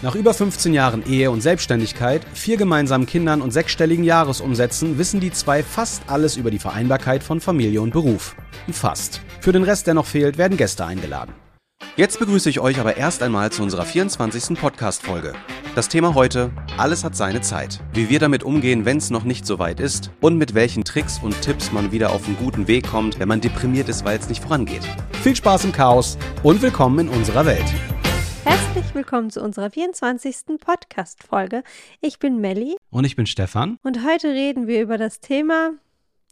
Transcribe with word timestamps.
Nach 0.00 0.14
über 0.14 0.32
15 0.32 0.74
Jahren 0.74 1.04
Ehe 1.10 1.28
und 1.28 1.40
Selbstständigkeit, 1.40 2.24
vier 2.32 2.56
gemeinsamen 2.56 3.04
Kindern 3.04 3.42
und 3.42 3.50
sechsstelligen 3.50 4.04
Jahresumsätzen 4.04 4.96
wissen 4.96 5.18
die 5.18 5.32
zwei 5.32 5.64
fast 5.64 6.04
alles 6.06 6.36
über 6.36 6.52
die 6.52 6.60
Vereinbarkeit 6.60 7.24
von 7.24 7.40
Familie 7.40 7.82
und 7.82 7.92
Beruf. 7.92 8.36
Fast. 8.70 9.20
Für 9.40 9.50
den 9.50 9.64
Rest, 9.64 9.88
der 9.88 9.94
noch 9.94 10.06
fehlt, 10.06 10.38
werden 10.38 10.56
Gäste 10.56 10.86
eingeladen. 10.86 11.34
Jetzt 11.96 12.20
begrüße 12.20 12.48
ich 12.48 12.60
euch 12.60 12.78
aber 12.78 12.96
erst 12.96 13.24
einmal 13.24 13.50
zu 13.50 13.60
unserer 13.64 13.84
24. 13.84 14.56
Podcast-Folge. 14.56 15.32
Das 15.74 15.88
Thema 15.88 16.14
heute: 16.14 16.52
Alles 16.76 17.02
hat 17.02 17.16
seine 17.16 17.40
Zeit. 17.40 17.80
Wie 17.92 18.08
wir 18.08 18.20
damit 18.20 18.44
umgehen, 18.44 18.84
wenn 18.84 18.98
es 18.98 19.10
noch 19.10 19.24
nicht 19.24 19.46
so 19.46 19.58
weit 19.58 19.80
ist 19.80 20.12
und 20.20 20.38
mit 20.38 20.54
welchen 20.54 20.84
Tricks 20.84 21.18
und 21.20 21.42
Tipps 21.42 21.72
man 21.72 21.90
wieder 21.90 22.12
auf 22.12 22.24
einen 22.26 22.36
guten 22.36 22.68
Weg 22.68 22.86
kommt, 22.86 23.18
wenn 23.18 23.26
man 23.26 23.40
deprimiert 23.40 23.88
ist, 23.88 24.04
weil 24.04 24.16
es 24.16 24.28
nicht 24.28 24.44
vorangeht. 24.44 24.82
Viel 25.24 25.34
Spaß 25.34 25.64
im 25.64 25.72
Chaos 25.72 26.18
und 26.44 26.62
willkommen 26.62 27.00
in 27.00 27.08
unserer 27.08 27.46
Welt. 27.46 27.66
Herzlich 28.48 28.94
willkommen 28.94 29.28
zu 29.28 29.42
unserer 29.42 29.68
24. 29.68 30.58
Podcast-Folge. 30.58 31.62
Ich 32.00 32.18
bin 32.18 32.40
Melli. 32.40 32.78
Und 32.88 33.04
ich 33.04 33.14
bin 33.14 33.26
Stefan. 33.26 33.76
Und 33.82 34.06
heute 34.06 34.28
reden 34.28 34.66
wir 34.66 34.80
über 34.80 34.96
das 34.96 35.20
Thema 35.20 35.72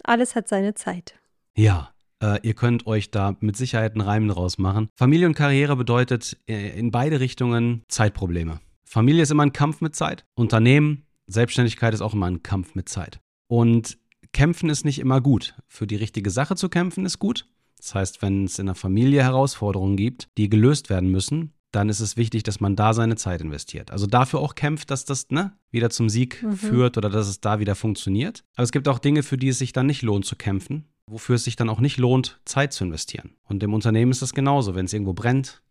Alles 0.02 0.34
hat 0.34 0.48
seine 0.48 0.72
Zeit. 0.72 1.20
Ja, 1.58 1.90
äh, 2.22 2.40
ihr 2.40 2.54
könnt 2.54 2.86
euch 2.86 3.10
da 3.10 3.36
mit 3.40 3.58
Sicherheit 3.58 3.92
einen 3.92 4.00
Reim 4.00 4.28
draus 4.28 4.56
machen. 4.56 4.88
Familie 4.94 5.26
und 5.26 5.34
Karriere 5.34 5.76
bedeutet 5.76 6.38
äh, 6.48 6.78
in 6.78 6.90
beide 6.90 7.20
Richtungen 7.20 7.82
Zeitprobleme. 7.88 8.60
Familie 8.86 9.22
ist 9.22 9.30
immer 9.30 9.44
ein 9.44 9.52
Kampf 9.52 9.82
mit 9.82 9.94
Zeit. 9.94 10.24
Unternehmen, 10.36 11.04
Selbstständigkeit 11.26 11.92
ist 11.92 12.00
auch 12.00 12.14
immer 12.14 12.28
ein 12.28 12.42
Kampf 12.42 12.74
mit 12.74 12.88
Zeit. 12.88 13.20
Und 13.46 13.98
kämpfen 14.32 14.70
ist 14.70 14.86
nicht 14.86 15.00
immer 15.00 15.20
gut. 15.20 15.54
Für 15.68 15.86
die 15.86 15.96
richtige 15.96 16.30
Sache 16.30 16.56
zu 16.56 16.70
kämpfen 16.70 17.04
ist 17.04 17.18
gut. 17.18 17.46
Das 17.76 17.94
heißt, 17.94 18.22
wenn 18.22 18.44
es 18.44 18.58
in 18.58 18.66
der 18.66 18.74
Familie 18.74 19.22
Herausforderungen 19.22 19.98
gibt, 19.98 20.28
die 20.38 20.48
gelöst 20.48 20.88
werden 20.88 21.10
müssen, 21.10 21.52
dann 21.76 21.90
ist 21.90 22.00
es 22.00 22.16
wichtig, 22.16 22.42
dass 22.42 22.58
man 22.58 22.74
da 22.74 22.94
seine 22.94 23.16
Zeit 23.16 23.42
investiert. 23.42 23.90
Also 23.90 24.06
dafür 24.06 24.40
auch 24.40 24.54
kämpft, 24.54 24.90
dass 24.90 25.04
das 25.04 25.30
ne, 25.30 25.52
wieder 25.70 25.90
zum 25.90 26.08
Sieg 26.08 26.42
mhm. 26.42 26.56
führt 26.56 26.96
oder 26.96 27.10
dass 27.10 27.28
es 27.28 27.40
da 27.40 27.60
wieder 27.60 27.74
funktioniert. 27.74 28.44
Aber 28.54 28.64
es 28.64 28.72
gibt 28.72 28.88
auch 28.88 28.98
Dinge, 28.98 29.22
für 29.22 29.36
die 29.36 29.48
es 29.48 29.58
sich 29.58 29.74
dann 29.74 29.86
nicht 29.86 30.00
lohnt 30.02 30.24
zu 30.24 30.36
kämpfen, 30.36 30.86
wofür 31.06 31.36
es 31.36 31.44
sich 31.44 31.54
dann 31.54 31.68
auch 31.68 31.78
nicht 31.78 31.98
lohnt, 31.98 32.40
Zeit 32.46 32.72
zu 32.72 32.84
investieren. 32.84 33.36
Und 33.44 33.62
im 33.62 33.74
Unternehmen 33.74 34.10
ist 34.10 34.22
das 34.22 34.32
genauso. 34.32 34.74
Wenn 34.74 34.86
es 34.86 34.92
irgendwo 34.94 35.12
brennt, 35.12 35.62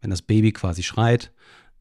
wenn 0.00 0.10
das 0.10 0.22
Baby 0.22 0.52
quasi 0.52 0.82
schreit, 0.82 1.32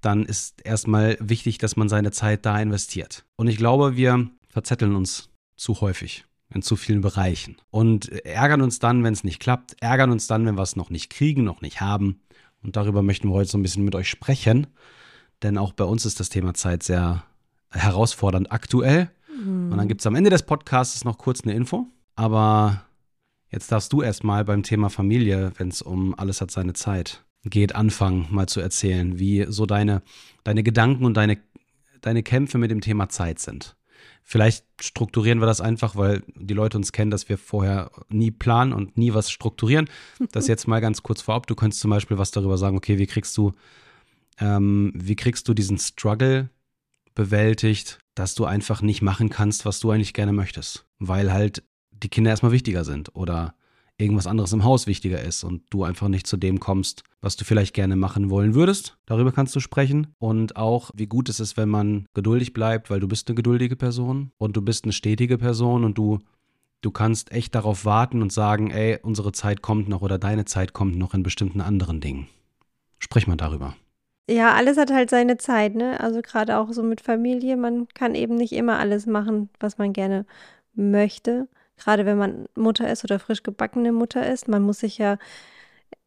dann 0.01 0.25
ist 0.25 0.65
erstmal 0.65 1.17
wichtig, 1.21 1.57
dass 1.57 1.77
man 1.77 1.87
seine 1.87 2.11
Zeit 2.11 2.45
da 2.45 2.59
investiert. 2.59 3.23
Und 3.37 3.47
ich 3.47 3.55
glaube, 3.55 3.95
wir 3.95 4.29
verzetteln 4.49 4.95
uns 4.95 5.29
zu 5.55 5.79
häufig 5.79 6.25
in 6.53 6.61
zu 6.61 6.75
vielen 6.75 6.99
Bereichen 6.99 7.55
und 7.69 8.09
ärgern 8.25 8.61
uns 8.61 8.79
dann, 8.79 9.05
wenn 9.05 9.13
es 9.13 9.23
nicht 9.23 9.39
klappt, 9.39 9.81
ärgern 9.81 10.11
uns 10.11 10.27
dann, 10.27 10.45
wenn 10.45 10.55
wir 10.55 10.63
es 10.63 10.75
noch 10.75 10.89
nicht 10.89 11.09
kriegen, 11.09 11.45
noch 11.45 11.61
nicht 11.61 11.79
haben 11.79 12.19
und 12.63 12.75
darüber 12.75 13.01
möchten 13.01 13.29
wir 13.29 13.33
heute 13.33 13.49
so 13.49 13.57
ein 13.57 13.63
bisschen 13.63 13.83
mit 13.83 13.95
euch 13.95 14.09
sprechen. 14.09 14.67
Denn 15.43 15.57
auch 15.57 15.73
bei 15.73 15.83
uns 15.83 16.05
ist 16.05 16.19
das 16.19 16.29
Thema 16.29 16.53
Zeit 16.53 16.83
sehr 16.83 17.23
herausfordernd 17.71 18.51
aktuell. 18.51 19.09
Mhm. 19.35 19.71
Und 19.71 19.77
dann 19.77 19.87
gibt 19.87 20.01
es 20.01 20.07
am 20.07 20.15
Ende 20.15 20.29
des 20.29 20.43
Podcasts 20.43 21.03
noch 21.03 21.17
kurz 21.17 21.41
eine 21.41 21.53
Info. 21.53 21.87
Aber 22.15 22.85
jetzt 23.49 23.71
darfst 23.71 23.91
du 23.93 24.01
erstmal 24.01 24.45
beim 24.45 24.63
Thema 24.63 24.89
Familie, 24.89 25.51
wenn 25.57 25.69
es 25.69 25.81
um 25.81 26.17
alles 26.17 26.41
hat 26.41 26.51
seine 26.51 26.73
Zeit 26.73 27.23
geht, 27.43 27.73
anfangen, 27.73 28.27
mal 28.29 28.47
zu 28.47 28.61
erzählen, 28.61 29.17
wie 29.17 29.45
so 29.49 29.65
deine, 29.65 30.03
deine 30.43 30.61
Gedanken 30.61 31.05
und 31.05 31.15
deine, 31.15 31.39
deine 32.01 32.21
Kämpfe 32.21 32.59
mit 32.59 32.69
dem 32.69 32.81
Thema 32.81 33.09
Zeit 33.09 33.39
sind. 33.39 33.75
Vielleicht 34.23 34.65
strukturieren 34.79 35.39
wir 35.39 35.45
das 35.45 35.61
einfach, 35.61 35.95
weil 35.95 36.23
die 36.35 36.53
Leute 36.53 36.77
uns 36.77 36.91
kennen, 36.91 37.11
dass 37.11 37.27
wir 37.27 37.37
vorher 37.37 37.91
nie 38.09 38.31
planen 38.31 38.71
und 38.71 38.97
nie 38.97 39.13
was 39.13 39.29
strukturieren. 39.31 39.89
Das 40.31 40.47
jetzt 40.47 40.67
mal 40.67 40.79
ganz 40.79 41.03
kurz 41.03 41.21
vorab. 41.21 41.47
Du 41.47 41.55
könntest 41.55 41.81
zum 41.81 41.91
Beispiel 41.91 42.17
was 42.17 42.31
darüber 42.31 42.57
sagen, 42.57 42.77
okay, 42.77 42.97
wie 42.97 43.07
kriegst 43.07 43.35
du, 43.37 43.53
ähm, 44.39 44.93
wie 44.95 45.15
kriegst 45.15 45.47
du 45.47 45.53
diesen 45.53 45.77
Struggle 45.77 46.49
bewältigt, 47.13 47.99
dass 48.15 48.35
du 48.35 48.45
einfach 48.45 48.81
nicht 48.81 49.01
machen 49.01 49.29
kannst, 49.29 49.65
was 49.65 49.79
du 49.79 49.91
eigentlich 49.91 50.13
gerne 50.13 50.33
möchtest, 50.33 50.85
weil 50.99 51.33
halt 51.33 51.63
die 51.91 52.09
Kinder 52.09 52.31
erstmal 52.31 52.51
wichtiger 52.51 52.83
sind 52.83 53.15
oder 53.15 53.55
irgendwas 54.01 54.27
anderes 54.27 54.51
im 54.51 54.63
Haus 54.63 54.87
wichtiger 54.87 55.21
ist 55.21 55.43
und 55.43 55.63
du 55.69 55.83
einfach 55.83 56.07
nicht 56.07 56.27
zu 56.27 56.35
dem 56.35 56.59
kommst, 56.59 57.03
was 57.21 57.35
du 57.35 57.45
vielleicht 57.45 57.73
gerne 57.73 57.95
machen 57.95 58.29
wollen 58.29 58.55
würdest. 58.55 58.97
Darüber 59.05 59.31
kannst 59.31 59.55
du 59.55 59.59
sprechen. 59.59 60.07
Und 60.17 60.55
auch, 60.55 60.91
wie 60.95 61.07
gut 61.07 61.29
es 61.29 61.39
ist, 61.39 61.55
wenn 61.55 61.69
man 61.69 62.07
geduldig 62.13 62.53
bleibt, 62.53 62.89
weil 62.89 62.99
du 62.99 63.07
bist 63.07 63.27
eine 63.27 63.35
geduldige 63.35 63.75
Person 63.75 64.31
und 64.37 64.57
du 64.57 64.61
bist 64.61 64.83
eine 64.83 64.93
stetige 64.93 65.37
Person 65.37 65.83
und 65.83 65.97
du, 65.97 66.19
du 66.81 66.91
kannst 66.91 67.31
echt 67.31 67.55
darauf 67.55 67.85
warten 67.85 68.21
und 68.21 68.33
sagen, 68.33 68.71
ey, 68.71 68.99
unsere 69.01 69.31
Zeit 69.31 69.61
kommt 69.61 69.87
noch 69.87 70.01
oder 70.01 70.17
deine 70.17 70.45
Zeit 70.45 70.73
kommt 70.73 70.97
noch 70.97 71.13
in 71.13 71.23
bestimmten 71.23 71.61
anderen 71.61 72.01
Dingen. 72.01 72.27
Sprich 72.99 73.27
mal 73.27 73.37
darüber. 73.37 73.75
Ja, 74.29 74.53
alles 74.53 74.77
hat 74.77 74.91
halt 74.91 75.09
seine 75.09 75.37
Zeit, 75.37 75.75
ne? 75.75 75.99
Also 75.99 76.21
gerade 76.21 76.57
auch 76.57 76.71
so 76.71 76.83
mit 76.83 77.01
Familie, 77.01 77.57
man 77.57 77.87
kann 77.89 78.15
eben 78.15 78.35
nicht 78.35 78.53
immer 78.53 78.79
alles 78.79 79.05
machen, 79.05 79.49
was 79.59 79.77
man 79.77 79.93
gerne 79.93 80.25
möchte 80.73 81.47
gerade 81.81 82.05
wenn 82.05 82.17
man 82.17 82.45
Mutter 82.55 82.89
ist 82.89 83.03
oder 83.03 83.19
frisch 83.19 83.43
gebackene 83.43 83.91
Mutter 83.91 84.27
ist. 84.27 84.47
Man 84.47 84.61
muss 84.61 84.79
sich 84.79 84.97
ja 84.97 85.17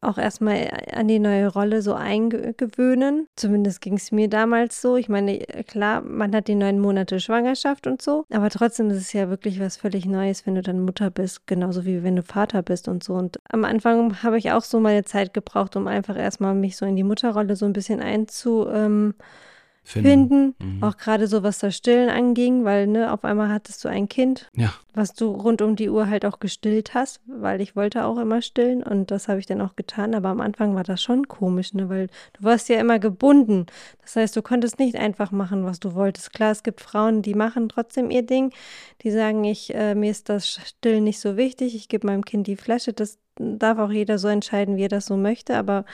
auch 0.01 0.17
erstmal 0.17 0.69
an 0.93 1.07
die 1.07 1.19
neue 1.19 1.47
Rolle 1.47 1.81
so 1.81 1.93
eingewöhnen. 1.93 3.27
Zumindest 3.35 3.81
ging 3.81 3.95
es 3.95 4.11
mir 4.11 4.29
damals 4.29 4.81
so. 4.81 4.95
Ich 4.97 5.09
meine, 5.09 5.39
klar, 5.67 6.01
man 6.01 6.35
hat 6.35 6.47
die 6.47 6.55
neun 6.55 6.79
Monate 6.79 7.19
Schwangerschaft 7.19 7.87
und 7.87 8.01
so, 8.01 8.25
aber 8.31 8.49
trotzdem 8.49 8.89
ist 8.89 8.97
es 8.97 9.13
ja 9.13 9.29
wirklich 9.29 9.59
was 9.59 9.77
völlig 9.77 10.05
Neues, 10.05 10.45
wenn 10.45 10.55
du 10.55 10.61
dann 10.61 10.79
Mutter 10.79 11.09
bist, 11.09 11.47
genauso 11.47 11.85
wie 11.85 12.03
wenn 12.03 12.15
du 12.15 12.23
Vater 12.23 12.61
bist 12.61 12.87
und 12.87 13.03
so. 13.03 13.13
Und 13.13 13.39
am 13.49 13.65
Anfang 13.65 14.21
habe 14.23 14.37
ich 14.37 14.51
auch 14.51 14.63
so 14.63 14.79
meine 14.79 15.03
Zeit 15.03 15.33
gebraucht, 15.33 15.75
um 15.75 15.87
einfach 15.87 16.17
erstmal 16.17 16.53
mich 16.53 16.77
so 16.77 16.85
in 16.85 16.95
die 16.95 17.03
Mutterrolle 17.03 17.55
so 17.55 17.65
ein 17.65 17.73
bisschen 17.73 18.01
einzu. 18.01 18.67
Ähm, 18.69 19.15
finden. 19.85 20.55
finden. 20.57 20.77
Mhm. 20.77 20.83
Auch 20.83 20.97
gerade 20.97 21.27
so, 21.27 21.43
was 21.43 21.59
das 21.59 21.75
Stillen 21.75 22.09
anging, 22.09 22.65
weil 22.65 22.87
ne, 22.87 23.13
auf 23.13 23.23
einmal 23.23 23.49
hattest 23.49 23.85
du 23.85 23.87
ein 23.87 24.09
Kind, 24.09 24.49
ja. 24.55 24.73
was 24.93 25.13
du 25.13 25.27
rund 25.27 25.61
um 25.61 25.75
die 25.75 25.89
Uhr 25.89 26.09
halt 26.09 26.25
auch 26.25 26.39
gestillt 26.39 26.93
hast, 26.95 27.21
weil 27.27 27.61
ich 27.61 27.75
wollte 27.75 28.05
auch 28.05 28.17
immer 28.17 28.41
stillen 28.41 28.81
und 28.83 29.11
das 29.11 29.27
habe 29.27 29.39
ich 29.39 29.45
dann 29.45 29.61
auch 29.61 29.75
getan. 29.75 30.15
Aber 30.15 30.29
am 30.29 30.41
Anfang 30.41 30.75
war 30.75 30.83
das 30.83 31.01
schon 31.01 31.27
komisch, 31.27 31.73
ne, 31.73 31.87
weil 31.87 32.07
du 32.33 32.43
warst 32.43 32.67
ja 32.67 32.79
immer 32.79 32.99
gebunden. 32.99 33.67
Das 34.01 34.15
heißt, 34.15 34.35
du 34.35 34.41
konntest 34.41 34.79
nicht 34.79 34.95
einfach 34.95 35.31
machen, 35.31 35.63
was 35.65 35.79
du 35.79 35.93
wolltest. 35.93 36.33
Klar, 36.33 36.51
es 36.51 36.63
gibt 36.63 36.81
Frauen, 36.81 37.21
die 37.21 37.35
machen 37.35 37.69
trotzdem 37.69 38.09
ihr 38.09 38.23
Ding. 38.23 38.51
Die 39.03 39.11
sagen, 39.11 39.43
ich, 39.43 39.73
äh, 39.73 39.93
mir 39.93 40.09
ist 40.09 40.29
das 40.29 40.59
Stillen 40.65 41.03
nicht 41.03 41.19
so 41.19 41.37
wichtig, 41.37 41.75
ich 41.75 41.87
gebe 41.87 42.07
meinem 42.07 42.25
Kind 42.25 42.47
die 42.47 42.57
Flasche. 42.57 42.91
Das 42.91 43.19
darf 43.37 43.77
auch 43.77 43.91
jeder 43.91 44.17
so 44.17 44.27
entscheiden, 44.27 44.77
wie 44.77 44.85
er 44.85 44.89
das 44.89 45.05
so 45.05 45.15
möchte, 45.15 45.55
aber 45.55 45.85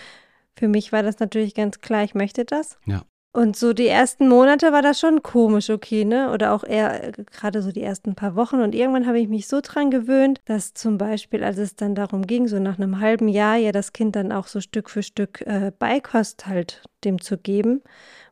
für 0.56 0.68
mich 0.68 0.92
war 0.92 1.04
das 1.04 1.20
natürlich 1.20 1.56
ganz 1.56 1.82
klar, 1.82 2.04
ich 2.04 2.14
möchte 2.14 2.46
das. 2.46 2.78
Ja. 2.86 3.04
Und 3.34 3.56
so 3.56 3.72
die 3.72 3.88
ersten 3.88 4.28
Monate 4.28 4.74
war 4.74 4.82
das 4.82 5.00
schon 5.00 5.24
komisch, 5.24 5.70
okay, 5.70 6.04
ne? 6.04 6.32
Oder 6.34 6.52
auch 6.54 6.66
eher 6.66 7.08
äh, 7.08 7.12
gerade 7.32 7.62
so 7.62 7.72
die 7.72 7.82
ersten 7.82 8.14
paar 8.14 8.36
Wochen. 8.36 8.60
Und 8.60 8.76
irgendwann 8.76 9.08
habe 9.08 9.20
ich 9.20 9.30
mich 9.30 9.48
so 9.48 9.62
dran 9.62 9.90
gewöhnt, 9.90 10.42
dass 10.46 10.74
zum 10.74 10.98
Beispiel, 10.98 11.42
als 11.42 11.58
es 11.58 11.78
dann 11.78 11.96
darum 11.96 12.28
ging, 12.28 12.50
so 12.50 12.60
nach 12.60 12.78
einem 12.78 13.00
halben 13.00 13.30
Jahr 13.30 13.56
ja 13.56 13.72
das 13.72 13.94
Kind 13.94 14.18
dann 14.18 14.34
auch 14.34 14.48
so 14.48 14.60
Stück 14.60 14.90
für 14.90 15.02
Stück 15.02 15.42
äh, 15.48 15.72
Beikost 15.78 16.46
halt 16.46 16.84
dem 17.06 17.22
zu 17.22 17.38
geben, 17.38 17.82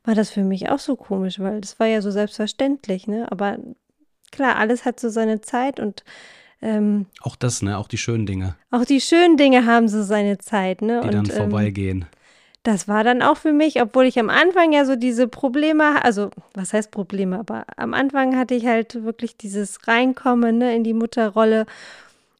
war 0.03 0.15
das 0.15 0.31
für 0.31 0.43
mich 0.43 0.69
auch 0.69 0.79
so 0.79 0.97
komisch, 0.97 1.39
weil 1.39 1.61
das 1.61 1.79
war 1.79 1.87
ja 1.87 2.01
so 2.01 2.11
selbstverständlich, 2.11 3.07
ne? 3.07 3.31
Aber 3.31 3.57
klar, 4.31 4.57
alles 4.57 4.83
hat 4.83 4.99
so 4.99 5.07
seine 5.07 5.39
Zeit 5.39 5.79
und 5.79 6.03
ähm, 6.61 7.05
auch 7.21 7.37
das, 7.37 7.61
ne? 7.61 7.77
Auch 7.77 7.87
die 7.87 7.97
schönen 7.97 8.25
Dinge. 8.25 8.55
Auch 8.69 8.83
die 8.83 8.99
schönen 8.99 9.37
Dinge 9.37 9.65
haben 9.65 9.87
so 9.87 10.03
seine 10.03 10.39
Zeit, 10.39 10.81
ne? 10.81 10.99
Die 11.01 11.07
und, 11.07 11.13
dann 11.13 11.25
vorbeigehen. 11.25 12.01
Ähm, 12.01 12.18
das 12.69 12.87
war 12.87 13.03
dann 13.03 13.23
auch 13.23 13.37
für 13.37 13.51
mich, 13.51 13.81
obwohl 13.81 14.05
ich 14.05 14.19
am 14.19 14.29
Anfang 14.29 14.71
ja 14.73 14.85
so 14.85 14.95
diese 14.95 15.27
Probleme, 15.27 16.03
also 16.05 16.29
was 16.53 16.71
heißt 16.71 16.91
Probleme, 16.91 17.39
aber 17.39 17.65
am 17.77 17.95
Anfang 17.95 18.37
hatte 18.37 18.53
ich 18.53 18.67
halt 18.67 19.03
wirklich 19.03 19.37
dieses 19.37 19.87
Reinkommen 19.87 20.59
ne, 20.59 20.75
in 20.75 20.83
die 20.83 20.93
Mutterrolle. 20.93 21.65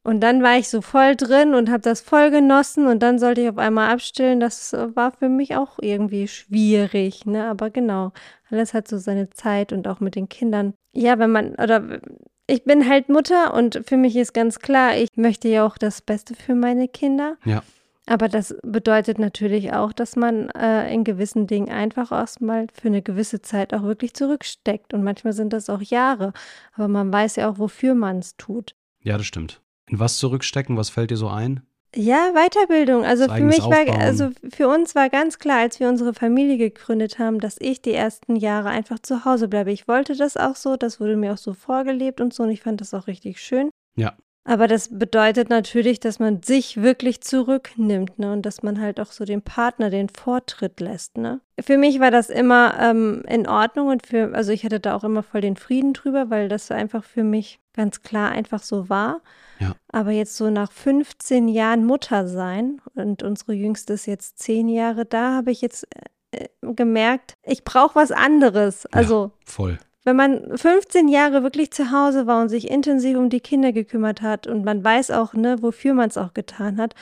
Und 0.03 0.21
dann 0.21 0.43
war 0.43 0.57
ich 0.57 0.69
so 0.69 0.81
voll 0.81 1.15
drin 1.15 1.55
und 1.55 1.69
habe 1.69 1.81
das 1.81 2.01
voll 2.01 2.29
genossen 2.29 2.85
und 2.87 3.01
dann 3.01 3.17
sollte 3.17 3.41
ich 3.41 3.49
auf 3.49 3.57
einmal 3.57 3.91
abstillen. 3.91 4.39
Das 4.39 4.73
war 4.73 5.11
für 5.11 5.29
mich 5.29 5.55
auch 5.55 5.79
irgendwie 5.81 6.27
schwierig, 6.27 7.25
ne? 7.25 7.45
Aber 7.49 7.71
genau, 7.71 8.11
alles 8.51 8.75
hat 8.75 8.87
so 8.87 8.97
seine 8.97 9.31
Zeit 9.31 9.73
und 9.73 9.87
auch 9.87 9.99
mit 9.99 10.15
den 10.15 10.29
Kindern. 10.29 10.73
Ja, 10.93 11.17
wenn 11.17 11.31
man, 11.31 11.55
oder 11.55 11.99
ich 12.47 12.63
bin 12.63 12.87
halt 12.87 13.09
Mutter 13.09 13.53
und 13.53 13.81
für 13.85 13.97
mich 13.97 14.15
ist 14.15 14.33
ganz 14.33 14.59
klar, 14.59 14.95
ich 14.95 15.09
möchte 15.15 15.47
ja 15.49 15.65
auch 15.65 15.77
das 15.77 16.01
Beste 16.01 16.35
für 16.35 16.55
meine 16.55 16.87
Kinder. 16.87 17.35
Ja. 17.45 17.63
Aber 18.09 18.27
das 18.27 18.55
bedeutet 18.63 19.19
natürlich 19.19 19.71
auch, 19.73 19.93
dass 19.93 20.15
man 20.15 20.49
äh, 20.49 20.91
in 20.91 21.03
gewissen 21.03 21.45
Dingen 21.45 21.69
einfach 21.69 22.11
erstmal 22.11 22.65
für 22.73 22.87
eine 22.87 23.03
gewisse 23.03 23.43
Zeit 23.43 23.71
auch 23.71 23.83
wirklich 23.83 24.15
zurücksteckt. 24.15 24.95
Und 24.95 25.03
manchmal 25.03 25.33
sind 25.33 25.53
das 25.53 25.69
auch 25.69 25.81
Jahre. 25.81 26.33
Aber 26.73 26.87
man 26.87 27.13
weiß 27.13 27.35
ja 27.35 27.49
auch, 27.49 27.59
wofür 27.59 27.93
man 27.93 28.17
es 28.17 28.35
tut. 28.35 28.73
Ja, 29.03 29.17
das 29.17 29.27
stimmt. 29.27 29.61
In 29.87 29.99
was 29.99 30.17
zurückstecken? 30.17 30.75
Was 30.75 30.89
fällt 30.89 31.11
dir 31.11 31.17
so 31.17 31.27
ein? 31.27 31.61
Ja, 31.95 32.33
Weiterbildung. 32.33 33.05
Also 33.05 33.27
Das 33.27 33.37
für 33.37 33.43
mich 33.43 33.59
war, 33.61 33.81
Aufbauen. 33.81 34.01
also 34.01 34.29
für 34.51 34.67
uns 34.67 34.95
war 34.95 35.09
ganz 35.09 35.37
klar, 35.37 35.59
als 35.59 35.79
wir 35.79 35.87
unsere 35.87 36.15
Familie 36.15 36.57
gegründet 36.57 37.19
haben, 37.19 37.39
dass 37.39 37.57
ich 37.59 37.81
die 37.83 37.93
ersten 37.93 38.35
Jahre 38.35 38.69
einfach 38.69 38.97
zu 38.99 39.23
Hause 39.23 39.47
bleibe. 39.47 39.71
Ich 39.71 39.87
wollte 39.87 40.15
das 40.15 40.35
auch 40.35 40.55
so, 40.55 40.77
das 40.77 40.99
wurde 40.99 41.15
mir 41.15 41.33
auch 41.33 41.37
so 41.37 41.53
vorgelebt 41.53 42.21
und 42.21 42.33
so 42.33 42.43
und 42.43 42.49
ich 42.49 42.61
fand 42.61 42.81
das 42.81 42.95
auch 42.95 43.05
richtig 43.05 43.39
schön. 43.39 43.69
Ja. 43.95 44.13
Aber 44.49 44.67
das 44.67 44.89
bedeutet 44.97 45.51
natürlich, 45.51 45.99
dass 45.99 46.17
man 46.17 46.41
sich 46.41 46.81
wirklich 46.81 47.21
zurücknimmt, 47.21 48.17
ne? 48.17 48.33
Und 48.33 48.47
dass 48.47 48.63
man 48.63 48.81
halt 48.81 48.99
auch 48.99 49.11
so 49.11 49.23
dem 49.23 49.43
Partner 49.43 49.91
den 49.91 50.09
Vortritt 50.09 50.79
lässt, 50.79 51.19
ne? 51.19 51.39
Für 51.61 51.77
mich 51.77 51.99
war 51.99 52.09
das 52.09 52.31
immer 52.31 52.75
ähm, 52.79 53.23
in 53.27 53.47
Ordnung 53.47 53.89
und 53.89 54.07
für, 54.07 54.33
also 54.33 54.51
ich 54.51 54.63
hatte 54.63 54.79
da 54.79 54.95
auch 54.95 55.03
immer 55.03 55.21
voll 55.21 55.41
den 55.41 55.55
Frieden 55.55 55.93
drüber, 55.93 56.31
weil 56.31 56.49
das 56.49 56.71
einfach 56.71 57.03
für 57.03 57.23
mich 57.23 57.59
ganz 57.73 58.01
klar 58.01 58.31
einfach 58.31 58.63
so 58.63 58.89
war. 58.89 59.21
Ja. 59.59 59.75
Aber 59.91 60.09
jetzt 60.09 60.35
so 60.35 60.49
nach 60.49 60.71
15 60.71 61.47
Jahren 61.47 61.85
Mutter 61.85 62.27
sein 62.27 62.81
und 62.95 63.21
unsere 63.21 63.53
jüngste 63.53 63.93
ist 63.93 64.07
jetzt 64.07 64.39
10 64.39 64.67
Jahre, 64.67 65.05
da 65.05 65.35
habe 65.35 65.51
ich 65.51 65.61
jetzt 65.61 65.87
äh, 66.31 66.47
gemerkt, 66.61 67.35
ich 67.43 67.63
brauche 67.63 67.93
was 67.93 68.11
anderes. 68.11 68.87
Also 68.87 69.31
Voll. 69.45 69.77
Wenn 70.09 70.15
man 70.15 70.57
15 70.57 71.07
Jahre 71.07 71.43
wirklich 71.43 71.69
zu 71.69 71.91
Hause 71.91 72.25
war 72.25 72.41
und 72.41 72.49
sich 72.49 72.69
intensiv 72.71 73.15
um 73.15 73.29
die 73.29 73.41
Kinder 73.41 73.71
gekümmert 73.71 74.23
hat 74.23 74.47
und 74.47 74.65
man 74.65 74.83
weiß 74.83 75.11
auch, 75.11 75.33
ne, 75.33 75.61
wofür 75.61 75.93
man 75.93 76.09
es 76.09 76.17
auch 76.17 76.33
getan 76.33 76.77
hat, 76.77 76.95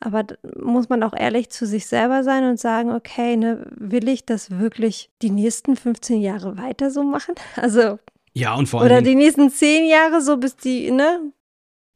aber 0.00 0.24
muss 0.58 0.88
man 0.88 1.02
auch 1.02 1.12
ehrlich 1.14 1.50
zu 1.50 1.66
sich 1.66 1.86
selber 1.86 2.24
sein 2.24 2.44
und 2.44 2.58
sagen, 2.58 2.90
okay, 2.90 3.36
ne, 3.36 3.66
will 3.76 4.08
ich 4.08 4.24
das 4.24 4.50
wirklich 4.50 5.10
die 5.20 5.28
nächsten 5.30 5.76
15 5.76 6.22
Jahre 6.22 6.56
weiter 6.56 6.90
so 6.90 7.02
machen? 7.02 7.34
Also, 7.56 7.98
Ja, 8.32 8.54
und 8.54 8.66
vor 8.66 8.80
allem. 8.80 8.90
oder 8.90 9.02
die 9.02 9.14
nächsten 9.14 9.50
10 9.50 9.86
Jahre 9.86 10.22
so 10.22 10.38
bis 10.38 10.56
die, 10.56 10.90
ne? 10.90 11.32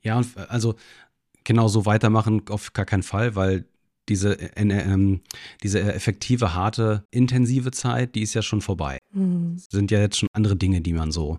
Ja, 0.03 0.19
und 0.19 0.29
also 0.49 0.75
genau 1.45 1.69
so 1.69 1.87
weitermachen 1.87 2.43
auf 2.51 2.75
gar 2.75 2.85
keinen 2.85 3.03
Fall, 3.03 3.35
weil 3.35 3.65
diese, 4.09 4.39
äh, 4.39 4.51
äh, 4.57 4.83
ähm, 4.83 5.23
diese 5.63 5.81
effektive, 5.81 6.55
harte, 6.55 7.05
intensive 7.11 7.71
Zeit, 7.71 8.15
die 8.15 8.23
ist 8.23 8.35
ja 8.35 8.43
schon 8.43 8.61
vorbei. 8.61 8.98
Hm, 9.13 9.55
Es 9.57 9.67
sind 9.71 9.91
ja 9.91 10.01
jetzt 10.01 10.19
schon 10.19 10.29
andere 10.33 10.57
Dinge, 10.57 10.81
die 10.81 10.93
man 10.93 11.13
so 11.13 11.39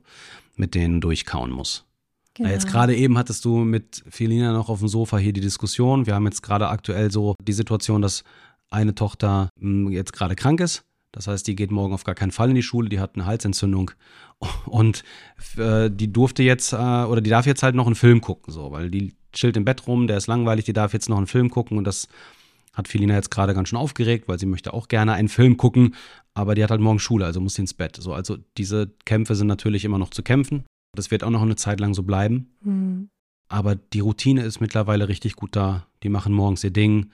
mit 0.55 0.75
denen 0.75 1.01
durchkauen 1.01 1.51
muss. 1.51 1.85
genau. 2.33 2.49
Ja, 2.49 2.55
Jetzt 2.55 2.67
gerade 2.67 2.95
eben 2.95 3.17
hattest 3.17 3.45
du 3.45 3.59
mit 3.59 4.03
Felina 4.09 4.51
noch 4.53 4.69
auf 4.69 4.79
dem 4.79 4.87
Sofa 4.87 5.17
hier 5.17 5.33
die 5.33 5.41
Diskussion. 5.41 6.05
Wir 6.05 6.15
haben 6.15 6.25
jetzt 6.25 6.41
gerade 6.43 6.67
aktuell 6.69 7.11
so 7.11 7.35
die 7.41 7.53
Situation, 7.53 8.01
dass 8.01 8.23
eine 8.69 8.93
Tochter 8.95 9.49
mh, 9.59 9.91
jetzt 9.91 10.13
gerade 10.13 10.35
krank 10.35 10.59
ist. 10.61 10.83
Das 11.11 11.25
heißt, 11.27 11.47
die 11.47 11.55
geht 11.55 11.71
morgen 11.71 11.93
auf 11.93 12.03
gar 12.03 12.13
keinen 12.13 12.31
Fall 12.31 12.49
in 12.49 12.55
die 12.55 12.61
Schule, 12.61 12.87
die 12.87 12.99
hat 12.99 13.15
eine 13.15 13.25
Halsentzündung 13.25 13.91
und 14.67 15.03
äh, 15.57 15.89
die 15.89 16.11
durfte 16.13 16.43
jetzt 16.43 16.71
äh, 16.73 16.75
oder 16.75 17.21
die 17.21 17.31
darf 17.31 17.45
jetzt 17.47 17.63
halt 17.63 17.73
noch 17.75 17.87
einen 17.87 17.95
Film 17.95 18.21
gucken, 18.21 18.53
so, 18.53 18.71
weil 18.71 18.91
die 18.91 19.15
chillt 19.33 19.57
im 19.57 19.65
Bett 19.65 19.87
rum, 19.87 20.05
der 20.07 20.17
ist 20.17 20.27
langweilig, 20.27 20.65
die 20.65 20.73
darf 20.73 20.93
jetzt 20.93 21.09
noch 21.09 21.17
einen 21.17 21.25
Film 21.27 21.49
gucken 21.49 21.77
und 21.79 21.83
das 21.85 22.07
hat 22.79 22.87
Felina 22.87 23.13
jetzt 23.13 23.29
gerade 23.29 23.53
ganz 23.53 23.69
schön 23.69 23.77
aufgeregt, 23.77 24.27
weil 24.27 24.39
sie 24.39 24.47
möchte 24.47 24.73
auch 24.73 24.87
gerne 24.87 25.13
einen 25.13 25.29
Film 25.29 25.57
gucken, 25.57 25.93
aber 26.33 26.55
die 26.55 26.63
hat 26.63 26.71
halt 26.71 26.81
morgen 26.81 26.99
Schule, 26.99 27.25
also 27.25 27.39
muss 27.39 27.53
sie 27.53 27.61
ins 27.61 27.73
Bett. 27.73 27.97
So, 27.99 28.13
also 28.13 28.37
diese 28.57 28.91
Kämpfe 29.05 29.35
sind 29.35 29.47
natürlich 29.47 29.85
immer 29.85 29.99
noch 29.99 30.09
zu 30.09 30.23
kämpfen. 30.23 30.63
Das 30.95 31.11
wird 31.11 31.23
auch 31.23 31.29
noch 31.29 31.43
eine 31.43 31.55
Zeit 31.55 31.79
lang 31.79 31.93
so 31.93 32.03
bleiben. 32.03 32.55
Hm, 32.63 33.09
Aber 33.49 33.75
die 33.75 33.99
Routine 33.99 34.43
ist 34.43 34.59
mittlerweile 34.59 35.07
richtig 35.07 35.35
gut 35.35 35.55
da. 35.55 35.85
Die 36.03 36.09
machen 36.09 36.33
morgens 36.33 36.63
ihr 36.63 36.71
Ding. 36.71 37.11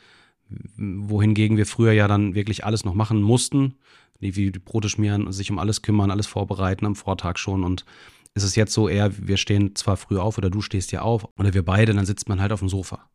Wohingegen 0.77 1.57
wir 1.57 1.65
früher 1.65 1.91
ja 1.91 2.07
dann 2.07 2.35
wirklich 2.35 2.63
alles 2.63 2.85
noch 2.85 2.93
machen 2.93 3.21
mussten. 3.21 3.75
Die 4.21 4.35
wie 4.35 4.51
die 4.51 4.59
Brote 4.59 4.87
schmieren, 4.87 5.31
sich 5.31 5.51
um 5.51 5.59
alles 5.59 5.81
kümmern, 5.81 6.11
alles 6.11 6.27
vorbereiten 6.27 6.85
am 6.85 6.95
Vortag 6.95 7.37
schon. 7.37 7.63
Und 7.63 7.83
ist 8.33 8.43
es 8.43 8.55
jetzt 8.55 8.73
so 8.73 8.87
eher, 8.87 9.11
wir 9.17 9.37
stehen 9.37 9.75
zwar 9.75 9.97
früh 9.97 10.17
auf 10.17 10.37
oder 10.37 10.49
du 10.49 10.61
stehst 10.61 10.91
ja 10.91 11.01
auf 11.01 11.27
oder 11.37 11.53
wir 11.53 11.65
beide, 11.65 11.93
dann 11.93 12.05
sitzt 12.05 12.29
man 12.29 12.39
halt 12.39 12.51
auf 12.51 12.59
dem 12.59 12.69
Sofa. 12.69 13.09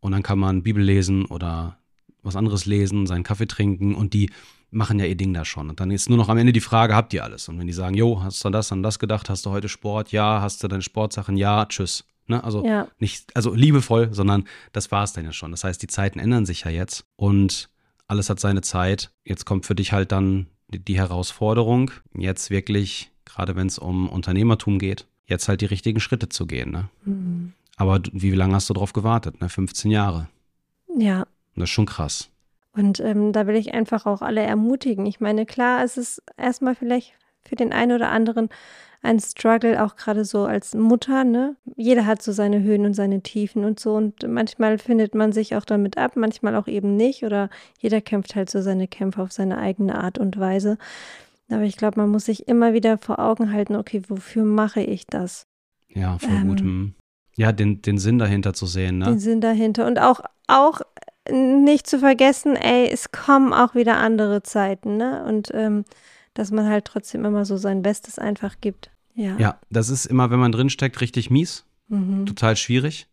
Und 0.00 0.12
dann 0.12 0.22
kann 0.22 0.38
man 0.38 0.62
Bibel 0.62 0.82
lesen 0.82 1.24
oder 1.24 1.78
was 2.22 2.36
anderes 2.36 2.66
lesen, 2.66 3.06
seinen 3.06 3.22
Kaffee 3.22 3.46
trinken 3.46 3.94
und 3.94 4.12
die 4.14 4.30
machen 4.70 4.98
ja 4.98 5.06
ihr 5.06 5.16
Ding 5.16 5.32
da 5.32 5.44
schon. 5.44 5.70
Und 5.70 5.80
dann 5.80 5.90
ist 5.90 6.08
nur 6.08 6.18
noch 6.18 6.28
am 6.28 6.36
Ende 6.38 6.52
die 6.52 6.60
Frage, 6.60 6.94
habt 6.94 7.14
ihr 7.14 7.24
alles? 7.24 7.48
Und 7.48 7.58
wenn 7.58 7.66
die 7.66 7.72
sagen, 7.72 7.94
jo, 7.94 8.22
hast 8.22 8.44
du 8.44 8.48
an 8.48 8.52
das, 8.52 8.70
an 8.70 8.82
das 8.82 8.98
gedacht, 8.98 9.30
hast 9.30 9.46
du 9.46 9.50
heute 9.50 9.68
Sport? 9.68 10.12
Ja, 10.12 10.40
hast 10.42 10.62
du 10.62 10.68
deine 10.68 10.82
Sportsachen? 10.82 11.36
Ja, 11.36 11.64
tschüss. 11.66 12.04
Ne? 12.26 12.44
Also 12.44 12.64
Ja. 12.64 12.86
nicht, 12.98 13.34
also 13.34 13.54
liebevoll, 13.54 14.10
sondern 14.12 14.44
das 14.72 14.90
war 14.92 15.04
es 15.04 15.14
dann 15.14 15.24
ja 15.24 15.32
schon. 15.32 15.50
Das 15.52 15.64
heißt, 15.64 15.80
die 15.82 15.86
Zeiten 15.86 16.18
ändern 16.18 16.44
sich 16.44 16.64
ja 16.64 16.70
jetzt 16.70 17.06
und 17.16 17.70
alles 18.06 18.28
hat 18.28 18.40
seine 18.40 18.60
Zeit. 18.60 19.10
Jetzt 19.24 19.46
kommt 19.46 19.64
für 19.64 19.74
dich 19.74 19.92
halt 19.92 20.12
dann 20.12 20.46
die, 20.68 20.78
die 20.78 20.96
Herausforderung, 20.98 21.90
jetzt 22.14 22.50
wirklich, 22.50 23.10
gerade 23.24 23.56
wenn 23.56 23.66
es 23.68 23.78
um 23.78 24.08
Unternehmertum 24.08 24.78
geht, 24.78 25.06
jetzt 25.26 25.48
halt 25.48 25.62
die 25.62 25.66
richtigen 25.66 26.00
Schritte 26.00 26.28
zu 26.28 26.46
gehen. 26.46 26.70
Ne? 26.70 26.88
hm. 27.04 27.52
Aber 27.76 28.00
wie 28.12 28.32
lange 28.32 28.54
hast 28.56 28.68
du 28.68 28.74
drauf 28.74 28.92
gewartet? 28.92 29.40
Ne? 29.40 29.48
15 29.48 29.90
Jahre. 29.92 30.28
Ja. 30.98 31.26
Und 31.58 31.62
das 31.62 31.70
ist 31.70 31.74
schon 31.74 31.86
krass. 31.86 32.30
Und 32.72 33.00
ähm, 33.00 33.32
da 33.32 33.48
will 33.48 33.56
ich 33.56 33.74
einfach 33.74 34.06
auch 34.06 34.22
alle 34.22 34.42
ermutigen. 34.42 35.06
Ich 35.06 35.18
meine, 35.18 35.44
klar, 35.44 35.82
es 35.82 35.96
ist 35.96 36.22
erstmal 36.36 36.76
vielleicht 36.76 37.14
für 37.42 37.56
den 37.56 37.72
einen 37.72 37.90
oder 37.90 38.10
anderen 38.10 38.48
ein 39.02 39.18
Struggle, 39.18 39.82
auch 39.84 39.96
gerade 39.96 40.24
so 40.24 40.44
als 40.44 40.74
Mutter, 40.74 41.24
ne? 41.24 41.56
Jeder 41.74 42.06
hat 42.06 42.22
so 42.22 42.30
seine 42.30 42.62
Höhen 42.62 42.86
und 42.86 42.94
seine 42.94 43.20
Tiefen 43.22 43.64
und 43.64 43.80
so. 43.80 43.94
Und 43.96 44.28
manchmal 44.28 44.78
findet 44.78 45.16
man 45.16 45.32
sich 45.32 45.56
auch 45.56 45.64
damit 45.64 45.98
ab, 45.98 46.12
manchmal 46.14 46.54
auch 46.54 46.68
eben 46.68 46.94
nicht. 46.94 47.24
Oder 47.24 47.50
jeder 47.80 48.00
kämpft 48.00 48.36
halt 48.36 48.48
so 48.48 48.60
seine 48.60 48.86
Kämpfe 48.86 49.20
auf 49.22 49.32
seine 49.32 49.58
eigene 49.58 49.96
Art 50.00 50.18
und 50.18 50.38
Weise. 50.38 50.78
Aber 51.50 51.62
ich 51.62 51.76
glaube, 51.76 52.00
man 52.00 52.10
muss 52.10 52.26
sich 52.26 52.46
immer 52.46 52.72
wieder 52.74 52.98
vor 52.98 53.18
Augen 53.18 53.52
halten, 53.52 53.74
okay, 53.74 54.02
wofür 54.06 54.44
mache 54.44 54.82
ich 54.82 55.06
das? 55.06 55.46
Ja, 55.88 56.18
voll. 56.18 56.30
Ähm. 56.30 56.58
hm. 56.58 56.94
Ja, 57.36 57.52
den, 57.52 57.82
den 57.82 57.98
Sinn 57.98 58.18
dahinter 58.18 58.52
zu 58.52 58.66
sehen. 58.66 59.00
Den 59.00 59.14
Ne? 59.14 59.18
Sinn 59.20 59.40
dahinter. 59.40 59.86
Und 59.86 60.00
auch, 60.00 60.20
auch 60.48 60.80
nicht 61.30 61.86
zu 61.86 61.98
vergessen, 61.98 62.56
ey, 62.56 62.88
es 62.90 63.10
kommen 63.10 63.52
auch 63.52 63.74
wieder 63.74 63.98
andere 63.98 64.42
Zeiten, 64.42 64.96
ne? 64.96 65.24
Und 65.26 65.50
ähm, 65.52 65.84
dass 66.34 66.50
man 66.50 66.68
halt 66.68 66.84
trotzdem 66.84 67.24
immer 67.24 67.44
so 67.44 67.56
sein 67.56 67.82
Bestes 67.82 68.18
einfach 68.18 68.56
gibt. 68.60 68.90
Ja. 69.14 69.36
Ja, 69.38 69.58
das 69.70 69.88
ist 69.88 70.06
immer, 70.06 70.30
wenn 70.30 70.38
man 70.38 70.52
drinsteckt, 70.52 71.00
richtig 71.00 71.30
mies. 71.30 71.64
Mhm. 71.88 72.26
total 72.26 72.56
schwierig. 72.56 73.08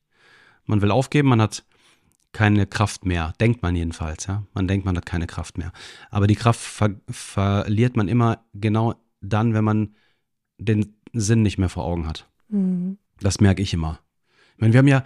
Man 0.66 0.82
will 0.82 0.92
aufgeben, 0.92 1.30
man 1.30 1.42
hat 1.42 1.64
keine 2.34 2.68
Kraft 2.68 3.06
mehr, 3.06 3.34
denkt 3.40 3.62
man 3.62 3.76
jedenfalls, 3.76 4.28
ja. 4.28 4.44
Man 4.54 4.68
denkt, 4.68 4.86
man 4.86 4.98
hat 4.98 5.06
keine 5.06 5.28
Kraft 5.28 5.58
mehr. 5.58 5.72
Aber 6.12 6.28
die 6.28 6.36
Kraft 6.36 6.60
ver 6.60 6.90
verliert 7.10 7.96
man 7.96 8.10
immer 8.10 8.44
genau 8.54 8.96
dann, 9.22 9.54
wenn 9.54 9.64
man 9.64 9.96
den 10.58 10.98
Sinn 11.14 11.42
nicht 11.42 11.58
mehr 11.58 11.70
vor 11.70 11.86
Augen 11.86 12.08
hat. 12.08 12.28
Mhm. 12.50 12.98
Das 13.22 13.40
merke 13.40 13.62
ich 13.62 13.74
immer. 13.74 14.00
Ich 14.56 14.62
meine, 14.62 14.74
wir 14.74 14.80
haben 14.80 14.88
ja, 14.88 15.04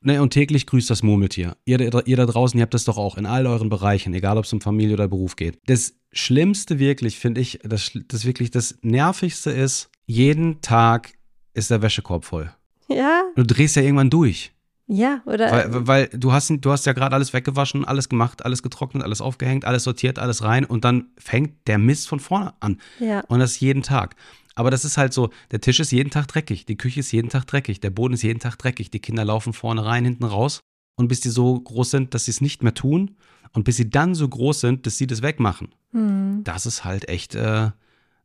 ne, 0.00 0.20
und 0.22 0.30
täglich 0.30 0.66
grüßt 0.66 0.88
das 0.90 1.02
Murmeltier. 1.02 1.56
Ihr, 1.64 1.80
ihr 2.06 2.16
da 2.16 2.26
draußen, 2.26 2.58
ihr 2.58 2.62
habt 2.62 2.74
das 2.74 2.84
doch 2.84 2.98
auch 2.98 3.16
in 3.16 3.26
all 3.26 3.46
euren 3.46 3.68
Bereichen, 3.68 4.12
egal 4.14 4.38
ob 4.38 4.44
es 4.44 4.52
um 4.52 4.60
Familie 4.60 4.94
oder 4.94 5.08
Beruf 5.08 5.36
geht. 5.36 5.58
Das 5.66 5.94
Schlimmste 6.12 6.78
wirklich, 6.78 7.18
finde 7.18 7.40
ich, 7.40 7.60
das, 7.62 7.92
das 8.08 8.24
wirklich 8.24 8.50
das 8.50 8.78
Nervigste 8.82 9.50
ist, 9.50 9.90
jeden 10.06 10.60
Tag 10.60 11.12
ist 11.54 11.70
der 11.70 11.82
Wäschekorb 11.82 12.24
voll. 12.24 12.50
Ja, 12.88 13.22
Du 13.34 13.42
drehst 13.44 13.76
ja 13.76 13.82
irgendwann 13.82 14.10
durch. 14.10 14.52
ja, 14.86 15.20
oder 15.26 15.50
Weil, 15.50 15.86
weil 15.88 16.08
du 16.12 16.32
hast, 16.32 16.52
du 16.60 16.70
hast 16.70 16.86
ja 16.86 16.92
gerade 16.92 17.14
alles 17.14 17.32
weggewaschen, 17.32 17.84
alles 17.84 18.08
gemacht, 18.08 18.44
alles 18.44 18.62
getrocknet, 18.62 19.02
alles 19.02 19.20
aufgehängt, 19.20 19.64
alles 19.64 19.82
sortiert, 19.84 20.18
alles 20.20 20.42
rein 20.44 20.64
und 20.64 20.84
dann 20.84 21.06
fängt 21.18 21.66
der 21.66 21.78
Mist 21.78 22.08
von 22.08 22.20
vorne 22.20 22.54
an. 22.60 22.80
ja, 23.00 23.20
Und 23.28 23.40
das 23.40 23.58
jeden 23.60 23.82
Tag. 23.82 24.14
Aber 24.56 24.70
das 24.70 24.84
ist 24.84 24.96
halt 24.96 25.12
so, 25.12 25.30
der 25.52 25.60
Tisch 25.60 25.78
ist 25.78 25.92
jeden 25.92 26.10
Tag 26.10 26.26
dreckig, 26.26 26.64
die 26.64 26.76
Küche 26.76 27.00
ist 27.00 27.12
jeden 27.12 27.28
Tag 27.28 27.46
dreckig, 27.46 27.78
der 27.80 27.90
Boden 27.90 28.14
ist 28.14 28.22
jeden 28.22 28.40
Tag 28.40 28.56
dreckig, 28.56 28.90
die 28.90 29.00
Kinder 29.00 29.24
laufen 29.24 29.52
vorne 29.52 29.84
rein, 29.84 30.04
hinten 30.04 30.24
raus. 30.24 30.60
Und 30.96 31.08
bis 31.08 31.20
die 31.20 31.28
so 31.28 31.60
groß 31.60 31.90
sind, 31.90 32.14
dass 32.14 32.24
sie 32.24 32.30
es 32.30 32.40
nicht 32.40 32.62
mehr 32.62 32.72
tun 32.72 33.16
und 33.52 33.64
bis 33.64 33.76
sie 33.76 33.90
dann 33.90 34.14
so 34.14 34.26
groß 34.26 34.60
sind, 34.60 34.86
dass 34.86 34.96
sie 34.96 35.06
das 35.06 35.20
wegmachen. 35.20 35.68
mhm. 35.92 36.42
Das 36.42 36.64
ist 36.64 36.84
halt 36.84 37.08
echt 37.10 37.34
äh, 37.34 37.70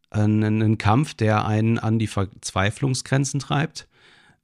ein, 0.09 0.43
ein 0.43 0.77
Kampf, 0.77 1.13
der 1.13 1.45
einen 1.45 1.77
an 1.77 1.99
die 1.99 2.07
Verzweiflungsgrenzen 2.07 3.41
treibt. 3.41 3.89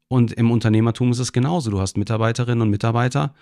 Und 0.10 0.34
im 0.34 0.52
Unternehmertum 0.52 1.12
ist 1.12 1.20
es 1.20 1.32
genauso. 1.32 1.72
Du 1.72 1.80
hast 1.80 1.98
Mitarbeiterinnen 1.98 2.62
und 2.62 2.70
Mitarbeiter, 2.70 3.34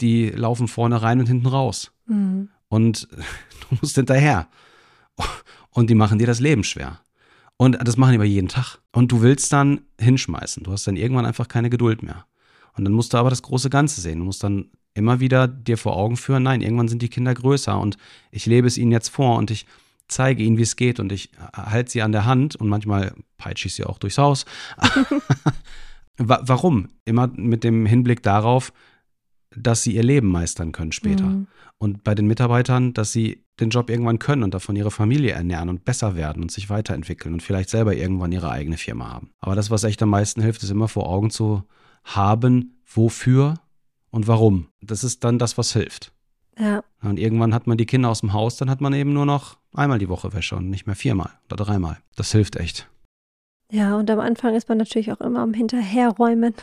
die 0.00 0.28
laufen 0.30 0.68
vorne 0.68 1.02
rein 1.02 1.18
und 1.18 1.26
hinten 1.26 1.46
raus. 1.46 1.92
Mhm. 2.06 2.50
Und 2.68 3.08
du 3.68 3.78
musst 3.80 3.96
hinterher. 3.96 4.46
Und 5.70 5.90
die 5.90 5.94
machen 5.96 6.18
dir 6.18 6.26
das 6.26 6.40
Leben 6.40 6.62
schwer. 6.62 7.00
Und 7.60 7.76
das 7.86 7.98
machen 7.98 8.12
die 8.12 8.16
aber 8.16 8.24
jeden 8.24 8.48
Tag. 8.48 8.78
Und 8.90 9.12
du 9.12 9.20
willst 9.20 9.52
dann 9.52 9.82
hinschmeißen. 10.00 10.62
Du 10.62 10.72
hast 10.72 10.86
dann 10.86 10.96
irgendwann 10.96 11.26
einfach 11.26 11.46
keine 11.46 11.68
Geduld 11.68 12.02
mehr. 12.02 12.24
Und 12.72 12.84
dann 12.84 12.94
musst 12.94 13.12
du 13.12 13.18
aber 13.18 13.28
das 13.28 13.42
große 13.42 13.68
Ganze 13.68 14.00
sehen. 14.00 14.20
Du 14.20 14.24
musst 14.24 14.42
dann 14.42 14.70
immer 14.94 15.20
wieder 15.20 15.46
dir 15.46 15.76
vor 15.76 15.94
Augen 15.94 16.16
führen, 16.16 16.44
nein, 16.44 16.62
irgendwann 16.62 16.88
sind 16.88 17.02
die 17.02 17.10
Kinder 17.10 17.34
größer 17.34 17.78
und 17.78 17.98
ich 18.30 18.46
lebe 18.46 18.66
es 18.66 18.78
ihnen 18.78 18.92
jetzt 18.92 19.10
vor 19.10 19.36
und 19.36 19.50
ich 19.50 19.66
zeige 20.08 20.42
ihnen, 20.42 20.56
wie 20.56 20.62
es 20.62 20.76
geht 20.76 21.00
und 21.00 21.12
ich 21.12 21.30
halte 21.54 21.90
sie 21.90 22.00
an 22.00 22.12
der 22.12 22.24
Hand 22.24 22.56
und 22.56 22.66
manchmal 22.68 23.12
peitsche 23.36 23.68
ich 23.68 23.74
sie 23.74 23.84
auch 23.84 23.98
durchs 23.98 24.16
Haus. 24.16 24.46
Wa- 26.16 26.40
Warum? 26.44 26.88
Immer 27.04 27.28
mit 27.28 27.62
dem 27.62 27.84
Hinblick 27.84 28.22
darauf, 28.22 28.72
dass 29.54 29.82
sie 29.82 29.94
ihr 29.94 30.02
Leben 30.02 30.28
meistern 30.28 30.72
können 30.72 30.92
später. 30.92 31.24
Mhm. 31.24 31.46
Und 31.78 32.04
bei 32.04 32.14
den 32.14 32.26
Mitarbeitern, 32.26 32.92
dass 32.92 33.12
sie 33.12 33.44
den 33.58 33.70
Job 33.70 33.90
irgendwann 33.90 34.18
können 34.18 34.42
und 34.42 34.54
davon 34.54 34.76
ihre 34.76 34.90
Familie 34.90 35.32
ernähren 35.32 35.68
und 35.68 35.84
besser 35.84 36.14
werden 36.14 36.42
und 36.42 36.50
sich 36.50 36.70
weiterentwickeln 36.70 37.34
und 37.34 37.42
vielleicht 37.42 37.70
selber 37.70 37.94
irgendwann 37.94 38.32
ihre 38.32 38.50
eigene 38.50 38.76
Firma 38.76 39.10
haben. 39.12 39.30
Aber 39.40 39.54
das, 39.54 39.70
was 39.70 39.84
echt 39.84 40.02
am 40.02 40.10
meisten 40.10 40.42
hilft, 40.42 40.62
ist 40.62 40.70
immer 40.70 40.88
vor 40.88 41.08
Augen 41.08 41.30
zu 41.30 41.62
haben, 42.04 42.80
wofür 42.86 43.54
und 44.10 44.26
warum. 44.26 44.68
Das 44.80 45.04
ist 45.04 45.24
dann 45.24 45.38
das, 45.38 45.58
was 45.58 45.72
hilft. 45.72 46.12
Ja. 46.58 46.82
Und 47.02 47.18
irgendwann 47.18 47.54
hat 47.54 47.66
man 47.66 47.78
die 47.78 47.86
Kinder 47.86 48.10
aus 48.10 48.20
dem 48.20 48.32
Haus, 48.32 48.56
dann 48.56 48.68
hat 48.68 48.80
man 48.80 48.92
eben 48.92 49.12
nur 49.12 49.26
noch 49.26 49.58
einmal 49.72 49.98
die 49.98 50.08
Woche 50.08 50.32
Wäsche 50.32 50.56
und 50.56 50.68
nicht 50.68 50.86
mehr 50.86 50.96
viermal 50.96 51.30
oder 51.46 51.64
dreimal. 51.64 51.98
Das 52.16 52.32
hilft 52.32 52.56
echt. 52.56 52.90
Ja, 53.72 53.96
und 53.96 54.10
am 54.10 54.20
Anfang 54.20 54.54
ist 54.54 54.68
man 54.68 54.78
natürlich 54.78 55.12
auch 55.12 55.20
immer 55.20 55.40
am 55.40 55.54
Hinterherräumen. 55.54 56.54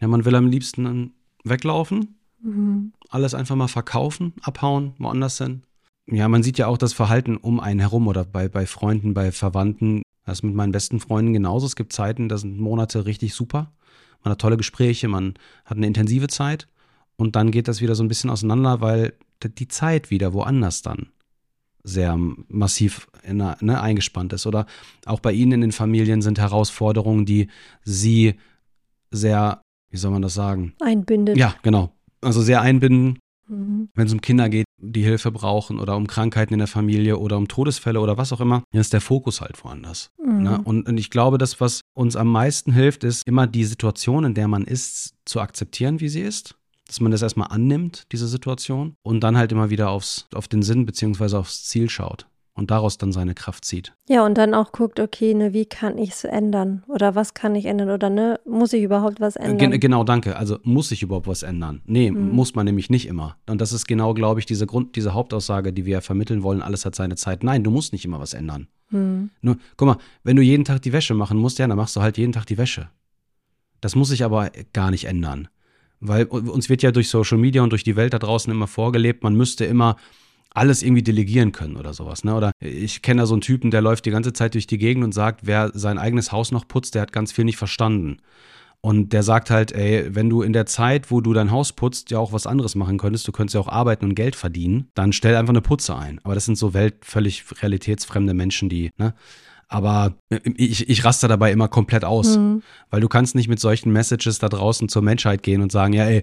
Ja, 0.00 0.08
man 0.08 0.24
will 0.24 0.34
am 0.34 0.46
liebsten 0.46 1.14
weglaufen, 1.48 2.18
Mhm. 2.42 2.92
alles 3.08 3.34
einfach 3.34 3.56
mal 3.56 3.68
verkaufen, 3.68 4.34
abhauen, 4.42 4.92
woanders 4.98 5.38
hin. 5.38 5.62
Ja, 6.08 6.28
man 6.28 6.42
sieht 6.42 6.58
ja 6.58 6.66
auch 6.68 6.78
das 6.78 6.92
Verhalten 6.92 7.36
um 7.36 7.58
einen 7.58 7.80
herum 7.80 8.06
oder 8.06 8.24
bei, 8.24 8.48
bei 8.48 8.66
Freunden, 8.66 9.14
bei 9.14 9.32
Verwandten. 9.32 10.02
Das 10.24 10.38
ist 10.38 10.42
mit 10.42 10.54
meinen 10.54 10.72
besten 10.72 11.00
Freunden 11.00 11.32
genauso. 11.32 11.66
Es 11.66 11.76
gibt 11.76 11.92
Zeiten, 11.92 12.28
da 12.28 12.36
sind 12.38 12.58
Monate 12.58 13.06
richtig 13.06 13.34
super. 13.34 13.72
Man 14.22 14.32
hat 14.32 14.40
tolle 14.40 14.56
Gespräche, 14.56 15.08
man 15.08 15.34
hat 15.64 15.76
eine 15.76 15.86
intensive 15.86 16.28
Zeit 16.28 16.68
und 17.16 17.36
dann 17.36 17.50
geht 17.50 17.68
das 17.68 17.80
wieder 17.80 17.94
so 17.94 18.04
ein 18.04 18.08
bisschen 18.08 18.30
auseinander, 18.30 18.80
weil 18.80 19.14
die 19.42 19.68
Zeit 19.68 20.10
wieder 20.10 20.32
woanders 20.32 20.82
dann 20.82 21.08
sehr 21.82 22.18
massiv 22.48 23.08
einer, 23.24 23.56
ne, 23.60 23.80
eingespannt 23.80 24.32
ist. 24.32 24.46
Oder 24.46 24.66
auch 25.04 25.20
bei 25.20 25.32
Ihnen 25.32 25.52
in 25.52 25.60
den 25.60 25.72
Familien 25.72 26.22
sind 26.22 26.38
Herausforderungen, 26.38 27.26
die 27.26 27.48
Sie 27.82 28.34
sehr, 29.10 29.62
wie 29.90 29.96
soll 29.96 30.10
man 30.10 30.22
das 30.22 30.34
sagen? 30.34 30.74
Einbindet. 30.80 31.36
Ja, 31.36 31.54
genau. 31.62 31.92
Also 32.20 32.42
sehr 32.42 32.60
einbinden, 32.62 33.18
Mhm. 33.48 33.88
wenn 33.94 34.06
es 34.06 34.12
um 34.12 34.20
Kinder 34.20 34.48
geht, 34.48 34.66
die 34.78 35.02
Hilfe 35.04 35.30
brauchen 35.30 35.78
oder 35.78 35.96
um 35.96 36.06
Krankheiten 36.06 36.52
in 36.54 36.58
der 36.58 36.66
Familie 36.66 37.18
oder 37.18 37.36
um 37.36 37.48
Todesfälle 37.48 38.00
oder 38.00 38.18
was 38.18 38.32
auch 38.32 38.40
immer, 38.40 38.62
dann 38.72 38.80
ist 38.80 38.92
der 38.92 39.00
Fokus 39.00 39.40
halt 39.40 39.62
woanders. 39.64 40.10
Mhm. 40.22 40.42
Ne? 40.42 40.60
Und, 40.64 40.88
und 40.88 40.98
ich 40.98 41.10
glaube, 41.10 41.38
das, 41.38 41.60
was 41.60 41.80
uns 41.94 42.16
am 42.16 42.28
meisten 42.28 42.72
hilft, 42.72 43.04
ist 43.04 43.22
immer 43.26 43.46
die 43.46 43.64
Situation, 43.64 44.24
in 44.24 44.34
der 44.34 44.48
man 44.48 44.64
ist, 44.64 45.14
zu 45.24 45.40
akzeptieren, 45.40 46.00
wie 46.00 46.08
sie 46.08 46.22
ist. 46.22 46.56
Dass 46.88 47.00
man 47.00 47.10
das 47.10 47.22
erstmal 47.22 47.48
annimmt, 47.50 48.04
diese 48.12 48.28
Situation, 48.28 48.94
und 49.02 49.20
dann 49.20 49.36
halt 49.36 49.50
immer 49.50 49.70
wieder 49.70 49.90
aufs, 49.90 50.26
auf 50.34 50.46
den 50.46 50.62
Sinn 50.62 50.86
beziehungsweise 50.86 51.38
aufs 51.38 51.64
Ziel 51.64 51.90
schaut 51.90 52.26
und 52.56 52.70
daraus 52.70 52.98
dann 52.98 53.12
seine 53.12 53.34
Kraft 53.34 53.64
zieht. 53.64 53.94
Ja, 54.08 54.24
und 54.24 54.36
dann 54.36 54.54
auch 54.54 54.72
guckt, 54.72 54.98
okay, 54.98 55.34
ne, 55.34 55.52
wie 55.52 55.66
kann 55.66 55.98
ich 55.98 56.10
es 56.10 56.24
ändern? 56.24 56.82
Oder 56.88 57.14
was 57.14 57.34
kann 57.34 57.54
ich 57.54 57.66
ändern? 57.66 57.90
Oder 57.90 58.10
ne, 58.10 58.40
muss 58.46 58.72
ich 58.72 58.82
überhaupt 58.82 59.20
was 59.20 59.36
ändern? 59.36 59.58
Gen 59.70 59.78
genau, 59.80 60.02
danke. 60.04 60.36
Also 60.36 60.58
muss 60.62 60.90
ich 60.90 61.02
überhaupt 61.02 61.28
was 61.28 61.42
ändern? 61.42 61.82
Nee, 61.84 62.10
Mhm. 62.10 62.30
muss 62.30 62.54
man 62.54 62.64
nämlich 62.64 62.90
nicht 62.90 63.06
immer. 63.06 63.36
Und 63.48 63.60
das 63.60 63.72
ist 63.72 63.86
genau, 63.86 64.14
glaube 64.14 64.40
ich, 64.40 64.46
diese 64.46 64.66
Grund, 64.66 64.96
diese 64.96 65.12
Hauptaussage, 65.14 65.72
die 65.72 65.84
wir 65.84 65.92
ja 65.92 66.00
vermitteln 66.00 66.42
wollen, 66.42 66.62
alles 66.62 66.84
hat 66.86 66.94
seine 66.94 67.14
Zeit. 67.16 67.44
Nein, 67.44 67.62
du 67.62 67.70
musst 67.70 67.92
nicht 67.92 68.04
immer 68.04 68.18
was 68.18 68.32
ändern. 68.34 68.68
Hm. 68.88 69.30
Nur, 69.42 69.58
guck 69.76 69.86
mal, 69.88 69.96
wenn 70.24 70.36
du 70.36 70.42
jeden 70.42 70.64
Tag 70.64 70.80
die 70.82 70.92
Wäsche 70.92 71.14
machen 71.14 71.38
musst, 71.38 71.58
ja, 71.58 71.66
dann 71.68 71.76
machst 71.76 71.94
du 71.94 72.00
halt 72.00 72.16
jeden 72.18 72.32
Tag 72.32 72.46
die 72.46 72.56
Wäsche. 72.58 72.88
Das 73.82 73.94
muss 73.94 74.08
sich 74.08 74.24
aber 74.24 74.50
gar 74.72 74.90
nicht 74.90 75.04
ändern. 75.04 75.48
Weil 76.00 76.24
uns 76.24 76.68
wird 76.68 76.82
ja 76.82 76.90
durch 76.90 77.08
Social 77.08 77.38
Media 77.38 77.62
und 77.62 77.70
durch 77.70 77.84
die 77.84 77.96
Welt 77.96 78.14
da 78.14 78.18
draußen 78.18 78.50
immer 78.50 78.66
vorgelebt, 78.66 79.22
man 79.22 79.34
müsste 79.34 79.64
immer 79.64 79.96
alles 80.56 80.82
irgendwie 80.82 81.02
delegieren 81.02 81.52
können 81.52 81.76
oder 81.76 81.92
sowas. 81.92 82.24
Ne? 82.24 82.34
Oder 82.34 82.52
ich 82.60 83.02
kenne 83.02 83.22
da 83.22 83.26
so 83.26 83.34
einen 83.34 83.42
Typen, 83.42 83.70
der 83.70 83.82
läuft 83.82 84.06
die 84.06 84.10
ganze 84.10 84.32
Zeit 84.32 84.54
durch 84.54 84.66
die 84.66 84.78
Gegend 84.78 85.04
und 85.04 85.12
sagt, 85.12 85.40
wer 85.44 85.70
sein 85.74 85.98
eigenes 85.98 86.32
Haus 86.32 86.50
noch 86.50 86.66
putzt, 86.66 86.94
der 86.94 87.02
hat 87.02 87.12
ganz 87.12 87.32
viel 87.32 87.44
nicht 87.44 87.58
verstanden. 87.58 88.18
Und 88.80 89.12
der 89.12 89.22
sagt 89.22 89.50
halt, 89.50 89.72
ey, 89.72 90.14
wenn 90.14 90.30
du 90.30 90.42
in 90.42 90.52
der 90.52 90.66
Zeit, 90.66 91.10
wo 91.10 91.20
du 91.20 91.32
dein 91.32 91.50
Haus 91.50 91.72
putzt, 91.72 92.10
ja 92.10 92.18
auch 92.18 92.32
was 92.32 92.46
anderes 92.46 92.74
machen 92.74 92.98
könntest, 92.98 93.26
du 93.26 93.32
könntest 93.32 93.54
ja 93.54 93.60
auch 93.60 93.68
arbeiten 93.68 94.04
und 94.04 94.14
Geld 94.14 94.36
verdienen, 94.36 94.90
dann 94.94 95.12
stell 95.12 95.34
einfach 95.34 95.52
eine 95.52 95.60
Putze 95.60 95.96
ein. 95.96 96.20
Aber 96.22 96.34
das 96.34 96.44
sind 96.44 96.56
so 96.56 96.72
welt 96.72 97.04
völlig 97.04 97.44
realitätsfremde 97.60 98.32
Menschen, 98.32 98.68
die, 98.68 98.90
ne? 98.96 99.14
Aber 99.68 100.14
ich, 100.56 100.88
ich 100.88 101.04
raste 101.04 101.26
dabei 101.26 101.50
immer 101.50 101.66
komplett 101.66 102.04
aus, 102.04 102.36
Hm. 102.36 102.62
weil 102.90 103.00
du 103.00 103.08
kannst 103.08 103.34
nicht 103.34 103.48
mit 103.48 103.58
solchen 103.58 103.92
Messages 103.92 104.38
da 104.38 104.48
draußen 104.48 104.88
zur 104.88 105.02
Menschheit 105.02 105.42
gehen 105.42 105.60
und 105.60 105.72
sagen, 105.72 105.92
ja, 105.92 106.04
ey, 106.04 106.22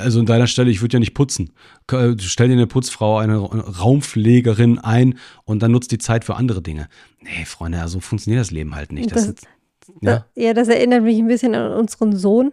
also 0.00 0.18
an 0.18 0.26
deiner 0.26 0.48
Stelle, 0.48 0.70
ich 0.70 0.80
würde 0.82 0.94
ja 0.94 0.98
nicht 0.98 1.14
putzen. 1.14 1.52
K- 1.86 2.16
Stell 2.18 2.48
dir 2.48 2.54
eine 2.54 2.66
Putzfrau, 2.66 3.18
eine 3.18 3.36
Raumpflegerin 3.38 4.78
ein 4.80 5.18
und 5.44 5.62
dann 5.62 5.70
nutzt 5.70 5.92
die 5.92 5.98
Zeit 5.98 6.24
für 6.24 6.34
andere 6.34 6.62
Dinge. 6.62 6.88
Nee, 7.20 7.44
Freunde, 7.44 7.86
so 7.86 8.00
funktioniert 8.00 8.40
das 8.40 8.50
Leben 8.50 8.74
halt 8.74 8.90
nicht. 8.90 9.12
Das, 9.12 9.26
Das- 9.26 9.34
ist, 9.34 9.46
ja. 10.00 10.26
Ja, 10.34 10.52
das 10.54 10.66
erinnert 10.68 11.04
mich 11.04 11.18
ein 11.18 11.28
bisschen 11.28 11.54
an 11.54 11.72
unseren 11.72 12.16
Sohn. 12.16 12.50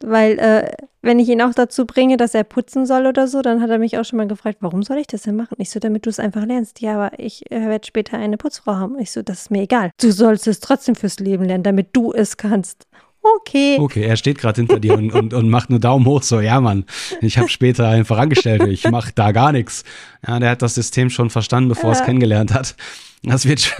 Weil, 0.00 0.38
äh, 0.38 0.72
wenn 1.02 1.18
ich 1.18 1.28
ihn 1.28 1.42
auch 1.42 1.54
dazu 1.54 1.86
bringe, 1.86 2.16
dass 2.16 2.34
er 2.34 2.44
putzen 2.44 2.86
soll 2.86 3.06
oder 3.06 3.28
so, 3.28 3.42
dann 3.42 3.60
hat 3.60 3.70
er 3.70 3.78
mich 3.78 3.98
auch 3.98 4.04
schon 4.04 4.16
mal 4.16 4.26
gefragt, 4.26 4.58
warum 4.60 4.82
soll 4.82 4.98
ich 4.98 5.06
das 5.06 5.22
denn 5.22 5.36
machen? 5.36 5.56
Ich 5.58 5.70
so, 5.70 5.80
damit 5.80 6.06
du 6.06 6.10
es 6.10 6.18
einfach 6.18 6.44
lernst. 6.44 6.80
Ja, 6.80 6.94
aber 6.94 7.18
ich 7.18 7.50
äh, 7.50 7.68
werde 7.68 7.86
später 7.86 8.18
eine 8.18 8.36
Putzfrau 8.36 8.74
haben. 8.74 8.98
Ich 8.98 9.12
so, 9.12 9.22
das 9.22 9.42
ist 9.42 9.50
mir 9.50 9.62
egal. 9.62 9.90
Du 10.00 10.10
sollst 10.10 10.46
es 10.46 10.60
trotzdem 10.60 10.94
fürs 10.94 11.18
Leben 11.18 11.44
lernen, 11.44 11.64
damit 11.64 11.88
du 11.92 12.12
es 12.12 12.36
kannst. 12.36 12.86
Okay. 13.36 13.76
Okay, 13.80 14.02
er 14.04 14.16
steht 14.16 14.38
gerade 14.38 14.60
hinter 14.60 14.78
dir 14.80 14.94
und, 14.94 15.12
und, 15.12 15.34
und 15.34 15.48
macht 15.50 15.70
nur 15.70 15.78
Daumen 15.78 16.06
hoch, 16.06 16.22
so, 16.22 16.40
ja 16.40 16.60
Mann, 16.60 16.84
ich 17.20 17.38
habe 17.38 17.48
später 17.48 17.88
einfach 17.88 18.18
angestellt, 18.18 18.62
ich 18.64 18.88
mache 18.90 19.10
da 19.14 19.32
gar 19.32 19.52
nichts. 19.52 19.84
Ja, 20.26 20.38
der 20.38 20.50
hat 20.50 20.62
das 20.62 20.74
System 20.74 21.10
schon 21.10 21.30
verstanden, 21.30 21.68
bevor 21.70 21.90
er 21.90 21.92
es 21.92 21.98
Ja. 22.00 22.04
kennengelernt 22.06 22.52
hat. 22.54 22.74
Das 23.22 23.46
wird 23.48 23.58
sch- 23.60 23.72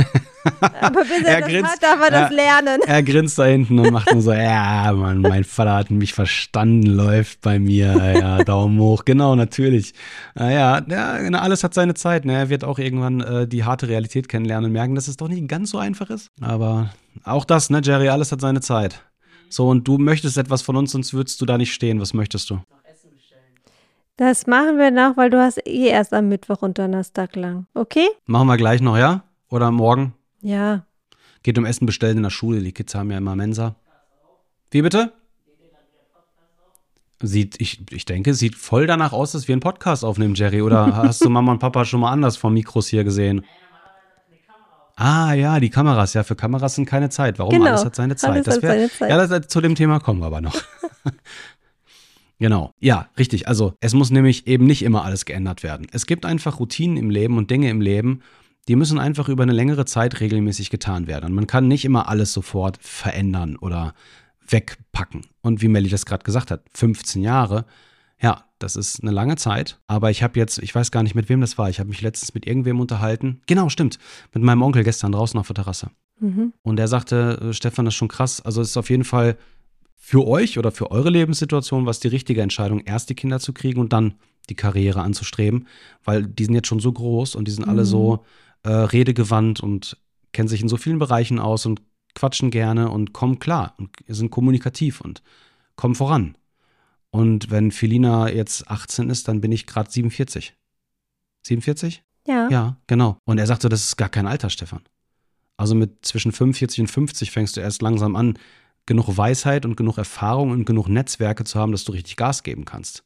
Aber 0.81 1.03
bis 1.03 1.23
Er 1.25 1.35
er, 1.37 1.41
das 1.43 1.49
grinst. 1.51 1.71
hat, 1.73 1.83
darf 1.83 2.01
er 2.03 2.11
das 2.11 2.31
Ja. 2.31 2.37
lernen. 2.37 2.81
Er 2.87 3.03
grinst 3.03 3.39
da 3.39 3.45
hinten 3.45 3.79
und 3.79 3.93
macht 3.93 4.13
nur 4.13 4.23
so, 4.23 4.33
ja, 4.33 4.91
Mann, 4.93 5.21
mein 5.21 5.45
Vater 5.45 5.75
hat 5.75 5.91
mich 5.91 6.15
verstanden, 6.15 6.87
läuft 6.87 7.43
bei 7.43 7.59
mir, 7.59 8.15
ja, 8.19 8.43
Daumen 8.45 8.79
hoch, 8.81 9.05
genau, 9.05 9.37
natürlich. 9.37 9.93
Naja, 10.35 10.83
ja, 10.89 11.19
na, 11.31 11.41
alles 11.43 11.63
hat 11.63 11.75
seine 11.75 11.95
Zeit, 11.95 12.25
ne? 12.25 12.33
Er 12.35 12.49
wird 12.49 12.65
auch 12.65 12.79
irgendwann 12.79 13.21
äh, 13.21 13.47
die 13.47 13.63
harte 13.65 13.89
Realität 13.89 14.29
kennenlernen 14.29 14.67
und 14.67 14.73
merken, 14.73 14.95
dass 14.95 15.07
es 15.07 15.17
doch 15.17 15.29
nicht 15.29 15.47
ganz 15.49 15.71
so 15.71 15.79
einfach 15.79 16.11
ist. 16.11 16.29
Aber 16.41 16.91
auch 17.25 17.45
das, 17.45 17.71
ne, 17.71 17.81
Jerry, 17.85 18.09
alles 18.09 18.33
hat 18.33 18.41
seine 18.41 18.61
Zeit. 18.61 19.03
So, 19.49 19.69
und 19.69 19.87
du 19.87 19.99
möchtest 19.99 20.37
etwas 20.37 20.63
von 20.63 20.77
uns, 20.77 20.93
sonst 20.93 21.15
würdest 21.15 21.41
du 21.41 21.47
da 21.47 21.59
nicht 21.59 21.73
stehen. 21.73 22.01
Was 22.01 22.15
möchtest 22.15 22.51
du? 22.51 22.61
Das 24.17 24.47
machen 24.47 24.79
wir 24.79 24.91
noch, 24.91 25.17
weil 25.19 25.29
du 25.29 25.39
hast 25.39 25.59
eh 25.67 25.89
erst 25.89 26.15
am 26.15 26.29
Mittwoch 26.29 26.63
und 26.63 26.79
Donnerstag 26.79 27.37
lang. 27.37 27.67
Okay? 27.75 28.09
Machen 28.25 28.49
wir 28.49 28.57
gleich 28.57 28.81
noch, 28.81 28.97
ja? 28.97 29.25
Oder 29.51 29.71
morgen? 29.71 30.15
Ja. 30.41 30.87
Geht 31.43 31.59
um 31.59 31.67
Essen 31.67 31.85
bestellen 31.85 32.17
in 32.17 32.23
der 32.23 32.31
Schule. 32.31 32.61
Die 32.61 32.73
Kids 32.73 32.95
haben 32.95 33.11
ja 33.11 33.19
immer 33.19 33.37
Mensa. 33.37 33.77
Wie 34.71 34.81
bitte? 34.81 35.13
Sieht, 37.23 37.61
ich, 37.61 37.81
ich 37.91 38.05
denke, 38.05 38.35
sieht 38.35 38.55
voll 38.55 38.87
danach 38.87 39.13
aus, 39.13 39.33
dass 39.33 39.49
wir 39.49 39.55
einen 39.55 39.61
Podcast 39.61 40.05
aufnehmen, 40.05 40.35
Jerry. 40.35 40.63
Oder 40.63 40.97
hast 40.97 41.23
du 41.25 41.29
Mama 41.29 41.53
und 41.53 41.59
Papa 41.59 41.85
schon 41.85 42.01
mal 42.01 42.11
anders 42.11 42.37
vor 42.39 42.51
Mikros 42.51 42.89
hier 42.89 43.05
gesehen? 43.05 43.45
Ah 44.97 45.35
ja, 45.35 45.61
die 45.61 45.69
Kameras. 45.69 46.15
Ja, 46.15 46.25
für 46.25 46.37
Kameras 46.37 46.75
sind 46.75 46.87
keine 46.87 47.11
Zeit. 47.11 47.39
Warum? 47.39 47.53
Genau. 47.53 47.67
Alles 47.67 47.85
hat 47.85 47.95
seine 47.95 48.17
Zeit. 48.17 48.31
Alles 48.31 48.45
das 48.47 48.63
wär, 48.63 48.71
seine 48.71 48.91
Zeit. 48.91 49.11
Ja, 49.11 49.27
das, 49.27 49.49
zu 49.49 49.61
dem 49.61 49.75
Thema 49.75 50.01
kommen 50.01 50.21
wir 50.21 50.27
aber 50.27 50.41
noch. 50.41 50.57
genau. 52.39 52.73
Ja, 52.81 53.11
richtig. 53.19 53.47
Also 53.47 53.75
es 53.81 53.93
muss 53.93 54.11
nämlich 54.11 54.47
eben 54.47 54.65
nicht 54.65 54.83
immer 54.83 55.05
alles 55.05 55.27
geändert 55.27 55.63
werden. 55.63 55.87
Es 55.93 56.07
gibt 56.07 56.25
einfach 56.25 56.59
Routinen 56.59 56.97
im 56.97 57.11
Leben 57.11 57.37
und 57.37 57.51
Dinge 57.51 57.69
im 57.69 57.83
Leben, 57.83 58.23
die 58.69 58.77
müssen 58.77 58.99
einfach 58.99 59.29
über 59.29 59.43
eine 59.43 59.53
längere 59.53 59.85
Zeit 59.85 60.19
regelmäßig 60.21 60.71
getan 60.71 61.07
werden. 61.07 61.27
Und 61.27 61.35
man 61.35 61.47
kann 61.47 61.69
nicht 61.69 61.85
immer 61.85 62.09
alles 62.09 62.33
sofort 62.33 62.79
verändern 62.81 63.57
oder 63.57 63.93
wegpacken. 64.49 65.27
Und 65.43 65.61
wie 65.61 65.69
Melly 65.69 65.91
das 65.91 66.07
gerade 66.07 66.25
gesagt 66.25 66.51
hat, 66.51 66.63
15 66.73 67.23
Jahre, 67.23 67.67
ja, 68.19 68.46
das 68.59 68.77
ist 68.77 69.03
eine 69.03 69.11
lange 69.11 69.37
Zeit. 69.37 69.79
Aber 69.87 70.11
ich 70.11 70.23
habe 70.23 70.39
jetzt, 70.39 70.59
ich 70.59 70.75
weiß 70.75 70.91
gar 70.91 71.03
nicht, 71.03 71.15
mit 71.15 71.29
wem 71.29 71.41
das 71.41 71.59
war. 71.59 71.69
Ich 71.69 71.79
habe 71.79 71.89
mich 71.89 72.01
letztens 72.01 72.35
mit 72.35 72.47
irgendwem 72.47 72.81
unterhalten. 72.81 73.41
Genau, 73.47 73.69
stimmt. 73.69 73.99
Mit 74.33 74.43
meinem 74.43 74.63
Onkel 74.63 74.85
gestern 74.85 75.13
draußen 75.13 75.39
auf 75.39 75.47
der 75.47 75.55
Terrasse. 75.55 75.91
Mhm. 76.21 76.53
Und 76.63 76.81
er 76.81 76.89
sagte, 76.89 77.49
äh, 77.51 77.53
Stefan, 77.53 77.85
das 77.85 77.95
ist 77.95 77.99
schon 77.99 78.09
krass. 78.09 78.41
Also 78.41 78.61
es 78.63 78.71
ist 78.71 78.77
auf 78.77 78.91
jeden 78.91 79.05
Fall 79.05 79.37
für 79.97 80.27
euch 80.27 80.59
oder 80.59 80.71
für 80.71 80.91
eure 80.91 81.11
Lebenssituation 81.11 81.87
was 81.87 82.01
die 82.01 82.09
richtige 82.09 82.41
Entscheidung, 82.43 82.81
erst 82.81 83.11
die 83.11 83.15
Kinder 83.15 83.41
zu 83.41 83.53
kriegen 83.53 83.81
und 83.81 83.93
dann 83.93 84.15
die 84.49 84.55
Karriere 84.55 85.03
anzustreben, 85.03 85.67
weil 86.05 86.25
die 86.25 86.45
sind 86.45 86.55
jetzt 86.55 86.69
schon 86.69 86.79
so 86.79 86.93
groß 86.93 87.35
und 87.35 87.49
die 87.49 87.53
sind 87.53 87.65
alle 87.65 87.83
Mhm. 87.83 87.87
so 87.87 88.25
äh, 88.63 88.71
redegewandt 88.71 89.61
und 89.61 89.97
kennen 90.33 90.49
sich 90.49 90.63
in 90.63 90.69
so 90.69 90.77
vielen 90.77 90.99
Bereichen 90.99 91.39
aus 91.39 91.67
und 91.67 91.83
quatschen 92.15 92.51
gerne 92.51 92.91
und 92.91 93.13
kommen 93.13 93.39
klar 93.39 93.75
und 93.79 93.91
sind 94.07 94.31
kommunikativ 94.31 95.01
und 95.01 95.23
kommen 95.75 95.95
voran. 95.95 96.37
Und 97.11 97.51
wenn 97.51 97.71
Felina 97.71 98.31
jetzt 98.31 98.69
18 98.69 99.11
ist, 99.11 99.29
dann 99.29 99.41
bin 99.41 99.53
ich 99.53 99.67
gerade 99.67 99.91
47. 99.91 100.55
47? 101.47 102.03
Ja. 102.27 102.49
Ja, 102.51 102.77
genau. 102.87 103.19
Und 103.25 103.39
er 103.39 103.47
sagte, 103.47 103.69
das 103.69 103.85
ist 103.85 103.97
gar 103.97 104.09
kein 104.09 104.27
Alter, 104.27 104.51
Stefan. 104.51 104.83
Also 105.57 105.75
mit 105.75 106.05
zwischen 106.05 106.33
45 106.33 106.81
und 106.81 106.87
50 106.89 107.31
fängst 107.31 107.57
du 107.57 107.61
erst 107.61 107.83
langsam 107.83 108.17
an, 108.17 108.39
genug 108.85 109.17
Weisheit 109.17 109.65
und 109.65 109.77
genug 109.77 109.99
Erfahrung 109.99 110.51
und 110.51 110.65
genug 110.65 110.89
Netzwerke 110.89 111.45
zu 111.45 111.59
haben, 111.59 111.73
dass 111.73 111.85
du 111.85 111.93
richtig 111.93 112.17
Gas 112.17 112.43
geben 112.43 112.65
kannst. 112.65 113.05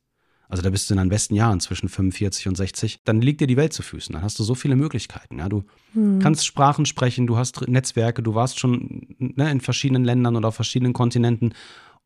Also 0.49 0.63
da 0.65 0.71
bist 0.71 0.91
du 0.91 0.95
in 0.95 0.99
deinen 0.99 1.11
besten 1.11 1.37
Jahren 1.37 1.61
zwischen 1.61 1.89
45 1.89 2.49
und 2.49 2.57
60. 2.57 3.03
Dann 3.05 3.21
liegt 3.21 3.41
dir 3.41 3.47
die 3.47 3.57
Welt 3.57 3.73
zu 3.73 3.83
Füßen. 3.83 4.13
Dann 4.13 4.23
hast 4.23 4.37
du 4.41 4.43
so 4.43 4.57
viele 4.57 4.75
Möglichkeiten. 4.75 5.39
Ja, 5.39 5.49
du 5.49 5.63
Hm. 5.93 6.19
kannst 6.21 6.45
Sprachen 6.45 6.87
sprechen, 6.87 7.29
du 7.29 7.37
hast 7.37 7.69
Netzwerke, 7.69 8.21
du 8.23 8.35
warst 8.35 8.59
schon 8.59 9.15
ne, 9.19 9.49
in 9.51 9.61
verschiedenen 9.61 10.05
Ländern 10.05 10.35
oder 10.35 10.49
auf 10.49 10.57
verschiedenen 10.57 10.93
Kontinenten. 10.93 11.55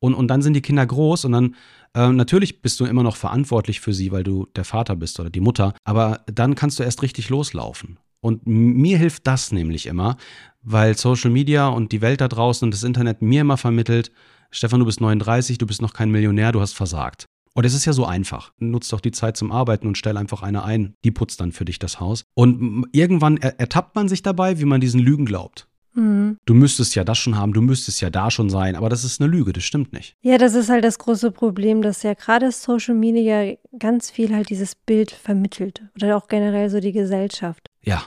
Und, 0.00 0.14
und 0.14 0.28
dann 0.28 0.42
sind 0.42 0.54
die 0.54 0.62
Kinder 0.62 0.84
groß 0.84 1.24
und 1.24 1.32
dann 1.32 1.54
äh, 1.94 2.08
natürlich 2.10 2.60
bist 2.60 2.80
du 2.80 2.84
immer 2.84 3.02
noch 3.02 3.16
verantwortlich 3.16 3.80
für 3.80 3.92
sie, 3.92 4.12
weil 4.12 4.24
du 4.24 4.46
der 4.56 4.64
Vater 4.64 4.96
bist 4.96 5.18
oder 5.20 5.30
die 5.30 5.40
Mutter. 5.40 5.74
Aber 5.84 6.22
dann 6.26 6.54
kannst 6.54 6.78
du 6.78 6.82
erst 6.82 7.02
richtig 7.02 7.28
loslaufen. 7.30 7.98
Und 8.20 8.46
mir 8.46 8.98
hilft 8.98 9.26
das 9.26 9.52
nämlich 9.52 9.86
immer, 9.86 10.16
weil 10.62 10.96
Social 10.96 11.30
Media 11.30 11.68
und 11.68 11.92
die 11.92 12.00
Welt 12.00 12.20
da 12.20 12.28
draußen 12.28 12.66
und 12.66 12.72
das 12.72 12.82
Internet 12.82 13.22
mir 13.22 13.42
immer 13.42 13.58
vermittelt, 13.58 14.12
Stefan, 14.50 14.80
du 14.80 14.86
bist 14.86 15.00
39, 15.00 15.58
du 15.58 15.66
bist 15.66 15.82
noch 15.82 15.92
kein 15.92 16.10
Millionär, 16.10 16.52
du 16.52 16.60
hast 16.60 16.74
versagt. 16.74 17.26
Und 17.54 17.64
es 17.64 17.74
ist 17.74 17.84
ja 17.84 17.92
so 17.92 18.04
einfach. 18.04 18.52
Nutz 18.58 18.88
doch 18.88 19.00
die 19.00 19.12
Zeit 19.12 19.36
zum 19.36 19.52
Arbeiten 19.52 19.86
und 19.86 19.98
stell 19.98 20.16
einfach 20.16 20.42
eine 20.42 20.64
ein. 20.64 20.94
Die 21.04 21.10
putzt 21.10 21.40
dann 21.40 21.52
für 21.52 21.64
dich 21.64 21.78
das 21.78 22.00
Haus. 22.00 22.24
Und 22.34 22.86
irgendwann 22.92 23.36
ertappt 23.36 23.94
man 23.94 24.08
sich 24.08 24.22
dabei, 24.22 24.58
wie 24.58 24.64
man 24.64 24.80
diesen 24.80 25.00
Lügen 25.00 25.24
glaubt. 25.26 25.68
Mhm. 25.94 26.38
Du 26.44 26.54
müsstest 26.54 26.94
ja 26.94 27.04
das 27.04 27.18
schon 27.18 27.36
haben, 27.36 27.52
du 27.52 27.62
müsstest 27.62 28.00
ja 28.00 28.10
da 28.10 28.30
schon 28.30 28.50
sein, 28.50 28.76
aber 28.76 28.88
das 28.88 29.04
ist 29.04 29.20
eine 29.20 29.30
Lüge, 29.30 29.52
das 29.52 29.64
stimmt 29.64 29.92
nicht. 29.92 30.16
Ja, 30.22 30.38
das 30.38 30.54
ist 30.54 30.68
halt 30.68 30.84
das 30.84 30.98
große 30.98 31.30
Problem, 31.30 31.82
dass 31.82 32.02
ja 32.02 32.14
gerade 32.14 32.50
Social 32.52 32.94
Media 32.94 33.54
ganz 33.78 34.10
viel 34.10 34.34
halt 34.34 34.50
dieses 34.50 34.74
Bild 34.74 35.10
vermittelt 35.12 35.82
oder 35.96 36.16
auch 36.16 36.28
generell 36.28 36.68
so 36.68 36.80
die 36.80 36.92
Gesellschaft. 36.92 37.70
Ja. 37.82 38.02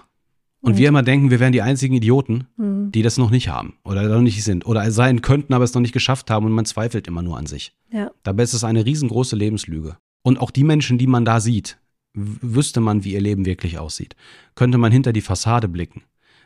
Und 0.60 0.74
mhm. 0.74 0.78
wir 0.78 0.90
immer 0.90 1.04
denken, 1.04 1.30
wir 1.30 1.40
wären 1.40 1.54
die 1.54 1.62
einzigen 1.62 1.96
Idioten, 1.96 2.48
mhm. 2.58 2.92
die 2.92 3.04
das 3.04 3.18
noch 3.18 3.30
nicht 3.30 3.50
haben 3.50 3.76
oder 3.84 4.04
noch 4.04 4.22
nicht 4.22 4.44
sind 4.44 4.66
oder 4.66 4.90
sein 4.92 5.22
könnten, 5.22 5.54
aber 5.54 5.64
es 5.64 5.74
noch 5.74 5.82
nicht 5.82 5.94
geschafft 5.94 6.30
haben 6.30 6.46
und 6.46 6.52
man 6.52 6.66
zweifelt 6.66 7.08
immer 7.08 7.22
nur 7.22 7.38
an 7.38 7.46
sich. 7.46 7.74
Ja. 7.92 8.12
Dabei 8.24 8.44
ist 8.44 8.54
es 8.54 8.64
eine 8.64 8.86
riesengroße 8.86 9.36
Lebenslüge. 9.36 9.98
Und 10.24 10.40
auch 10.40 10.52
die 10.52 10.64
Menschen, 10.64 10.98
die 10.98 11.08
man 11.08 11.24
da 11.24 11.40
sieht, 11.40 11.78
wüsste 12.14 12.82
man, 12.82 13.04
wie 13.04 13.14
ihr 13.14 13.22
Leben 13.22 13.46
wirklich 13.46 13.78
aussieht. 13.78 14.16
Könnte 14.56 14.78
man 14.78 14.92
hinter 14.92 15.14
die 15.14 15.22
Fassade 15.22 15.68
blicken, 15.68 16.02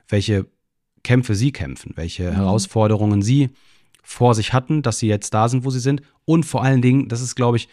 welche 0.08 0.46
Kämpfe 1.04 1.36
sie 1.36 1.52
kämpfen, 1.52 1.94
welche 1.96 2.32
mhm. 2.32 2.36
Herausforderungen 2.36 3.22
sie 3.22 3.50
vor 4.04 4.36
sich 4.36 4.54
hatten, 4.54 4.82
dass 4.82 5.00
sie 5.00 5.08
jetzt 5.08 5.34
da 5.34 5.48
sind, 5.48 5.64
wo 5.64 5.70
sie 5.70 5.80
sind. 5.80 6.02
Und 6.26 6.46
vor 6.46 6.64
allen 6.64 6.82
Dingen, 6.82 7.08
das 7.08 7.22
ist, 7.22 7.36
glaube 7.36 7.58
ich, 7.58 7.70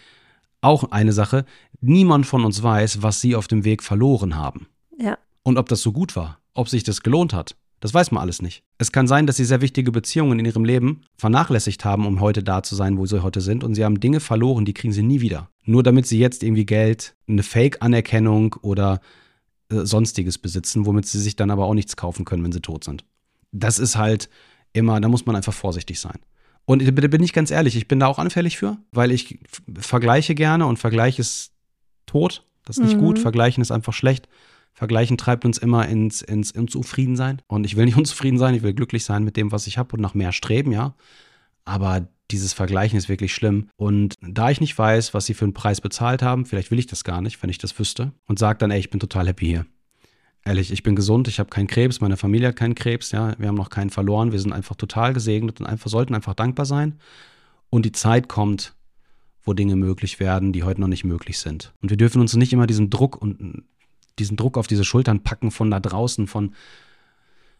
auch 0.60 0.90
eine 0.90 1.12
Sache, 1.12 1.44
niemand 1.80 2.26
von 2.26 2.44
uns 2.44 2.62
weiß, 2.62 3.02
was 3.02 3.20
sie 3.20 3.36
auf 3.36 3.48
dem 3.48 3.64
Weg 3.64 3.82
verloren 3.82 4.36
haben. 4.36 4.66
Ja. 4.98 5.18
Und 5.42 5.58
ob 5.58 5.68
das 5.68 5.82
so 5.82 5.92
gut 5.92 6.16
war, 6.16 6.38
ob 6.54 6.68
sich 6.68 6.82
das 6.82 7.02
gelohnt 7.02 7.32
hat. 7.32 7.56
Das 7.80 7.94
weiß 7.94 8.10
man 8.10 8.22
alles 8.22 8.42
nicht. 8.42 8.64
Es 8.78 8.90
kann 8.90 9.06
sein, 9.06 9.26
dass 9.28 9.36
sie 9.36 9.44
sehr 9.44 9.60
wichtige 9.60 9.92
Beziehungen 9.92 10.40
in 10.40 10.44
ihrem 10.44 10.64
Leben 10.64 11.02
vernachlässigt 11.16 11.84
haben, 11.84 12.06
um 12.06 12.20
heute 12.20 12.42
da 12.42 12.64
zu 12.64 12.74
sein, 12.74 12.98
wo 12.98 13.06
sie 13.06 13.22
heute 13.22 13.40
sind. 13.40 13.62
Und 13.62 13.76
sie 13.76 13.84
haben 13.84 14.00
Dinge 14.00 14.18
verloren, 14.18 14.64
die 14.64 14.74
kriegen 14.74 14.92
sie 14.92 15.04
nie 15.04 15.20
wieder. 15.20 15.48
Nur 15.64 15.84
damit 15.84 16.06
sie 16.06 16.18
jetzt 16.18 16.42
irgendwie 16.42 16.66
Geld, 16.66 17.14
eine 17.28 17.44
Fake-Anerkennung 17.44 18.56
oder 18.62 19.00
äh, 19.70 19.84
sonstiges 19.84 20.38
besitzen, 20.38 20.86
womit 20.86 21.06
sie 21.06 21.20
sich 21.20 21.36
dann 21.36 21.50
aber 21.50 21.66
auch 21.66 21.74
nichts 21.74 21.96
kaufen 21.96 22.24
können, 22.24 22.42
wenn 22.42 22.52
sie 22.52 22.60
tot 22.60 22.82
sind. 22.82 23.04
Das 23.52 23.78
ist 23.78 23.96
halt 23.96 24.28
immer, 24.72 25.00
da 25.00 25.08
muss 25.08 25.26
man 25.26 25.36
einfach 25.36 25.54
vorsichtig 25.54 26.00
sein. 26.00 26.18
Und 26.64 26.86
da 26.86 27.08
bin 27.08 27.22
ich 27.22 27.32
ganz 27.32 27.50
ehrlich, 27.50 27.76
ich 27.76 27.88
bin 27.88 28.00
da 28.00 28.06
auch 28.06 28.18
anfällig 28.18 28.58
für, 28.58 28.76
weil 28.92 29.10
ich 29.10 29.38
vergleiche 29.78 30.34
gerne 30.34 30.66
und 30.66 30.78
Vergleich 30.78 31.18
ist 31.18 31.52
tot. 32.04 32.44
Das 32.64 32.76
ist 32.76 32.84
nicht 32.84 32.96
mhm. 32.96 33.00
gut. 33.00 33.18
Vergleichen 33.18 33.62
ist 33.62 33.70
einfach 33.70 33.94
schlecht. 33.94 34.28
Vergleichen 34.74 35.16
treibt 35.16 35.46
uns 35.46 35.56
immer 35.56 35.88
ins, 35.88 36.20
ins, 36.20 36.50
ins 36.50 36.74
Unzufriedensein. 36.74 37.40
Und 37.46 37.64
ich 37.64 37.76
will 37.76 37.86
nicht 37.86 37.96
unzufrieden 37.98 38.38
sein, 38.38 38.54
ich 38.54 38.62
will 38.62 38.74
glücklich 38.74 39.04
sein 39.04 39.24
mit 39.24 39.36
dem, 39.36 39.50
was 39.50 39.66
ich 39.66 39.78
habe 39.78 39.94
und 39.96 40.02
nach 40.02 40.14
mehr 40.14 40.32
streben, 40.32 40.72
ja. 40.72 40.94
Aber 41.64 42.06
dieses 42.30 42.52
Vergleichen 42.52 42.98
ist 42.98 43.08
wirklich 43.08 43.34
schlimm. 43.34 43.70
Und 43.76 44.14
da 44.20 44.50
ich 44.50 44.60
nicht 44.60 44.76
weiß, 44.76 45.14
was 45.14 45.26
sie 45.26 45.34
für 45.34 45.46
einen 45.46 45.54
Preis 45.54 45.80
bezahlt 45.80 46.22
haben, 46.22 46.44
vielleicht 46.44 46.70
will 46.70 46.78
ich 46.78 46.86
das 46.86 47.02
gar 47.02 47.22
nicht, 47.22 47.42
wenn 47.42 47.50
ich 47.50 47.58
das 47.58 47.78
wüsste, 47.78 48.12
und 48.26 48.38
sage 48.38 48.58
dann, 48.58 48.70
ey, 48.70 48.78
ich 48.78 48.90
bin 48.90 49.00
total 49.00 49.26
happy 49.26 49.46
hier. 49.46 49.66
Ehrlich, 50.48 50.72
ich 50.72 50.82
bin 50.82 50.96
gesund, 50.96 51.28
ich 51.28 51.40
habe 51.40 51.50
keinen 51.50 51.66
Krebs, 51.66 52.00
meine 52.00 52.16
Familie 52.16 52.48
hat 52.48 52.56
keinen 52.56 52.74
Krebs, 52.74 53.12
ja, 53.12 53.38
wir 53.38 53.48
haben 53.48 53.54
noch 53.54 53.68
keinen 53.68 53.90
verloren, 53.90 54.32
wir 54.32 54.40
sind 54.40 54.54
einfach 54.54 54.76
total 54.76 55.12
gesegnet 55.12 55.60
und 55.60 55.66
einfach 55.66 55.90
sollten 55.90 56.14
einfach 56.14 56.32
dankbar 56.32 56.64
sein. 56.64 56.98
Und 57.68 57.84
die 57.84 57.92
Zeit 57.92 58.28
kommt, 58.28 58.74
wo 59.42 59.52
Dinge 59.52 59.76
möglich 59.76 60.20
werden, 60.20 60.54
die 60.54 60.62
heute 60.62 60.80
noch 60.80 60.88
nicht 60.88 61.04
möglich 61.04 61.38
sind. 61.38 61.74
Und 61.82 61.90
wir 61.90 61.98
dürfen 61.98 62.22
uns 62.22 62.34
nicht 62.34 62.50
immer 62.54 62.66
diesen 62.66 62.88
Druck 62.88 63.20
und 63.20 63.62
diesen 64.18 64.38
Druck 64.38 64.56
auf 64.56 64.66
diese 64.66 64.86
Schultern 64.86 65.22
packen 65.22 65.50
von 65.50 65.70
da 65.70 65.80
draußen, 65.80 66.26
von, 66.26 66.54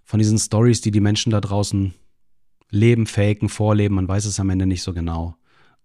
von 0.03 0.19
diesen 0.19 0.39
Stories, 0.39 0.81
die 0.81 0.91
die 0.91 1.01
Menschen 1.01 1.31
da 1.31 1.43
draußen 1.43 1.93
leben, 2.71 3.07
faken, 3.07 3.51
vorleben, 3.51 3.97
man 3.97 4.09
weiß 4.09 4.25
es 4.25 4.41
am 4.41 4.49
Ende 4.49 4.65
nicht 4.65 4.83
so 4.83 4.95
genau, 4.95 5.37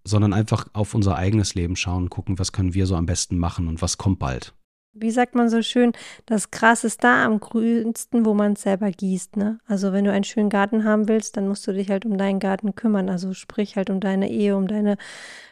sondern 0.06 0.32
einfach 0.32 0.68
auf 0.72 0.96
unser 0.96 1.18
eigenes 1.18 1.54
Leben 1.54 1.76
schauen, 1.76 2.10
gucken, 2.10 2.40
was 2.40 2.54
können 2.54 2.74
wir 2.74 2.86
so 2.86 2.96
am 2.96 3.08
besten 3.08 3.38
machen 3.40 3.68
und 3.68 3.82
was 3.82 3.98
kommt 3.98 4.20
bald. 4.20 4.54
Wie 4.94 5.12
sagt 5.12 5.34
man 5.34 5.50
so 5.50 5.62
schön, 5.64 5.92
das 6.28 6.52
Gras 6.52 6.84
ist 6.84 7.04
da 7.04 7.26
am 7.26 7.40
grünsten, 7.40 8.26
wo 8.26 8.34
man 8.34 8.54
es 8.54 8.62
selber 8.62 8.92
gießt. 8.92 9.38
Ne? 9.38 9.60
Also 9.66 9.92
wenn 9.92 10.06
du 10.06 10.12
einen 10.12 10.24
schönen 10.24 10.50
Garten 10.50 10.84
haben 10.84 11.08
willst, 11.08 11.36
dann 11.36 11.48
musst 11.48 11.66
du 11.68 11.74
dich 11.74 11.90
halt 11.90 12.06
um 12.06 12.18
deinen 12.18 12.40
Garten 12.40 12.76
kümmern. 12.76 13.10
Also 13.10 13.34
sprich 13.34 13.76
halt 13.76 13.90
um 13.90 14.00
deine 14.00 14.30
Ehe, 14.30 14.56
um 14.56 14.68
deine 14.68 14.98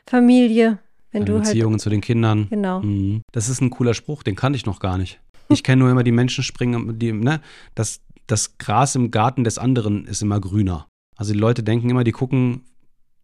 Familie, 0.05 0.77
wenn 1.11 1.25
du 1.25 1.33
halt 1.33 1.43
Beziehungen 1.45 1.73
halt, 1.73 1.81
zu 1.81 1.89
den 1.89 2.01
Kindern. 2.01 2.47
Genau. 2.49 2.81
Mhm. 2.81 3.23
Das 3.31 3.49
ist 3.49 3.61
ein 3.61 3.71
cooler 3.71 3.95
Spruch, 3.95 4.21
den 4.21 4.35
kannte 4.35 4.57
ich 4.57 4.65
noch 4.65 4.79
gar 4.79 4.97
nicht. 4.97 5.19
Ich 5.49 5.63
kenne 5.63 5.81
nur 5.81 5.91
immer 5.91 6.03
die 6.03 6.11
Menschen 6.11 6.43
springen, 6.43 6.97
die, 6.97 7.11
ne, 7.11 7.41
das, 7.75 8.01
das 8.27 8.57
Gras 8.57 8.95
im 8.95 9.11
Garten 9.11 9.43
des 9.43 9.57
anderen 9.57 10.05
ist 10.05 10.21
immer 10.21 10.39
grüner. 10.39 10.87
Also 11.17 11.33
die 11.33 11.39
Leute 11.39 11.63
denken 11.63 11.89
immer, 11.89 12.03
die 12.03 12.13
gucken 12.13 12.61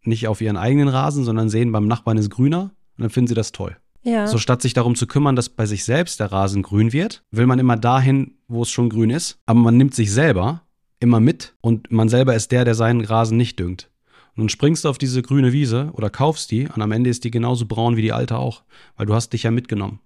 nicht 0.02 0.28
auf 0.28 0.40
ihren 0.40 0.56
eigenen 0.56 0.88
Rasen, 0.88 1.24
sondern 1.24 1.48
sehen, 1.48 1.72
beim 1.72 1.86
Nachbarn 1.86 2.18
ist 2.18 2.30
grüner 2.30 2.72
und 2.96 3.02
dann 3.02 3.10
finden 3.10 3.28
sie 3.28 3.34
das 3.34 3.52
toll. 3.52 3.76
Ja. 4.08 4.26
So 4.26 4.38
statt 4.38 4.62
sich 4.62 4.74
darum 4.74 4.94
zu 4.94 5.06
kümmern, 5.06 5.36
dass 5.36 5.48
bei 5.48 5.66
sich 5.66 5.84
selbst 5.84 6.20
der 6.20 6.32
Rasen 6.32 6.62
grün 6.62 6.92
wird, 6.92 7.22
will 7.30 7.46
man 7.46 7.58
immer 7.58 7.76
dahin, 7.76 8.38
wo 8.48 8.62
es 8.62 8.70
schon 8.70 8.88
grün 8.88 9.10
ist. 9.10 9.38
Aber 9.46 9.60
man 9.60 9.76
nimmt 9.76 9.94
sich 9.94 10.12
selber 10.12 10.62
immer 11.00 11.20
mit 11.20 11.54
und 11.60 11.90
man 11.90 12.08
selber 12.08 12.34
ist 12.34 12.50
der, 12.50 12.64
der 12.64 12.74
seinen 12.74 13.02
Rasen 13.02 13.36
nicht 13.36 13.58
düngt. 13.58 13.90
Nun 14.34 14.48
springst 14.48 14.84
du 14.84 14.88
auf 14.88 14.98
diese 14.98 15.20
grüne 15.22 15.52
Wiese 15.52 15.90
oder 15.92 16.10
kaufst 16.10 16.50
die 16.50 16.68
und 16.68 16.80
am 16.80 16.92
Ende 16.92 17.10
ist 17.10 17.24
die 17.24 17.30
genauso 17.30 17.66
braun 17.66 17.96
wie 17.96 18.02
die 18.02 18.12
alte 18.12 18.38
auch, 18.38 18.62
weil 18.96 19.06
du 19.06 19.14
hast 19.14 19.32
dich 19.32 19.42
ja 19.42 19.50
mitgenommen. 19.50 20.00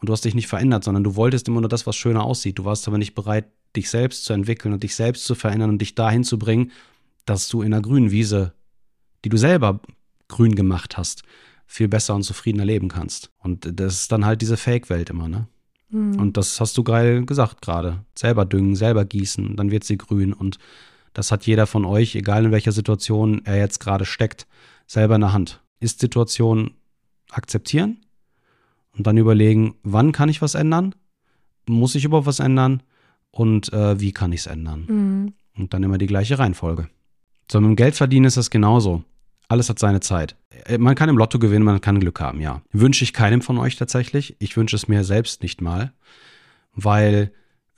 Und 0.00 0.08
du 0.08 0.12
hast 0.12 0.24
dich 0.24 0.34
nicht 0.34 0.48
verändert, 0.48 0.82
sondern 0.82 1.04
du 1.04 1.14
wolltest 1.14 1.46
immer 1.46 1.60
nur 1.60 1.68
das, 1.68 1.86
was 1.86 1.94
schöner 1.94 2.24
aussieht. 2.24 2.58
Du 2.58 2.64
warst 2.64 2.88
aber 2.88 2.98
nicht 2.98 3.14
bereit, 3.14 3.46
dich 3.76 3.88
selbst 3.88 4.24
zu 4.24 4.32
entwickeln 4.32 4.72
und 4.72 4.82
dich 4.82 4.96
selbst 4.96 5.24
zu 5.24 5.34
verändern 5.34 5.70
und 5.70 5.78
dich 5.78 5.94
dahin 5.94 6.24
zu 6.24 6.38
bringen, 6.38 6.72
dass 7.24 7.48
du 7.48 7.62
in 7.62 7.72
einer 7.72 7.82
grünen 7.82 8.10
Wiese, 8.10 8.52
die 9.24 9.28
du 9.28 9.36
selber 9.36 9.80
grün 10.28 10.56
gemacht 10.56 10.96
hast, 10.96 11.22
viel 11.72 11.88
besser 11.88 12.14
und 12.14 12.22
zufriedener 12.22 12.66
leben 12.66 12.88
kannst. 12.88 13.30
Und 13.38 13.80
das 13.80 13.94
ist 13.94 14.12
dann 14.12 14.26
halt 14.26 14.42
diese 14.42 14.58
Fake-Welt 14.58 15.08
immer, 15.08 15.28
ne? 15.28 15.48
Mhm. 15.88 16.18
Und 16.18 16.36
das 16.36 16.60
hast 16.60 16.76
du 16.76 16.84
geil 16.84 17.24
gesagt 17.24 17.62
gerade. 17.62 18.04
Selber 18.14 18.44
düngen, 18.44 18.76
selber 18.76 19.06
gießen, 19.06 19.56
dann 19.56 19.70
wird 19.70 19.84
sie 19.84 19.96
grün 19.96 20.34
und 20.34 20.58
das 21.14 21.32
hat 21.32 21.46
jeder 21.46 21.66
von 21.66 21.86
euch, 21.86 22.14
egal 22.14 22.44
in 22.46 22.52
welcher 22.52 22.72
Situation 22.72 23.42
er 23.44 23.56
jetzt 23.56 23.80
gerade 23.80 24.04
steckt, 24.04 24.46
selber 24.86 25.14
in 25.14 25.22
der 25.22 25.32
Hand. 25.32 25.62
Ist-Situation 25.80 26.72
akzeptieren 27.30 28.04
und 28.96 29.06
dann 29.06 29.16
überlegen, 29.16 29.74
wann 29.82 30.12
kann 30.12 30.28
ich 30.28 30.42
was 30.42 30.54
ändern? 30.54 30.94
Muss 31.66 31.94
ich 31.94 32.04
überhaupt 32.04 32.26
was 32.26 32.40
ändern? 32.40 32.82
Und 33.30 33.72
äh, 33.72 33.98
wie 33.98 34.12
kann 34.12 34.32
ich 34.32 34.40
es 34.40 34.46
ändern? 34.46 34.84
Mhm. 34.88 35.32
Und 35.56 35.72
dann 35.72 35.82
immer 35.82 35.98
die 35.98 36.06
gleiche 36.06 36.38
Reihenfolge. 36.38 36.88
So, 37.50 37.60
mit 37.60 37.68
dem 37.68 37.76
Geldverdienen 37.76 38.26
ist 38.26 38.36
das 38.36 38.50
genauso. 38.50 39.04
Alles 39.52 39.68
hat 39.68 39.78
seine 39.78 40.00
Zeit. 40.00 40.34
Äh, 40.64 40.78
man 40.78 40.94
kann 40.94 41.10
im 41.10 41.18
Lotto 41.18 41.38
gewinnen, 41.38 41.66
man 41.66 41.82
kann 41.82 42.00
Glück 42.00 42.20
haben, 42.20 42.40
ja. 42.40 42.62
Wünsche 42.72 43.04
ich 43.04 43.12
keinem 43.12 43.42
von 43.42 43.58
euch 43.58 43.76
tatsächlich. 43.76 44.34
Ich 44.38 44.56
wünsche 44.56 44.76
es 44.76 44.88
mir 44.88 45.04
selbst 45.04 45.42
nicht 45.42 45.60
mal, 45.60 45.92
weil 46.72 47.32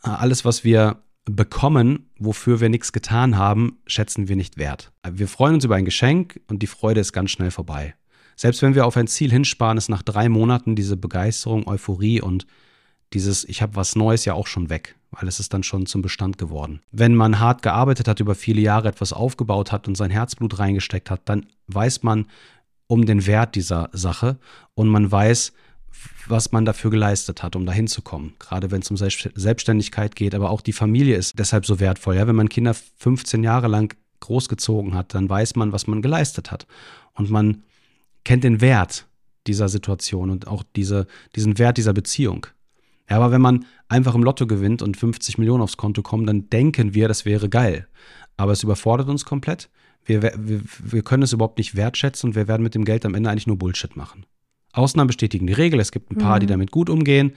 äh, 0.04 0.10
alles, 0.10 0.44
was 0.44 0.62
wir 0.62 1.02
bekommen, 1.24 2.10
wofür 2.16 2.60
wir 2.60 2.68
nichts 2.68 2.92
getan 2.92 3.36
haben, 3.36 3.78
schätzen 3.88 4.28
wir 4.28 4.36
nicht 4.36 4.56
wert. 4.56 4.92
Wir 5.10 5.26
freuen 5.26 5.54
uns 5.54 5.64
über 5.64 5.74
ein 5.74 5.84
Geschenk 5.84 6.40
und 6.46 6.62
die 6.62 6.68
Freude 6.68 7.00
ist 7.00 7.12
ganz 7.12 7.32
schnell 7.32 7.50
vorbei. 7.50 7.96
Selbst 8.36 8.62
wenn 8.62 8.76
wir 8.76 8.86
auf 8.86 8.96
ein 8.96 9.08
Ziel 9.08 9.32
hinsparen, 9.32 9.76
ist 9.76 9.88
nach 9.88 10.02
drei 10.02 10.28
Monaten 10.28 10.76
diese 10.76 10.96
Begeisterung, 10.96 11.66
Euphorie 11.66 12.20
und 12.20 12.46
dieses 13.14 13.44
Ich 13.48 13.62
habe 13.62 13.76
was 13.76 13.96
Neues 13.96 14.24
ja 14.24 14.34
auch 14.34 14.46
schon 14.46 14.70
weg, 14.70 14.96
weil 15.12 15.28
es 15.28 15.40
ist 15.40 15.54
dann 15.54 15.62
schon 15.62 15.86
zum 15.86 16.02
Bestand 16.02 16.36
geworden. 16.38 16.80
Wenn 16.92 17.14
man 17.14 17.38
hart 17.38 17.62
gearbeitet 17.62 18.08
hat, 18.08 18.20
über 18.20 18.34
viele 18.34 18.60
Jahre 18.60 18.88
etwas 18.88 19.12
aufgebaut 19.12 19.72
hat 19.72 19.88
und 19.88 19.96
sein 19.96 20.10
Herzblut 20.10 20.58
reingesteckt 20.58 21.10
hat, 21.10 21.22
dann 21.24 21.46
weiß 21.68 22.02
man 22.02 22.26
um 22.86 23.06
den 23.06 23.26
Wert 23.26 23.54
dieser 23.54 23.88
Sache 23.92 24.38
und 24.74 24.88
man 24.88 25.10
weiß, 25.10 25.52
was 26.26 26.52
man 26.52 26.64
dafür 26.64 26.90
geleistet 26.90 27.42
hat, 27.42 27.56
um 27.56 27.66
dahin 27.66 27.86
zu 27.86 28.02
kommen. 28.02 28.34
Gerade 28.38 28.70
wenn 28.70 28.82
es 28.82 28.90
um 28.90 28.96
Selbstständigkeit 28.96 30.16
geht, 30.16 30.34
aber 30.34 30.50
auch 30.50 30.60
die 30.60 30.72
Familie 30.72 31.16
ist 31.16 31.38
deshalb 31.38 31.66
so 31.66 31.80
wertvoll. 31.80 32.16
Ja, 32.16 32.26
wenn 32.26 32.36
man 32.36 32.48
Kinder 32.48 32.74
15 32.74 33.42
Jahre 33.42 33.68
lang 33.68 33.94
großgezogen 34.20 34.94
hat, 34.94 35.14
dann 35.14 35.28
weiß 35.28 35.56
man, 35.56 35.72
was 35.72 35.86
man 35.86 36.02
geleistet 36.02 36.50
hat. 36.50 36.66
Und 37.14 37.30
man 37.30 37.62
kennt 38.24 38.44
den 38.44 38.60
Wert 38.60 39.06
dieser 39.46 39.68
Situation 39.68 40.30
und 40.30 40.46
auch 40.46 40.62
diese, 40.74 41.06
diesen 41.36 41.58
Wert 41.58 41.76
dieser 41.76 41.92
Beziehung. 41.92 42.46
Ja, 43.08 43.16
aber 43.16 43.30
wenn 43.32 43.40
man 43.40 43.66
einfach 43.88 44.14
im 44.14 44.22
Lotto 44.22 44.46
gewinnt 44.46 44.82
und 44.82 44.96
50 44.96 45.38
Millionen 45.38 45.62
aufs 45.62 45.76
Konto 45.76 46.02
kommen, 46.02 46.26
dann 46.26 46.48
denken 46.48 46.94
wir, 46.94 47.08
das 47.08 47.24
wäre 47.24 47.48
geil. 47.48 47.86
Aber 48.36 48.52
es 48.52 48.62
überfordert 48.62 49.08
uns 49.08 49.24
komplett. 49.24 49.68
Wir, 50.04 50.22
wir, 50.22 50.60
wir 50.82 51.02
können 51.02 51.22
es 51.22 51.32
überhaupt 51.32 51.58
nicht 51.58 51.76
wertschätzen 51.76 52.30
und 52.30 52.36
wir 52.36 52.48
werden 52.48 52.62
mit 52.62 52.74
dem 52.74 52.84
Geld 52.84 53.04
am 53.06 53.14
Ende 53.14 53.30
eigentlich 53.30 53.46
nur 53.46 53.58
Bullshit 53.58 53.96
machen. 53.96 54.26
Ausnahmen 54.72 55.06
bestätigen 55.06 55.46
die 55.46 55.52
Regel. 55.52 55.80
Es 55.80 55.92
gibt 55.92 56.10
ein 56.10 56.18
paar, 56.18 56.36
mhm. 56.36 56.40
die 56.40 56.46
damit 56.46 56.70
gut 56.70 56.90
umgehen, 56.90 57.32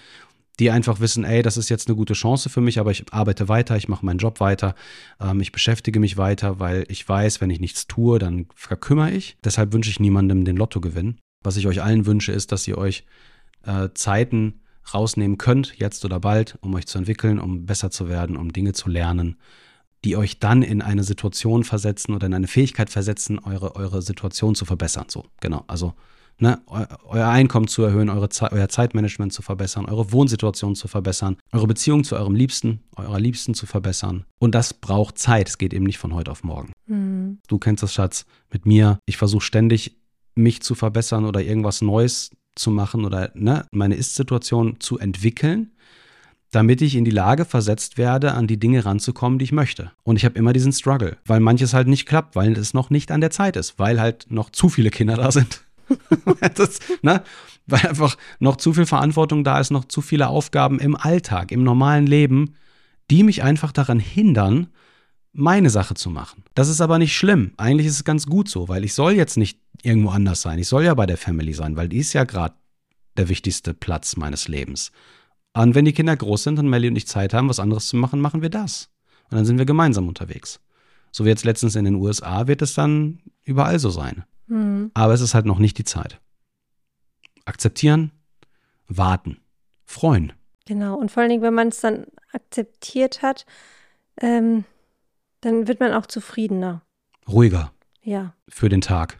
die 0.60 0.72
einfach 0.72 1.00
wissen, 1.00 1.24
ey, 1.24 1.44
das 1.44 1.56
ist 1.56 1.70
jetzt 1.70 1.88
eine 1.88 1.96
gute 1.96 2.14
Chance 2.14 2.50
für 2.50 2.62
mich, 2.62 2.80
aber 2.80 2.92
ich 2.92 3.14
arbeite 3.14 3.48
weiter, 3.48 3.78
ich 3.78 3.88
mache 3.88 4.06
meinen 4.06 4.18
Job 4.18 4.40
weiter, 4.40 4.74
ähm, 5.22 5.40
ich 5.40 5.52
beschäftige 5.52 6.00
mich 6.00 6.18
weiter, 6.18 6.60
weil 6.60 6.86
ich 6.88 7.08
weiß, 7.08 7.42
wenn 7.42 7.52
ich 7.52 7.60
nichts 7.60 7.88
tue, 7.88 8.18
dann 8.18 8.48
verkümmere 8.56 9.12
ich. 9.12 9.38
Deshalb 9.44 9.72
wünsche 9.72 9.92
ich 9.92 10.00
niemandem 10.00 10.46
den 10.46 10.58
Lottogewinn. 10.58 11.20
Was 11.44 11.58
ich 11.58 11.68
euch 11.68 11.84
allen 11.84 12.06
wünsche, 12.06 12.32
ist, 12.32 12.52
dass 12.52 12.68
ihr 12.68 12.78
euch 12.78 13.06
äh, 13.64 13.90
Zeiten 13.94 14.62
rausnehmen 14.94 15.38
könnt, 15.38 15.78
jetzt 15.78 16.04
oder 16.06 16.20
bald, 16.20 16.58
um 16.62 16.74
euch 16.76 16.88
zu 16.88 16.98
entwickeln, 16.98 17.40
um 17.40 17.66
besser 17.66 17.92
zu 17.92 18.10
werden, 18.10 18.38
um 18.38 18.54
Dinge 18.54 18.74
zu 18.74 18.90
lernen, 18.90 19.38
die 20.04 20.16
euch 20.16 20.40
dann 20.40 20.62
in 20.62 20.82
eine 20.82 21.04
Situation 21.04 21.64
versetzen 21.64 22.14
oder 22.14 22.28
in 22.28 22.34
eine 22.34 22.48
Fähigkeit 22.48 22.90
versetzen, 22.90 23.40
eure, 23.40 23.76
eure 23.76 24.02
Situation 24.02 24.56
zu 24.56 24.66
verbessern. 24.66 25.06
So, 25.10 25.26
genau. 25.42 25.64
Also 25.68 25.94
ne, 26.40 26.62
euer 27.06 27.28
Einkommen 27.28 27.68
zu 27.68 27.84
erhöhen, 27.84 28.10
eure 28.10 28.30
Ze 28.30 28.52
euer 28.52 28.70
Zeitmanagement 28.70 29.34
zu 29.34 29.42
verbessern, 29.42 29.86
eure 29.86 30.12
Wohnsituation 30.12 30.76
zu 30.76 30.88
verbessern, 30.88 31.38
eure 31.52 31.68
Beziehung 31.68 32.04
zu 32.04 32.16
eurem 32.16 32.36
Liebsten, 32.36 32.82
eurer 32.96 33.20
Liebsten 33.20 33.54
zu 33.54 33.66
verbessern. 33.66 34.26
Und 34.40 34.56
das 34.56 34.74
braucht 34.74 35.18
Zeit. 35.18 35.50
Es 35.50 35.58
geht 35.58 35.74
eben 35.74 35.86
nicht 35.86 35.98
von 35.98 36.14
heute 36.14 36.32
auf 36.32 36.44
morgen. 36.44 36.74
Mhm. 36.86 37.40
Du 37.48 37.58
kennst 37.58 37.84
das, 37.84 37.94
Schatz, 37.94 38.26
mit 38.52 38.66
mir. 38.66 39.00
Ich 39.06 39.18
versuche 39.18 39.44
ständig, 39.44 39.98
mich 40.36 40.62
zu 40.62 40.76
verbessern 40.76 41.26
oder 41.26 41.42
irgendwas 41.42 41.82
Neues 41.82 42.30
zu 42.58 42.72
machen 42.72 43.06
oder 43.06 43.32
ne, 43.34 43.66
meine 43.72 43.96
Ist-Situation 43.96 44.80
zu 44.80 44.98
entwickeln 44.98 45.72
damit 46.52 46.82
ich 46.82 46.96
in 46.96 47.06
die 47.06 47.12
Lage 47.12 47.46
versetzt 47.46 47.98
werde, 47.98 48.34
an 48.34 48.48
die 48.48 48.60
Dinge 48.60 48.86
ranzukommen, 48.86 49.40
die 49.40 49.46
ich 49.46 49.52
möchte. 49.52 49.92
Und 50.04 50.16
ich 50.16 50.26
habe 50.26 50.40
immer 50.40 50.54
diesen 50.54 50.72
Struggle, 50.72 51.18
weil 51.26 51.40
manches 51.40 51.74
halt 51.74 51.88
nicht 51.88 52.06
klappt, 52.06 52.36
weil 52.36 52.54
es 52.54 52.74
noch 52.74 52.90
nicht 52.90 53.12
an 53.12 53.22
der 53.22 53.32
Zeit 53.32 53.56
ist, 53.56 53.78
weil 53.78 54.00
halt 54.00 54.28
noch 54.30 54.50
zu 54.50 54.70
viele 54.70 54.90
Kinder 54.90 55.16
da 55.16 55.32
sind. 55.32 55.62
das, 56.56 56.80
ne? 57.02 57.22
Weil 57.66 57.88
einfach 57.88 58.18
noch 58.40 58.56
zu 58.56 58.74
viel 58.74 58.86
Verantwortung 58.86 59.44
da 59.44 59.60
ist, 59.60 59.72
noch 59.72 59.86
zu 59.86 60.02
viele 60.02 60.30
Aufgaben 60.30 60.80
im 60.80 60.96
Alltag, 60.96 61.52
im 61.52 61.64
normalen 61.64 62.08
Leben, 62.08 62.54
die 63.12 63.24
mich 63.24 63.44
einfach 63.44 63.72
daran 63.72 64.00
hindern, 64.00 64.68
meine 65.38 65.70
Sache 65.70 65.94
zu 65.94 66.10
machen. 66.10 66.44
Das 66.56 66.68
ist 66.68 66.82
aber 66.82 66.98
nicht 66.98 67.16
schlimm. 67.16 67.54
Eigentlich 67.58 67.86
ist 67.86 67.94
es 67.94 68.04
ganz 68.04 68.26
gut 68.26 68.50
so, 68.50 68.68
weil 68.68 68.84
ich 68.84 68.96
soll 68.96 69.14
jetzt 69.14 69.38
nicht 69.38 69.60
irgendwo 69.84 70.10
anders 70.10 70.42
sein. 70.42 70.58
Ich 70.58 70.68
soll 70.68 70.84
ja 70.84 70.96
bei 70.96 71.06
der 71.06 71.18
Family 71.18 71.54
sein, 71.54 71.76
weil 71.76 71.88
die 71.88 72.00
ist 72.00 72.14
ja 72.14 72.24
gerade 72.24 72.56
der 73.18 73.30
wichtigste 73.30 73.76
Platz 73.76 74.18
meines 74.18 74.48
Lebens. 74.48 74.92
Und 75.54 75.76
wenn 75.76 75.86
die 75.86 75.94
Kinder 75.94 76.18
groß 76.18 76.44
sind 76.44 76.58
und 76.58 76.68
Melly 76.70 76.88
und 76.88 76.96
ich 76.96 77.08
Zeit 77.08 77.36
haben, 77.36 77.50
was 77.50 77.60
anderes 77.60 77.88
zu 77.88 77.98
machen, 77.98 78.20
machen 78.20 78.42
wir 78.42 78.50
das. 78.50 78.90
Und 79.30 79.38
dann 79.38 79.46
sind 79.46 79.60
wir 79.60 79.66
gemeinsam 79.66 80.08
unterwegs. 80.08 80.60
So 81.12 81.24
wie 81.24 81.30
jetzt 81.30 81.46
letztens 81.46 81.76
in 81.76 81.86
den 81.86 81.96
USA 81.96 82.48
wird 82.48 82.64
es 82.64 82.74
dann 82.74 83.20
überall 83.44 83.78
so 83.78 83.92
sein. 83.92 84.24
Mhm. 84.48 84.90
Aber 84.96 85.14
es 85.14 85.22
ist 85.22 85.36
halt 85.36 85.46
noch 85.46 85.60
nicht 85.60 85.78
die 85.78 85.84
Zeit. 85.84 86.20
Akzeptieren, 87.46 88.12
warten, 88.88 89.38
freuen. 89.86 90.34
Genau, 90.66 90.96
und 90.96 91.12
vor 91.12 91.22
allen 91.22 91.30
Dingen, 91.30 91.44
wenn 91.44 91.54
man 91.54 91.68
es 91.68 91.80
dann 91.82 92.08
akzeptiert 92.34 93.22
hat, 93.22 93.46
ähm, 94.20 94.66
dann 95.42 95.68
wird 95.68 95.80
man 95.80 95.94
auch 95.94 96.06
zufriedener. 96.06 96.82
Ruhiger. 97.28 97.72
Ja. 98.02 98.34
Für 98.48 98.70
den 98.70 98.82
Tag. 98.82 99.20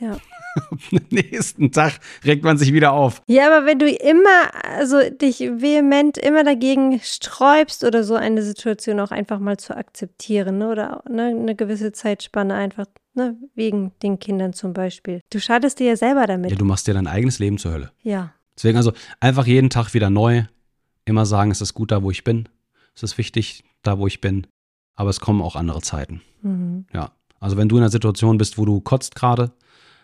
Ja. 0.00 0.16
Am 0.70 1.00
nächsten 1.10 1.72
Tag 1.72 2.00
regt 2.24 2.44
man 2.44 2.58
sich 2.58 2.72
wieder 2.72 2.92
auf. 2.92 3.22
Ja, 3.26 3.46
aber 3.46 3.66
wenn 3.66 3.78
du 3.78 3.88
immer, 3.88 4.54
also 4.64 4.98
dich 5.10 5.40
vehement 5.40 6.16
immer 6.16 6.44
dagegen 6.44 7.00
sträubst 7.00 7.84
oder 7.84 8.04
so 8.04 8.14
eine 8.14 8.42
Situation 8.42 9.00
auch 9.00 9.10
einfach 9.10 9.40
mal 9.40 9.56
zu 9.56 9.76
akzeptieren 9.76 10.58
ne? 10.58 10.70
oder 10.70 11.02
ne, 11.08 11.26
eine 11.26 11.54
gewisse 11.54 11.92
Zeitspanne 11.92 12.54
einfach 12.54 12.86
Ne, 13.16 13.36
wegen 13.54 13.92
den 14.02 14.18
Kindern 14.18 14.54
zum 14.54 14.72
Beispiel. 14.72 15.20
Du 15.30 15.38
schadest 15.38 15.78
dir 15.78 15.86
ja 15.86 15.96
selber 15.96 16.26
damit. 16.26 16.50
Ja, 16.50 16.56
du 16.56 16.64
machst 16.64 16.88
dir 16.88 16.94
dein 16.94 17.06
eigenes 17.06 17.38
Leben 17.38 17.58
zur 17.58 17.72
Hölle. 17.72 17.92
Ja. 18.02 18.34
Deswegen 18.56 18.76
also 18.76 18.92
einfach 19.20 19.46
jeden 19.46 19.70
Tag 19.70 19.94
wieder 19.94 20.10
neu, 20.10 20.44
immer 21.04 21.24
sagen, 21.24 21.52
es 21.52 21.60
ist 21.60 21.74
gut 21.74 21.92
da, 21.92 22.02
wo 22.02 22.10
ich 22.10 22.24
bin. 22.24 22.48
Es 22.96 23.04
ist 23.04 23.16
wichtig 23.16 23.62
da, 23.82 23.98
wo 23.98 24.08
ich 24.08 24.20
bin. 24.20 24.48
Aber 24.96 25.10
es 25.10 25.20
kommen 25.20 25.42
auch 25.42 25.56
andere 25.56 25.82
Zeiten. 25.82 26.20
Mhm. 26.42 26.86
Ja. 26.92 27.12
Also 27.40 27.56
wenn 27.56 27.68
du 27.68 27.76
in 27.76 27.82
einer 27.82 27.90
Situation 27.90 28.38
bist, 28.38 28.58
wo 28.58 28.64
du 28.64 28.80
kotzt 28.80 29.14
gerade, 29.14 29.52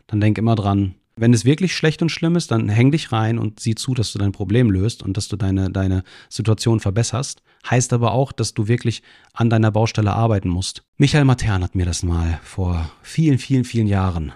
dann 0.07 0.21
denk 0.21 0.37
immer 0.37 0.57
dran, 0.57 0.95
wenn 1.17 1.35
es 1.35 1.45
wirklich 1.45 1.75
schlecht 1.75 2.03
und 2.03 2.09
schlimm 2.09 2.37
ist, 2.37 2.51
dann 2.51 2.69
häng 2.69 2.91
dich 2.91 3.13
rein 3.13 3.39
und 3.39 3.61
sieh 3.61 3.75
zu, 3.75 3.95
dass 3.95 4.13
du 4.13 4.19
dein 4.19 4.33
Problem 4.33 4.71
löst 4.71 5.03
und 5.03 5.17
dass 5.17 5.29
du 5.29 5.37
deine, 5.37 5.71
deine 5.71 6.03
Situation 6.29 6.81
verbesserst. 6.81 7.43
Heißt 7.69 7.93
aber 7.93 8.13
auch, 8.13 8.33
dass 8.33 8.55
du 8.55 8.69
wirklich 8.69 9.03
an 9.35 9.51
deiner 9.51 9.71
Baustelle 9.71 10.15
arbeiten 10.15 10.49
musst. 10.49 10.83
Michael 10.97 11.27
Matern 11.27 11.63
hat 11.63 11.75
mir 11.75 11.85
das 11.85 12.03
mal 12.03 12.41
vor 12.43 12.91
vielen, 13.03 13.39
vielen, 13.39 13.65
vielen 13.65 13.87
Jahren 13.87 14.33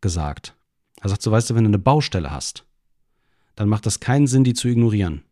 gesagt. 0.00 0.54
Er 1.00 1.08
sagt 1.08 1.22
so, 1.22 1.32
weißt 1.32 1.50
du, 1.50 1.54
wenn 1.56 1.64
du 1.64 1.70
eine 1.70 1.78
Baustelle 1.78 2.30
hast, 2.30 2.64
dann 3.56 3.68
macht 3.68 3.86
das 3.86 3.98
keinen 4.00 4.28
Sinn, 4.28 4.44
die 4.44 4.54
zu 4.54 4.68
ignorieren. 4.68 5.22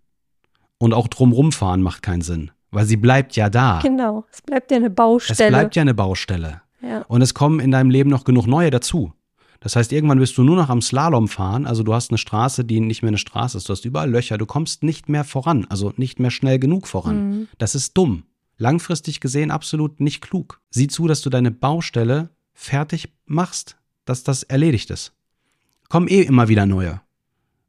Und 0.78 0.94
auch 0.94 1.08
drumrum 1.08 1.52
fahren 1.52 1.80
macht 1.80 2.02
keinen 2.02 2.22
Sinn, 2.22 2.50
weil 2.70 2.86
sie 2.86 2.96
bleibt 2.96 3.36
ja 3.36 3.48
da. 3.50 3.80
Genau, 3.82 4.24
es 4.30 4.42
bleibt 4.42 4.70
ja 4.70 4.76
eine 4.76 4.90
Baustelle. 4.90 5.48
Es 5.48 5.54
bleibt 5.54 5.76
ja 5.76 5.82
eine 5.82 5.94
Baustelle. 5.94 6.62
Ja. 6.82 7.02
Und 7.08 7.22
es 7.22 7.34
kommen 7.34 7.60
in 7.60 7.70
deinem 7.70 7.90
Leben 7.90 8.10
noch 8.10 8.24
genug 8.24 8.46
neue 8.46 8.70
dazu. 8.70 9.12
Das 9.60 9.74
heißt, 9.74 9.92
irgendwann 9.92 10.20
bist 10.20 10.38
du 10.38 10.44
nur 10.44 10.56
noch 10.56 10.68
am 10.68 10.80
Slalom 10.80 11.26
fahren. 11.26 11.66
Also 11.66 11.82
du 11.82 11.92
hast 11.92 12.10
eine 12.10 12.18
Straße, 12.18 12.64
die 12.64 12.80
nicht 12.80 13.02
mehr 13.02 13.08
eine 13.08 13.18
Straße 13.18 13.58
ist. 13.58 13.68
Du 13.68 13.72
hast 13.72 13.84
überall 13.84 14.10
Löcher. 14.10 14.38
Du 14.38 14.46
kommst 14.46 14.84
nicht 14.84 15.08
mehr 15.08 15.24
voran. 15.24 15.66
Also 15.68 15.92
nicht 15.96 16.20
mehr 16.20 16.30
schnell 16.30 16.58
genug 16.60 16.86
voran. 16.86 17.30
Mhm. 17.30 17.48
Das 17.58 17.74
ist 17.74 17.96
dumm. 17.96 18.24
Langfristig 18.56 19.20
gesehen 19.20 19.50
absolut 19.50 20.00
nicht 20.00 20.20
klug. 20.20 20.60
Sieh 20.70 20.86
zu, 20.86 21.08
dass 21.08 21.22
du 21.22 21.30
deine 21.30 21.50
Baustelle 21.50 22.30
fertig 22.52 23.12
machst, 23.26 23.76
dass 24.04 24.22
das 24.22 24.42
erledigt 24.44 24.90
ist. 24.90 25.12
Kommen 25.88 26.08
eh 26.08 26.22
immer 26.22 26.48
wieder 26.48 26.66
neue. 26.66 27.00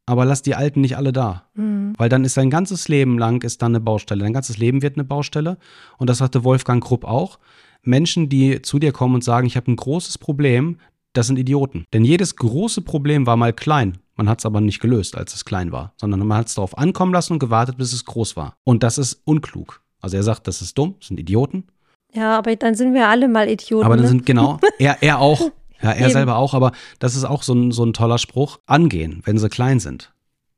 Aber 0.10 0.26
lass 0.26 0.42
die 0.42 0.56
alten 0.56 0.82
nicht 0.82 0.98
alle 0.98 1.14
da. 1.14 1.44
Mhm. 1.54 1.94
Weil 1.96 2.10
dann 2.10 2.26
ist 2.26 2.36
dein 2.36 2.50
ganzes 2.50 2.88
Leben 2.88 3.20
lang 3.20 3.44
ist 3.44 3.62
dann 3.62 3.74
eine 3.74 3.80
Baustelle. 3.80 4.24
Dein 4.24 4.34
ganzes 4.34 4.58
Leben 4.58 4.82
wird 4.82 4.96
eine 4.96 5.04
Baustelle. 5.04 5.60
Und 6.00 6.10
das 6.10 6.18
sagte 6.18 6.44
Wolfgang 6.44 6.84
Krupp 6.84 7.06
auch. 7.06 7.38
Menschen, 7.84 8.28
die 8.28 8.64
zu 8.64 8.80
dir 8.80 8.92
kommen 8.92 9.14
und 9.14 9.24
sagen, 9.24 9.46
ich 9.46 9.56
habe 9.56 9.72
ein 9.72 9.76
großes 9.76 10.18
Problem, 10.18 10.78
das 11.14 11.28
sind 11.28 11.38
Idioten. 11.38 11.86
Denn 11.94 12.04
jedes 12.04 12.36
große 12.36 12.82
Problem 12.82 13.28
war 13.28 13.38
mal 13.38 13.54
klein. 13.54 14.00
Man 14.16 14.28
hat 14.28 14.40
es 14.40 14.48
aber 14.48 14.62
nicht 14.62 14.80
gelöst, 14.80 15.16
als 15.16 15.36
es 15.36 15.46
klein 15.46 15.72
war, 15.72 15.94
sondern 15.96 16.26
man 16.26 16.40
hat 16.40 16.48
es 16.48 16.56
darauf 16.56 16.76
ankommen 16.76 17.14
lassen 17.14 17.34
und 17.34 17.40
gewartet, 17.40 17.78
bis 17.78 17.94
es 17.94 18.04
groß 18.04 18.36
war. 18.36 18.56
Und 18.64 18.82
das 18.82 18.98
ist 18.98 19.22
unklug. 19.26 19.84
Also 20.02 20.18
er 20.18 20.24
sagt, 20.24 20.48
das 20.48 20.64
ist 20.64 20.76
dumm, 20.76 20.96
das 20.98 21.10
sind 21.10 21.20
Idioten. 21.20 21.66
Ja, 22.16 22.40
aber 22.40 22.56
dann 22.56 22.74
sind 22.74 22.96
wir 22.96 23.08
alle 23.08 23.28
mal 23.28 23.48
Idioten. 23.48 23.86
Aber 23.86 23.96
dann 23.96 24.06
ne? 24.06 24.10
sind, 24.10 24.26
genau, 24.26 24.60
er, 24.80 24.98
er 25.04 25.20
auch. 25.20 25.52
Ja, 25.82 25.92
er 25.92 26.06
eben. 26.06 26.12
selber 26.12 26.36
auch, 26.36 26.54
aber 26.54 26.72
das 27.00 27.16
ist 27.16 27.24
auch 27.24 27.44
so 27.44 27.54
ein, 27.54 27.72
so 27.72 27.84
ein 27.84 27.94
toller 27.94 28.18
Spruch. 28.18 28.60
Angehen, 28.66 29.22
wenn 29.26 29.38
sie 29.38 29.50
klein 29.50 29.80
sind. 29.80 30.14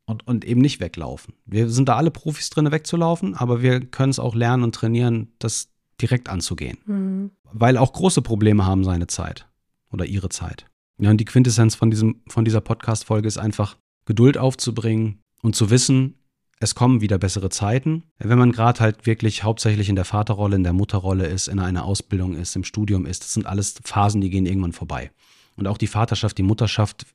Und, 0.06 0.28
und 0.28 0.44
eben 0.44 0.60
nicht 0.60 0.80
weglaufen. 0.80 1.36
Wir 1.46 1.70
sind 1.70 1.88
da 1.88 1.96
alle 1.96 2.12
Profis 2.12 2.50
drin, 2.50 2.72
wegzulaufen, 2.72 3.36
aber 3.36 3.62
wir 3.62 3.80
können 3.80 4.10
es 4.10 4.20
auch 4.20 4.36
lernen 4.36 4.64
und 4.64 4.76
trainieren, 4.76 5.32
das 5.40 5.70
direkt 6.02 6.28
anzugehen. 6.28 6.80
Mhm. 6.86 7.32
Weil 7.54 7.78
auch 7.78 7.94
große 7.94 8.22
Probleme 8.22 8.66
haben 8.66 8.84
seine 8.84 9.08
Zeit 9.08 9.48
oder 9.92 10.06
ihre 10.06 10.30
Zeit. 10.30 10.66
Ja, 10.98 11.12
und 11.12 11.18
die 11.18 11.26
Quintessenz 11.26 11.76
von, 11.76 11.92
diesem, 11.92 12.22
von 12.28 12.44
dieser 12.44 12.62
Podcast-Folge 12.62 13.28
ist 13.28 13.38
einfach, 13.38 13.78
Geduld 14.06 14.38
aufzubringen 14.38 15.22
und 15.42 15.56
zu 15.56 15.70
wissen, 15.70 16.16
es 16.62 16.76
kommen 16.76 17.02
wieder 17.02 17.18
bessere 17.18 17.50
Zeiten. 17.50 18.04
Wenn 18.20 18.38
man 18.38 18.52
gerade 18.52 18.80
halt 18.80 19.08
wirklich 19.08 19.44
hauptsächlich 19.44 19.90
in 19.90 19.96
der 19.96 20.06
Vaterrolle, 20.06 20.56
in 20.56 20.64
der 20.64 20.74
Mutterrolle 20.74 21.26
ist, 21.26 21.48
in 21.48 21.58
einer 21.58 21.86
Ausbildung 21.86 22.36
ist, 22.36 22.56
im 22.56 22.64
Studium 22.64 23.08
ist, 23.08 23.24
das 23.24 23.34
sind 23.34 23.48
alles 23.48 23.76
Phasen, 23.84 24.22
die 24.22 24.30
gehen 24.30 24.46
irgendwann 24.46 24.72
vorbei. 24.72 25.12
Und 25.56 25.68
auch 25.68 25.80
die 25.80 25.88
Vaterschaft, 25.88 26.38
die 26.38 26.44
Mutterschaft 26.44 27.08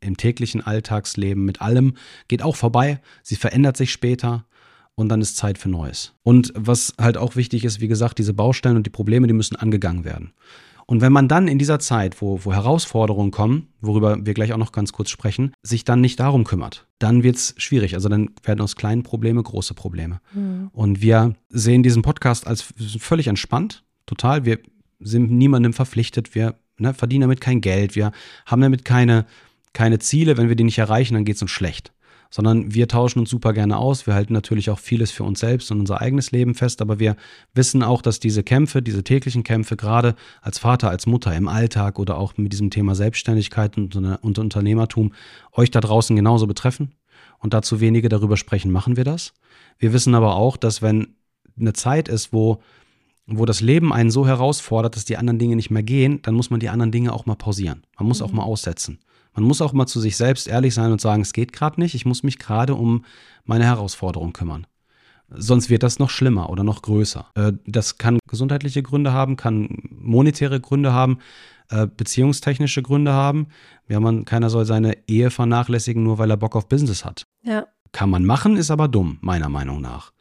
im 0.00 0.16
täglichen 0.16 0.62
Alltagsleben 0.62 1.44
mit 1.44 1.60
allem 1.60 1.94
geht 2.28 2.42
auch 2.42 2.56
vorbei. 2.56 3.00
Sie 3.22 3.36
verändert 3.36 3.76
sich 3.76 3.92
später 3.92 4.46
und 4.94 5.10
dann 5.10 5.20
ist 5.20 5.36
Zeit 5.36 5.58
für 5.58 5.68
Neues. 5.68 6.14
Und 6.22 6.52
was 6.56 6.94
halt 6.98 7.18
auch 7.18 7.36
wichtig 7.36 7.64
ist, 7.66 7.80
wie 7.80 7.88
gesagt, 7.88 8.18
diese 8.18 8.32
Baustellen 8.32 8.76
und 8.76 8.86
die 8.86 8.90
Probleme, 8.90 9.26
die 9.26 9.34
müssen 9.34 9.56
angegangen 9.56 10.04
werden. 10.04 10.32
Und 10.90 11.02
wenn 11.02 11.12
man 11.12 11.28
dann 11.28 11.48
in 11.48 11.58
dieser 11.58 11.78
Zeit, 11.78 12.22
wo, 12.22 12.40
wo 12.46 12.52
Herausforderungen 12.54 13.30
kommen, 13.30 13.68
worüber 13.82 14.24
wir 14.24 14.32
gleich 14.32 14.54
auch 14.54 14.58
noch 14.58 14.72
ganz 14.72 14.90
kurz 14.90 15.10
sprechen, 15.10 15.52
sich 15.62 15.84
dann 15.84 16.00
nicht 16.00 16.18
darum 16.18 16.44
kümmert, 16.44 16.86
dann 16.98 17.22
wird 17.22 17.36
es 17.36 17.54
schwierig. 17.58 17.92
Also 17.94 18.08
dann 18.08 18.30
werden 18.42 18.62
aus 18.62 18.74
kleinen 18.74 19.02
Probleme 19.02 19.42
große 19.42 19.74
Probleme. 19.74 20.22
Mhm. 20.32 20.70
Und 20.72 21.02
wir 21.02 21.34
sehen 21.50 21.82
diesen 21.82 22.00
Podcast 22.00 22.46
als 22.46 22.72
völlig 22.98 23.26
entspannt, 23.26 23.84
total. 24.06 24.46
Wir 24.46 24.60
sind 24.98 25.30
niemandem 25.30 25.74
verpflichtet, 25.74 26.34
wir 26.34 26.54
ne, 26.78 26.94
verdienen 26.94 27.20
damit 27.20 27.42
kein 27.42 27.60
Geld, 27.60 27.94
wir 27.94 28.10
haben 28.46 28.62
damit 28.62 28.86
keine, 28.86 29.26
keine 29.74 29.98
Ziele. 29.98 30.38
Wenn 30.38 30.48
wir 30.48 30.56
die 30.56 30.64
nicht 30.64 30.78
erreichen, 30.78 31.12
dann 31.12 31.26
geht 31.26 31.36
es 31.36 31.42
uns 31.42 31.50
schlecht 31.50 31.92
sondern 32.30 32.74
wir 32.74 32.88
tauschen 32.88 33.20
uns 33.20 33.30
super 33.30 33.52
gerne 33.52 33.78
aus. 33.78 34.06
Wir 34.06 34.14
halten 34.14 34.32
natürlich 34.32 34.70
auch 34.70 34.78
vieles 34.78 35.10
für 35.10 35.24
uns 35.24 35.40
selbst 35.40 35.70
und 35.70 35.80
unser 35.80 36.00
eigenes 36.00 36.30
Leben 36.30 36.54
fest, 36.54 36.82
aber 36.82 36.98
wir 36.98 37.16
wissen 37.54 37.82
auch, 37.82 38.02
dass 38.02 38.20
diese 38.20 38.42
Kämpfe, 38.42 38.82
diese 38.82 39.04
täglichen 39.04 39.44
Kämpfe, 39.44 39.76
gerade 39.76 40.14
als 40.42 40.58
Vater, 40.58 40.90
als 40.90 41.06
Mutter 41.06 41.34
im 41.34 41.48
Alltag 41.48 41.98
oder 41.98 42.18
auch 42.18 42.36
mit 42.36 42.52
diesem 42.52 42.70
Thema 42.70 42.94
Selbstständigkeit 42.94 43.76
und, 43.76 43.96
und 43.96 44.38
Unternehmertum 44.38 45.12
euch 45.52 45.70
da 45.70 45.80
draußen 45.80 46.14
genauso 46.14 46.46
betreffen. 46.46 46.94
Und 47.38 47.54
dazu 47.54 47.80
wenige 47.80 48.08
darüber 48.08 48.36
sprechen, 48.36 48.72
machen 48.72 48.96
wir 48.96 49.04
das. 49.04 49.32
Wir 49.78 49.92
wissen 49.92 50.14
aber 50.14 50.34
auch, 50.34 50.56
dass 50.56 50.82
wenn 50.82 51.14
eine 51.58 51.72
Zeit 51.72 52.08
ist, 52.08 52.32
wo 52.32 52.60
wo 53.28 53.44
das 53.44 53.60
Leben 53.60 53.92
einen 53.92 54.10
so 54.10 54.26
herausfordert, 54.26 54.96
dass 54.96 55.04
die 55.04 55.18
anderen 55.18 55.38
Dinge 55.38 55.54
nicht 55.54 55.70
mehr 55.70 55.82
gehen, 55.82 56.22
dann 56.22 56.34
muss 56.34 56.48
man 56.48 56.60
die 56.60 56.70
anderen 56.70 56.90
Dinge 56.90 57.12
auch 57.12 57.26
mal 57.26 57.36
pausieren. 57.36 57.82
Man 57.98 58.08
muss 58.08 58.20
mhm. 58.20 58.26
auch 58.26 58.32
mal 58.32 58.42
aussetzen. 58.42 58.98
Man 59.34 59.44
muss 59.44 59.60
auch 59.62 59.72
mal 59.72 59.86
zu 59.86 60.00
sich 60.00 60.16
selbst 60.16 60.48
ehrlich 60.48 60.74
sein 60.74 60.90
und 60.92 61.00
sagen, 61.00 61.22
es 61.22 61.32
geht 61.32 61.52
gerade 61.52 61.80
nicht, 61.80 61.94
ich 61.94 62.06
muss 62.06 62.22
mich 62.22 62.38
gerade 62.38 62.74
um 62.74 63.04
meine 63.44 63.64
Herausforderung 63.64 64.32
kümmern. 64.32 64.66
Sonst 65.30 65.68
wird 65.68 65.82
das 65.82 65.98
noch 65.98 66.08
schlimmer 66.10 66.48
oder 66.48 66.64
noch 66.64 66.80
größer. 66.82 67.26
Äh, 67.34 67.52
das 67.66 67.98
kann 67.98 68.18
gesundheitliche 68.28 68.82
Gründe 68.82 69.12
haben, 69.12 69.36
kann 69.36 69.68
monetäre 69.90 70.58
Gründe 70.60 70.92
haben, 70.92 71.18
äh, 71.70 71.86
beziehungstechnische 71.86 72.82
Gründe 72.82 73.12
haben. 73.12 73.48
Ja, 73.88 74.00
man, 74.00 74.24
keiner 74.24 74.48
soll 74.48 74.64
seine 74.64 74.96
Ehe 75.06 75.30
vernachlässigen, 75.30 76.02
nur 76.02 76.16
weil 76.18 76.30
er 76.30 76.38
Bock 76.38 76.56
auf 76.56 76.68
Business 76.68 77.04
hat. 77.04 77.24
Ja. 77.42 77.66
Kann 77.92 78.08
man 78.10 78.24
machen, 78.24 78.56
ist 78.56 78.70
aber 78.70 78.88
dumm, 78.88 79.18
meiner 79.20 79.50
Meinung 79.50 79.80
nach. 79.82 80.12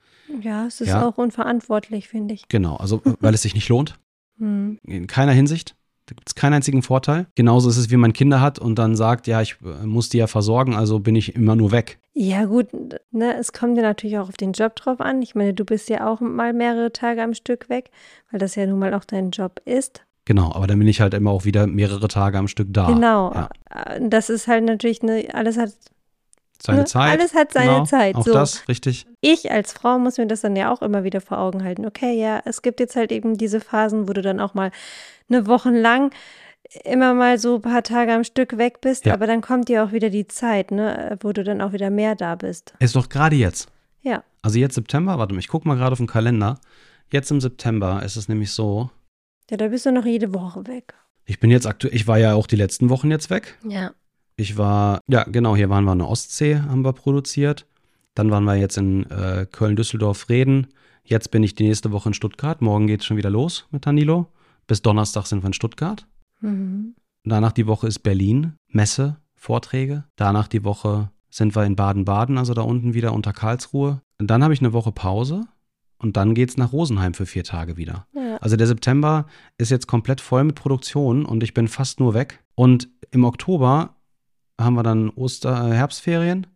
Ja, 0.42 0.66
es 0.68 0.82
ist 0.82 0.90
Ja. 0.90 1.08
auch 1.08 1.18
unverantwortlich, 1.18 2.10
finde 2.10 2.34
ich. 2.34 2.48
Genau, 2.50 2.76
also 2.76 3.02
äh, 3.06 3.14
weil 3.22 3.34
es 3.34 3.42
sich 3.44 3.56
nicht 3.56 3.70
lohnt. 3.70 3.98
Hm. 4.40 4.78
In 4.84 5.08
keiner 5.08 5.32
Hinsicht. 5.32 5.76
Da 6.08 6.16
gibt 6.16 6.28
es 6.30 6.36
keinen 6.36 6.54
einzigen 6.54 6.82
Vorteil. 6.82 7.28
Genauso 7.36 7.70
ist 7.70 7.78
es, 7.78 7.92
wie 7.92 7.98
man 7.98 8.14
Kinder 8.14 8.40
hat 8.42 8.60
und 8.60 8.80
dann 8.80 8.96
sagt, 8.96 9.28
ja, 9.28 9.42
ich 9.42 9.58
äh, 9.64 9.86
muss 9.86 10.10
die 10.10 10.18
ja 10.18 10.28
versorgen, 10.28 10.74
also 10.74 11.00
bin 11.00 11.16
ich 11.16 11.36
immer 11.36 11.56
nur 11.56 11.72
weg. 11.72 12.00
Ja, 12.14 12.46
gut, 12.46 12.68
ne, 13.12 13.36
es 13.38 13.52
kommt 13.54 13.78
ja 13.78 13.84
natürlich 13.84 14.18
auch 14.18 14.30
auf 14.30 14.38
den 14.38 14.54
Job 14.54 14.76
drauf 14.76 15.02
an. 15.02 15.22
Ich 15.22 15.36
meine, 15.36 15.54
du 15.54 15.66
bist 15.66 15.90
ja 15.90 16.08
auch 16.12 16.20
mal 16.22 16.54
mehrere 16.54 16.92
Tage 16.92 17.22
am 17.22 17.34
Stück 17.34 17.70
weg, 17.70 17.92
weil 18.32 18.40
das 18.40 18.56
ja 18.56 18.66
nun 18.66 18.80
mal 18.80 18.94
auch 18.94 19.04
dein 19.04 19.32
Job 19.32 19.62
ist. 19.66 20.04
Genau, 20.26 20.52
aber 20.54 20.66
dann 20.68 20.80
bin 20.80 20.88
ich 20.88 21.00
halt 21.00 21.14
immer 21.14 21.32
auch 21.32 21.46
wieder 21.46 21.68
mehrere 21.68 22.08
Tage 22.08 22.38
am 22.38 22.48
Stück 22.48 22.70
da. 22.72 22.88
genau. 22.88 23.34
Ja. 23.34 23.50
Äh, 23.70 24.10
Das 24.10 24.30
ist 24.30 24.48
halt 24.48 24.64
natürlich 24.66 25.02
eine, 25.04 25.26
alles 25.34 25.58
hat, 25.58 25.72
Seine 26.62 26.80
ne, 26.80 26.86
Zeit. 26.86 27.12
alles 27.20 27.34
hat 27.34 27.54
seine 27.54 27.68
genau, 27.72 27.86
Zeit. 27.86 28.16
Auch 28.16 28.26
so. 28.26 28.34
das, 28.34 28.68
richtig. 28.68 29.06
Ich 29.22 29.52
als 29.52 29.74
Frau 29.74 30.00
muss 30.00 30.18
mir 30.18 30.28
das 30.28 30.42
dann 30.42 30.56
ja 30.56 30.72
auch 30.72 30.82
immer 30.82 31.04
wieder 31.04 31.22
vor 31.22 31.38
Augen 31.40 31.64
halten. 31.64 31.86
Okay, 31.86 32.20
ja, 32.20 32.42
es 32.46 32.62
gibt 32.62 32.80
jetzt 32.80 32.96
halt 32.96 33.12
eben 33.12 33.38
diese 33.38 33.60
Phasen, 33.60 34.08
wo 34.08 34.14
du 34.14 34.22
dann 34.22 34.40
auch 34.40 34.54
mal 34.54 34.72
eine 35.30 35.48
Woche 35.48 35.70
lang 35.70 36.12
immer 36.84 37.14
mal 37.14 37.38
so 37.38 37.56
ein 37.56 37.62
paar 37.62 37.84
Tage 37.84 38.12
am 38.14 38.24
Stück 38.24 38.58
weg 38.58 38.82
bist, 38.82 39.06
Ja. 39.06 39.14
aber 39.14 39.26
dann 39.28 39.42
kommt 39.42 39.70
dir 39.70 39.84
auch 39.84 39.92
wieder 39.94 40.10
die 40.10 40.28
Zeit, 40.28 40.72
ne, 40.72 41.18
wo 41.22 41.32
du 41.32 41.44
dann 41.44 41.62
auch 41.62 41.72
wieder 41.72 41.90
mehr 41.90 42.16
da 42.16 42.36
bist. 42.36 42.74
Ist 42.80 42.96
doch 42.96 43.08
gerade 43.08 43.36
jetzt. 43.38 43.70
Ja. 44.02 44.24
Also 44.42 44.60
jetzt 44.60 44.76
September, 44.76 45.18
warte 45.18 45.34
mal, 45.34 45.40
ich 45.40 45.48
gucke 45.48 45.68
mal 45.68 45.76
gerade 45.78 45.94
auf 45.94 45.98
den 45.98 46.08
Kalender. 46.08 46.60
Jetzt 47.12 47.32
im 47.32 47.40
September 47.40 48.04
ist 48.04 48.18
es 48.18 48.28
nämlich 48.28 48.52
so, 48.52 48.90
Ja, 49.50 49.56
da 49.58 49.70
bist 49.70 49.86
du 49.86 49.92
noch 49.94 50.06
jede 50.06 50.34
Woche 50.34 50.68
weg. 50.68 50.94
ich 51.26 51.40
bin 51.40 51.52
jetzt 51.52 51.66
aktuell, 51.68 51.94
ich 51.96 52.06
war 52.08 52.18
ja 52.18 52.34
auch 52.34 52.48
die 52.48 52.58
letzten 52.58 52.90
Wochen 52.90 53.12
jetzt 53.12 53.30
weg. 53.30 53.58
Ja. 53.64 53.92
Ich 54.38 54.58
war, 54.58 55.02
ja 55.08 55.24
genau, 55.24 55.56
hier 55.56 55.70
waren 55.70 55.84
wir 55.84 55.94
in 55.94 56.00
der 56.00 56.08
Ostsee, 56.08 56.60
haben 56.60 56.86
wir 56.86 56.94
produziert. 56.94 57.66
Dann 58.14 58.32
waren 58.32 58.44
wir 58.46 58.56
jetzt 58.56 58.78
in 58.78 59.10
äh, 59.10 59.48
Köln, 59.52 59.76
Düsseldorf, 59.76 60.30
Reden. 60.30 60.68
Jetzt 61.04 61.32
bin 61.32 61.44
ich 61.44 61.56
die 61.56 61.68
nächste 61.68 61.92
Woche 61.92 62.10
in 62.10 62.14
Stuttgart. 62.14 62.62
Morgen 62.62 62.88
geht 62.88 63.02
es 63.02 63.06
schon 63.06 63.18
wieder 63.18 63.32
los 63.32 63.68
mit 63.72 63.86
Danilo. 63.86 64.28
Bis 64.68 64.82
Donnerstag 64.82 65.26
sind 65.26 65.44
wir 65.44 65.48
in 65.48 65.54
Stuttgart. 65.54 66.08
Mhm. 66.42 66.96
Danach 67.24 67.52
die 67.52 67.68
Woche 67.68 67.88
ist 67.88 68.00
Berlin, 68.00 68.54
Messe, 68.68 69.18
Vorträge. 69.36 70.04
Danach 70.16 70.48
die 70.48 70.64
Woche 70.64 71.10
sind 71.30 71.56
wir 71.56 71.66
in 71.66 71.76
Baden-Baden, 71.76 72.38
also 72.38 72.54
da 72.54 72.62
unten 72.62 72.94
wieder 72.94 73.14
unter 73.14 73.34
Karlsruhe. 73.34 74.02
Und 74.20 74.28
dann 74.28 74.44
habe 74.44 74.54
ich 74.54 74.62
eine 74.62 74.74
Woche 74.74 74.92
Pause 74.92 75.48
und 76.00 76.16
dann 76.16 76.36
geht 76.36 76.50
es 76.50 76.58
nach 76.58 76.74
Rosenheim 76.74 77.14
für 77.14 77.26
vier 77.26 77.44
Tage 77.44 77.78
wieder. 77.78 78.08
Ja. 78.14 78.38
Also 78.38 78.56
der 78.56 78.68
September 78.68 79.26
ist 79.58 79.72
jetzt 79.72 79.88
komplett 79.88 80.22
voll 80.22 80.44
mit 80.44 80.56
Produktion 80.56 81.26
und 81.26 81.44
ich 81.44 81.54
bin 81.54 81.68
fast 81.68 82.00
nur 82.00 82.14
weg. 82.14 82.44
Und 82.56 82.90
im 83.12 83.24
Oktober 83.24 83.97
haben 84.60 84.76
wir 84.76 84.84
dann 84.84 85.10
Oster, 85.10 85.70
äh, 85.70 85.74
Herbstferien. 85.74 86.48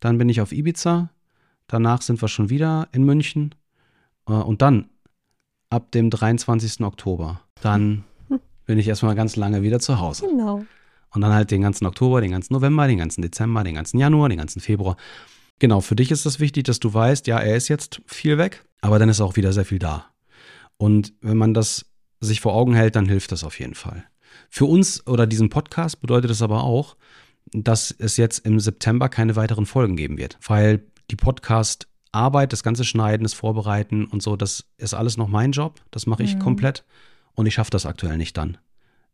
Dann 0.00 0.18
bin 0.18 0.28
ich 0.28 0.40
auf 0.40 0.52
Ibiza. 0.52 1.10
Danach 1.66 2.02
sind 2.02 2.20
wir 2.20 2.28
schon 2.28 2.50
wieder 2.50 2.88
in 2.92 3.04
München. 3.04 3.54
Äh, 4.28 4.32
und 4.32 4.62
dann 4.62 4.88
ab 5.70 5.90
dem 5.92 6.10
23. 6.10 6.80
Oktober, 6.80 7.40
dann 7.60 8.04
bin 8.66 8.78
ich 8.78 8.88
erstmal 8.88 9.14
ganz 9.14 9.36
lange 9.36 9.62
wieder 9.62 9.80
zu 9.80 10.00
Hause. 10.00 10.26
Genau. 10.28 10.64
Und 11.10 11.20
dann 11.20 11.32
halt 11.32 11.50
den 11.50 11.62
ganzen 11.62 11.86
Oktober, 11.86 12.20
den 12.20 12.32
ganzen 12.32 12.52
November, 12.52 12.86
den 12.86 12.98
ganzen 12.98 13.22
Dezember, 13.22 13.64
den 13.64 13.74
ganzen 13.74 13.98
Januar, 13.98 14.28
den 14.28 14.38
ganzen 14.38 14.60
Februar. 14.60 14.96
Genau, 15.58 15.80
für 15.80 15.96
dich 15.96 16.10
ist 16.10 16.26
es 16.26 16.38
wichtig, 16.38 16.64
dass 16.64 16.78
du 16.78 16.92
weißt, 16.92 17.26
ja, 17.26 17.38
er 17.38 17.56
ist 17.56 17.68
jetzt 17.68 18.00
viel 18.06 18.38
weg, 18.38 18.64
aber 18.80 18.98
dann 18.98 19.08
ist 19.08 19.20
auch 19.20 19.36
wieder 19.36 19.52
sehr 19.52 19.64
viel 19.64 19.78
da. 19.78 20.06
Und 20.76 21.12
wenn 21.20 21.36
man 21.36 21.54
das 21.54 21.86
sich 22.20 22.40
vor 22.40 22.54
Augen 22.54 22.74
hält, 22.74 22.94
dann 22.94 23.06
hilft 23.06 23.32
das 23.32 23.42
auf 23.42 23.58
jeden 23.58 23.74
Fall. 23.74 24.04
Für 24.50 24.66
uns 24.66 25.06
oder 25.06 25.26
diesen 25.26 25.50
Podcast 25.50 26.00
bedeutet 26.00 26.30
es 26.30 26.42
aber 26.42 26.62
auch, 26.62 26.96
dass 27.52 27.94
es 27.98 28.16
jetzt 28.16 28.40
im 28.46 28.60
September 28.60 29.08
keine 29.08 29.36
weiteren 29.36 29.66
Folgen 29.66 29.96
geben 29.96 30.18
wird, 30.18 30.38
weil 30.46 30.82
die 31.10 31.16
Podcast-Arbeit, 31.16 32.52
das 32.52 32.62
ganze 32.62 32.84
Schneiden, 32.84 33.24
das 33.24 33.34
Vorbereiten 33.34 34.04
und 34.06 34.22
so, 34.22 34.36
das 34.36 34.64
ist 34.76 34.94
alles 34.94 35.16
noch 35.16 35.28
mein 35.28 35.52
Job. 35.52 35.80
Das 35.90 36.06
mache 36.06 36.22
ich 36.22 36.34
Mhm. 36.36 36.40
komplett 36.40 36.84
und 37.34 37.46
ich 37.46 37.54
schaffe 37.54 37.70
das 37.70 37.86
aktuell 37.86 38.16
nicht 38.16 38.36
dann. 38.36 38.58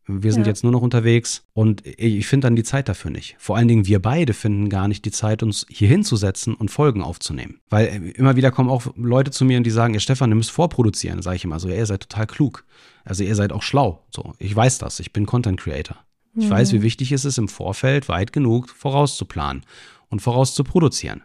Wir 0.07 0.31
sind 0.33 0.43
Ja. 0.43 0.49
jetzt 0.49 0.61
nur 0.61 0.71
noch 0.71 0.83
unterwegs 0.83 1.45
und 1.53 1.81
ich 1.85 2.27
finde 2.27 2.45
dann 2.45 2.55
die 2.55 2.61
Zeit 2.63 2.87
dafür 2.89 3.09
nicht. 3.09 3.35
Vor 3.39 3.57
allen 3.57 3.67
Dingen 3.67 3.87
wir 3.87 3.99
beide 3.99 4.33
finden 4.33 4.69
gar 4.69 4.87
nicht 4.87 5.03
die 5.03 5.09
Zeit, 5.11 5.41
uns 5.41 5.65
hier 5.67 5.87
hinzusetzen 5.87 6.53
und 6.53 6.69
Folgen 6.69 7.01
aufzunehmen. 7.01 7.59
Weil 7.69 7.87
äh, 7.87 8.11
immer 8.11 8.35
wieder 8.35 8.51
kommen 8.51 8.69
auch 8.69 8.85
Leute 8.95 9.31
zu 9.31 9.45
mir 9.45 9.57
und 9.57 9.63
die 9.63 9.71
sagen, 9.71 9.95
ja 9.95 9.99
Stefan, 9.99 10.29
du 10.29 10.35
müsst 10.35 10.51
vorproduzieren. 10.51 11.23
Sage 11.23 11.37
ich 11.37 11.43
immer 11.43 11.59
so, 11.59 11.69
ja, 11.69 11.75
ihr 11.75 11.85
seid 11.87 12.01
total 12.01 12.27
klug. 12.27 12.65
Also 13.03 13.23
ihr 13.23 13.33
seid 13.35 13.51
auch 13.51 13.63
schlau. 13.63 14.05
So, 14.11 14.33
ich 14.37 14.55
weiß 14.55 14.77
das. 14.77 14.99
Ich 14.99 15.11
bin 15.11 15.25
Content 15.25 15.59
Creator. 15.59 15.97
Ich 16.35 16.49
weiß, 16.49 16.73
wie 16.73 16.81
wichtig 16.81 17.11
es 17.11 17.25
ist, 17.25 17.37
im 17.37 17.47
Vorfeld 17.47 18.09
weit 18.09 18.33
genug 18.33 18.69
vorauszuplanen 18.69 19.63
und 20.09 20.21
vorauszuproduzieren. 20.21 21.23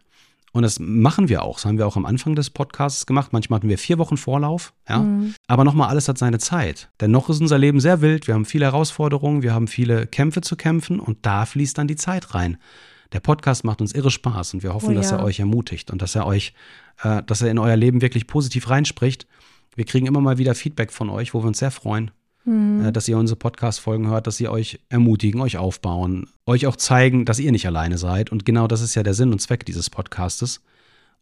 Und 0.52 0.62
das 0.62 0.80
machen 0.80 1.28
wir 1.28 1.42
auch. 1.42 1.56
Das 1.56 1.66
haben 1.66 1.78
wir 1.78 1.86
auch 1.86 1.96
am 1.96 2.06
Anfang 2.06 2.34
des 2.34 2.50
Podcasts 2.50 3.06
gemacht. 3.06 3.32
Manchmal 3.32 3.58
hatten 3.58 3.68
wir 3.68 3.78
vier 3.78 3.98
Wochen 3.98 4.16
Vorlauf. 4.16 4.72
Ja. 4.88 4.98
Mhm. 4.98 5.34
Aber 5.46 5.64
nochmal, 5.64 5.88
alles 5.88 6.08
hat 6.08 6.18
seine 6.18 6.38
Zeit. 6.38 6.90
Denn 7.00 7.12
noch 7.12 7.28
ist 7.28 7.40
unser 7.40 7.58
Leben 7.58 7.78
sehr 7.78 8.00
wild. 8.00 8.26
Wir 8.26 8.34
haben 8.34 8.44
viele 8.44 8.64
Herausforderungen, 8.64 9.42
wir 9.42 9.54
haben 9.54 9.68
viele 9.68 10.06
Kämpfe 10.06 10.40
zu 10.40 10.56
kämpfen 10.56 10.98
und 10.98 11.18
da 11.22 11.46
fließt 11.46 11.78
dann 11.78 11.86
die 11.86 11.96
Zeit 11.96 12.34
rein. 12.34 12.58
Der 13.12 13.20
Podcast 13.20 13.64
macht 13.64 13.80
uns 13.80 13.92
irre 13.92 14.10
Spaß 14.10 14.54
und 14.54 14.62
wir 14.62 14.74
hoffen, 14.74 14.90
Oh 14.90 14.94
dass 14.94 15.10
ja. 15.10 15.18
er 15.18 15.24
euch 15.24 15.40
ermutigt 15.40 15.90
und 15.90 16.02
dass 16.02 16.14
er 16.14 16.26
euch, 16.26 16.52
äh, 17.02 17.22
dass 17.24 17.42
er 17.42 17.50
in 17.50 17.58
euer 17.58 17.76
Leben 17.76 18.02
wirklich 18.02 18.26
positiv 18.26 18.70
reinspricht. 18.70 19.26
Wir 19.76 19.84
kriegen 19.84 20.06
immer 20.06 20.20
mal 20.20 20.38
wieder 20.38 20.54
Feedback 20.54 20.92
von 20.92 21.10
euch, 21.10 21.32
wo 21.32 21.42
wir 21.42 21.46
uns 21.46 21.58
sehr 21.58 21.70
freuen, 21.70 22.10
Mhm. 22.44 22.86
äh, 22.86 22.92
dass 22.92 23.08
ihr 23.08 23.18
unsere 23.18 23.38
Podcast-Folgen 23.38 24.08
hört, 24.08 24.26
dass 24.26 24.36
sie 24.36 24.48
euch 24.48 24.80
ermutigen, 24.88 25.40
euch 25.40 25.56
aufbauen, 25.56 26.28
euch 26.46 26.66
auch 26.66 26.76
zeigen, 26.76 27.24
dass 27.24 27.38
ihr 27.38 27.52
nicht 27.52 27.66
alleine 27.66 27.98
seid. 27.98 28.32
Und 28.32 28.44
genau 28.44 28.66
das 28.66 28.80
ist 28.80 28.94
ja 28.94 29.02
der 29.02 29.14
Sinn 29.14 29.32
und 29.32 29.40
Zweck 29.40 29.66
dieses 29.66 29.90
Podcastes. 29.90 30.60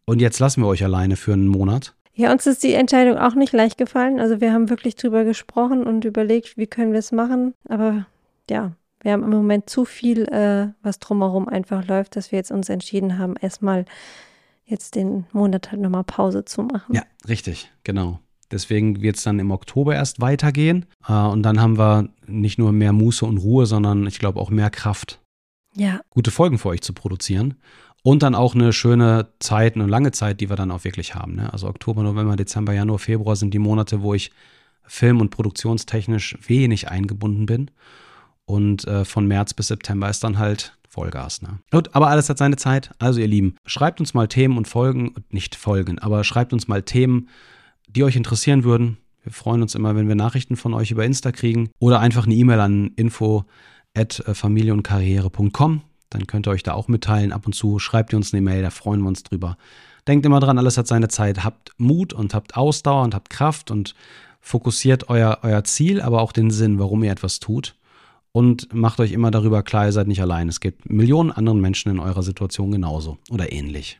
Und 0.05 0.21
jetzt 0.21 0.39
lassen 0.39 0.61
wir 0.61 0.67
euch 0.67 0.83
alleine 0.83 1.15
für 1.15 1.33
einen 1.33 1.47
Monat. 1.47 1.93
Ja, 2.13 2.31
uns 2.31 2.45
ist 2.47 2.63
die 2.63 2.73
Entscheidung 2.73 3.17
auch 3.17 3.35
nicht 3.35 3.53
leicht 3.53 3.77
gefallen. 3.77 4.19
Also 4.19 4.41
wir 4.41 4.51
haben 4.51 4.69
wirklich 4.69 4.95
drüber 4.95 5.23
gesprochen 5.23 5.83
und 5.83 6.03
überlegt, 6.03 6.57
wie 6.57 6.67
können 6.67 6.91
wir 6.91 6.99
es 6.99 7.11
machen. 7.11 7.53
Aber 7.67 8.07
ja, 8.49 8.73
wir 9.01 9.13
haben 9.13 9.23
im 9.23 9.29
Moment 9.29 9.69
zu 9.69 9.85
viel, 9.85 10.23
äh, 10.23 10.67
was 10.81 10.99
drumherum 10.99 11.47
einfach 11.47 11.87
läuft, 11.87 12.15
dass 12.15 12.31
wir 12.31 12.37
jetzt 12.37 12.51
uns 12.51 12.67
entschieden 12.69 13.17
haben, 13.17 13.35
erstmal 13.39 13.85
jetzt 14.65 14.95
den 14.95 15.25
Monat 15.31 15.71
halt 15.71 15.81
nochmal 15.81 16.03
Pause 16.03 16.45
zu 16.45 16.63
machen. 16.63 16.93
Ja, 16.93 17.03
richtig, 17.27 17.71
genau. 17.83 18.19
Deswegen 18.51 19.01
wird 19.01 19.17
es 19.17 19.23
dann 19.23 19.39
im 19.39 19.51
Oktober 19.51 19.95
erst 19.95 20.21
weitergehen. 20.21 20.85
Äh, 21.07 21.13
und 21.13 21.43
dann 21.43 21.61
haben 21.61 21.77
wir 21.77 22.09
nicht 22.25 22.57
nur 22.57 22.71
mehr 22.71 22.93
Muße 22.93 23.25
und 23.25 23.37
Ruhe, 23.37 23.65
sondern 23.65 24.07
ich 24.07 24.19
glaube 24.19 24.39
auch 24.39 24.49
mehr 24.49 24.69
Kraft, 24.69 25.19
Ja, 25.75 26.01
gute 26.09 26.31
Folgen 26.31 26.57
für 26.57 26.69
euch 26.69 26.81
zu 26.81 26.93
produzieren. 26.93 27.55
Und 28.01 28.23
dann 28.23 28.33
auch 28.33 28.55
eine 28.55 28.71
schöne 28.71 29.27
Zeit, 29.39 29.75
eine 29.75 29.85
lange 29.85 30.11
Zeit, 30.11 30.39
die 30.39 30.49
wir 30.49 30.55
dann 30.55 30.71
auch 30.71 30.85
wirklich 30.85 31.15
haben. 31.15 31.35
Ne? 31.35 31.51
Also 31.51 31.67
Oktober, 31.67 32.01
November, 32.01 32.37
Dezember, 32.37 32.73
Januar, 32.73 32.97
Februar 32.99 33.35
sind 33.35 33.53
die 33.53 33.59
Monate, 33.59 34.01
wo 34.01 34.13
ich 34.13 34.31
film- 34.85 35.19
und 35.19 35.29
produktionstechnisch 35.31 36.37
wenig 36.47 36.89
eingebunden 36.89 37.45
bin. 37.45 37.71
Und 38.45 38.87
äh, 38.87 39.05
von 39.05 39.27
März 39.27 39.53
bis 39.53 39.67
September 39.67 40.09
ist 40.09 40.23
dann 40.23 40.39
halt 40.39 40.77
Vollgas. 40.87 41.41
Ne? 41.41 41.59
Gut, 41.71 41.93
aber 41.93 42.07
alles 42.07 42.29
hat 42.29 42.39
seine 42.39 42.55
Zeit. 42.55 42.91
Also 42.97 43.19
ihr 43.19 43.27
Lieben, 43.27 43.55
schreibt 43.65 43.99
uns 43.99 44.13
mal 44.13 44.27
Themen 44.27 44.57
und 44.57 44.67
Folgen, 44.67 45.13
nicht 45.29 45.55
Folgen, 45.55 45.99
aber 45.99 46.23
schreibt 46.23 46.51
uns 46.51 46.67
mal 46.67 46.81
Themen, 46.81 47.29
die 47.89 48.03
euch 48.03 48.15
interessieren 48.15 48.63
würden. 48.63 48.97
Wir 49.23 49.33
freuen 49.33 49.61
uns 49.61 49.75
immer, 49.75 49.95
wenn 49.95 50.07
wir 50.07 50.15
Nachrichten 50.15 50.55
von 50.55 50.73
euch 50.73 50.91
über 50.91 51.05
Insta 51.05 51.31
kriegen 51.31 51.69
oder 51.79 51.99
einfach 51.99 52.25
eine 52.25 52.35
E-Mail 52.35 52.59
an 52.59 52.91
info 52.95 53.45
at 53.95 54.23
familieundkarriere.com. 54.25 55.81
Dann 56.09 56.27
könnt 56.27 56.47
ihr 56.47 56.51
euch 56.51 56.63
da 56.63 56.73
auch 56.73 56.87
mitteilen. 56.87 57.31
Ab 57.31 57.45
und 57.45 57.53
zu 57.53 57.79
schreibt 57.79 58.13
ihr 58.13 58.17
uns 58.17 58.33
eine 58.33 58.41
Mail, 58.41 58.61
da 58.61 58.69
freuen 58.69 59.01
wir 59.01 59.07
uns 59.07 59.23
drüber. 59.23 59.57
Denkt 60.07 60.25
immer 60.25 60.39
dran, 60.39 60.57
alles 60.57 60.77
hat 60.77 60.87
seine 60.87 61.07
Zeit. 61.07 61.43
Habt 61.43 61.71
Mut 61.77 62.13
und 62.13 62.33
habt 62.33 62.57
Ausdauer 62.57 63.03
und 63.03 63.13
habt 63.13 63.29
Kraft 63.29 63.69
und 63.69 63.93
fokussiert 64.41 65.09
euer, 65.09 65.39
euer 65.43 65.63
Ziel, 65.63 66.01
aber 66.01 66.21
auch 66.21 66.31
den 66.31 66.49
Sinn, 66.49 66.79
warum 66.79 67.03
ihr 67.03 67.11
etwas 67.11 67.39
tut. 67.39 67.75
Und 68.31 68.73
macht 68.73 68.99
euch 68.99 69.11
immer 69.11 69.31
darüber 69.31 69.63
klar, 69.63 69.87
ihr 69.87 69.91
seid 69.91 70.07
nicht 70.07 70.21
allein. 70.21 70.49
Es 70.49 70.59
gibt 70.59 70.89
Millionen 70.89 71.31
anderen 71.31 71.59
Menschen 71.59 71.91
in 71.91 71.99
eurer 71.99 72.23
Situation 72.23 72.71
genauso 72.71 73.17
oder 73.29 73.51
ähnlich. 73.51 73.99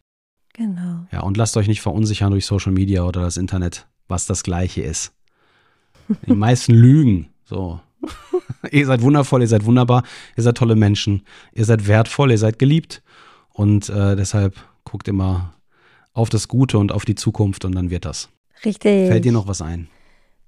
Genau. 0.59 1.07
Ja, 1.11 1.21
und 1.21 1.37
lasst 1.37 1.55
euch 1.57 1.67
nicht 1.67 1.81
verunsichern 1.81 2.31
durch 2.31 2.45
Social 2.45 2.71
Media 2.71 3.03
oder 3.03 3.21
das 3.21 3.37
Internet, 3.37 3.87
was 4.07 4.25
das 4.25 4.43
Gleiche 4.43 4.81
ist. 4.81 5.13
Die 6.27 6.33
meisten 6.35 6.73
lügen. 6.73 7.29
So. 7.45 7.79
ihr 8.71 8.85
seid 8.85 9.01
wundervoll, 9.01 9.41
ihr 9.41 9.47
seid 9.47 9.65
wunderbar, 9.65 10.03
ihr 10.35 10.43
seid 10.43 10.57
tolle 10.57 10.75
Menschen, 10.75 11.23
ihr 11.53 11.65
seid 11.65 11.87
wertvoll, 11.87 12.31
ihr 12.31 12.37
seid 12.37 12.59
geliebt. 12.59 13.01
Und 13.49 13.89
äh, 13.89 14.15
deshalb 14.15 14.55
guckt 14.83 15.07
immer 15.07 15.53
auf 16.13 16.29
das 16.29 16.47
Gute 16.47 16.77
und 16.77 16.91
auf 16.91 17.05
die 17.05 17.15
Zukunft 17.15 17.65
und 17.65 17.73
dann 17.73 17.89
wird 17.89 18.05
das. 18.05 18.29
Richtig. 18.65 19.07
Fällt 19.07 19.25
dir 19.25 19.31
noch 19.31 19.47
was 19.47 19.61
ein? 19.61 19.87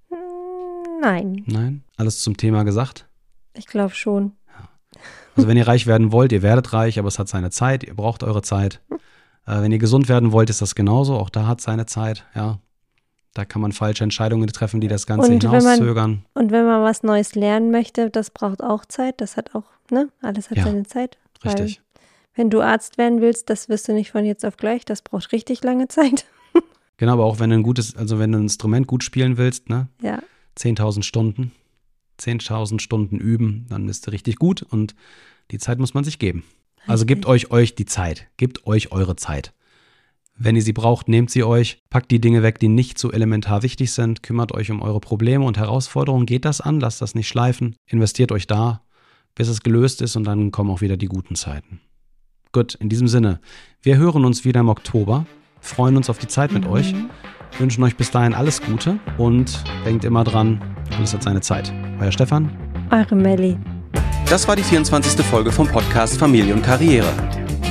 Mm, 0.10 1.02
Nein, 1.02 1.44
Nein? 1.46 1.84
Alles 1.98 2.22
zum 2.22 2.36
Thema 2.38 2.64
gesagt? 2.64 3.08
ich 3.54 3.66
glaube 3.68 3.94
schon. 3.96 4.32
Also 5.36 5.48
wenn 5.48 5.58
ihr 5.58 5.68
reich 5.68 5.88
werden 5.88 6.12
wollt, 6.12 6.32
ihr 6.34 6.42
werdet 6.42 6.74
reich, 6.74 7.00
aber 7.00 7.08
es 7.08 7.20
hat 7.20 7.30
seine 7.30 7.52
Zeit, 7.52 7.84
ihr 7.84 7.96
braucht 7.96 8.24
eure 8.24 8.42
Zeit. 8.42 8.82
Äh, 9.46 9.62
wenn 9.62 9.72
ihr 9.72 9.78
gesund 9.80 10.08
werden 10.10 10.32
wollt, 10.32 10.50
ist 10.50 10.62
das 10.62 10.76
genauso, 10.76 11.16
auch 11.16 11.30
da 11.30 11.48
hat 11.48 11.62
seine 11.62 11.86
Zeit, 11.86 12.26
ja. 12.36 12.60
Da 13.34 13.46
kann 13.46 13.62
man 13.62 13.72
falsche 13.72 14.04
Entscheidungen 14.04 14.48
treffen, 14.48 14.82
die 14.82 14.90
das 14.90 15.08
Ganze 15.08 15.32
Und 15.32 15.42
wenn 15.44 15.50
man- 15.52 15.62
hinauszögern. 15.62 16.26
Und 16.34 16.52
wenn 16.52 16.66
man 16.66 16.84
was 16.84 17.02
Neues 17.04 17.34
lernen 17.34 17.72
möchte, 17.72 18.10
das 18.10 18.30
braucht 18.30 18.62
auch 18.62 18.84
Zeit. 18.86 19.22
Das 19.22 19.38
hat 19.38 19.56
auch, 19.56 19.64
ne? 19.90 20.10
Alles 20.22 20.50
hat 20.50 20.58
Ja, 20.58 20.66
seine 20.66 20.84
Zeit. 20.84 21.18
Richtig. 21.46 21.82
Wenn 22.36 22.50
du 22.50 22.62
Arzt 22.62 22.98
werden 22.98 23.22
willst, 23.22 23.50
das 23.50 23.70
wirst 23.70 23.88
du 23.88 23.94
nicht 23.94 24.12
von 24.12 24.26
jetzt 24.26 24.46
auf 24.46 24.58
gleich. 24.58 24.84
Das 24.84 25.02
braucht 25.02 25.32
richtig 25.32 25.64
lange 25.64 25.88
Zeit. 25.88 26.26
Genau, 26.98 27.14
aber 27.14 27.26
auch 27.26 27.40
wenn 27.40 27.50
du 27.50 27.56
ein 27.56 27.64
gutes, 27.64 27.96
also 27.96 28.20
wenn 28.20 28.32
du 28.32 28.38
ein 28.38 28.44
Instrument 28.44 28.86
gut 28.86 29.04
spielen 29.04 29.38
willst, 29.38 29.70
ne? 29.70 29.88
Ja. 30.04 30.20
10.000 30.60 31.02
Stunden, 31.04 31.52
10.000 32.20 32.80
Stunden 32.80 33.18
üben, 33.18 33.66
dann 33.70 33.88
bist 33.88 34.06
du 34.06 34.12
richtig 34.12 34.36
gut 34.36 34.62
und 34.62 34.94
die 35.50 35.58
Zeit 35.58 35.80
muss 35.80 35.96
man 35.96 36.04
sich 36.04 36.20
geben. 36.20 36.44
Also 36.88 37.06
gebt 37.06 37.26
euch 37.26 37.52
euch 37.52 37.76
die 37.76 37.86
Zeit, 37.86 38.28
gebt 38.38 38.66
euch 38.66 38.92
eure 38.92 39.16
Zeit. 39.16 39.54
Wenn 40.44 40.56
ihr 40.56 40.64
sie 40.64 40.74
braucht, 40.74 41.08
nehmt 41.08 41.30
sie 41.30 41.44
euch, 41.44 41.84
packt 41.90 42.10
die 42.10 42.20
Dinge 42.20 42.42
weg, 42.42 42.58
die 42.58 42.68
nicht 42.68 42.98
so 42.98 43.12
elementar 43.12 43.62
wichtig 43.62 43.92
sind, 43.92 44.24
kümmert 44.24 44.52
euch 44.54 44.72
um 44.72 44.82
eure 44.82 45.00
Probleme 45.00 45.46
und 45.46 45.58
Herausforderungen, 45.58 46.26
geht 46.26 46.46
das 46.46 46.62
an, 46.62 46.80
lasst 46.80 47.02
das 47.02 47.14
nicht 47.14 47.28
schleifen, 47.28 47.76
investiert 47.86 48.32
euch 48.32 48.48
da, 48.48 48.82
bis 49.36 49.48
es 49.50 49.62
gelöst 49.62 50.02
ist 50.02 50.16
und 50.16 50.24
dann 50.24 50.52
kommen 50.52 50.72
auch 50.72 50.82
wieder 50.82 50.98
die 50.98 51.06
guten 51.06 51.36
Zeiten. 51.36 51.80
Gut, 52.52 52.74
in 52.76 52.90
diesem 52.90 53.08
Sinne, 53.08 53.40
wir 53.84 53.98
hören 53.98 54.26
uns 54.26 54.44
wieder 54.44 54.62
im 54.62 54.70
Oktober, 54.70 55.26
freuen 55.60 55.96
uns 55.96 56.10
auf 56.10 56.18
die 56.18 56.28
Zeit 56.28 56.52
mit 56.52 56.66
mhm. 56.66 56.72
euch, 56.72 56.96
wünschen 57.60 57.84
euch 57.84 57.96
bis 57.96 58.12
dahin 58.12 58.34
alles 58.34 58.62
Gute 58.62 59.00
und 59.18 59.64
denkt 59.86 60.04
immer 60.06 60.24
dran, 60.24 60.60
alles 60.98 61.14
hat 61.14 61.24
seine 61.24 61.42
Zeit. 61.42 61.72
Euer 62.00 62.12
Stefan. 62.12 62.50
Eure 62.90 63.16
Melli. 63.16 63.58
Das 64.32 64.48
war 64.48 64.56
die 64.56 64.64
24. 64.64 65.26
Folge 65.26 65.52
vom 65.52 65.68
Podcast 65.68 66.18
Familie 66.18 66.54
und 66.54 66.62
Karriere. 66.62 67.12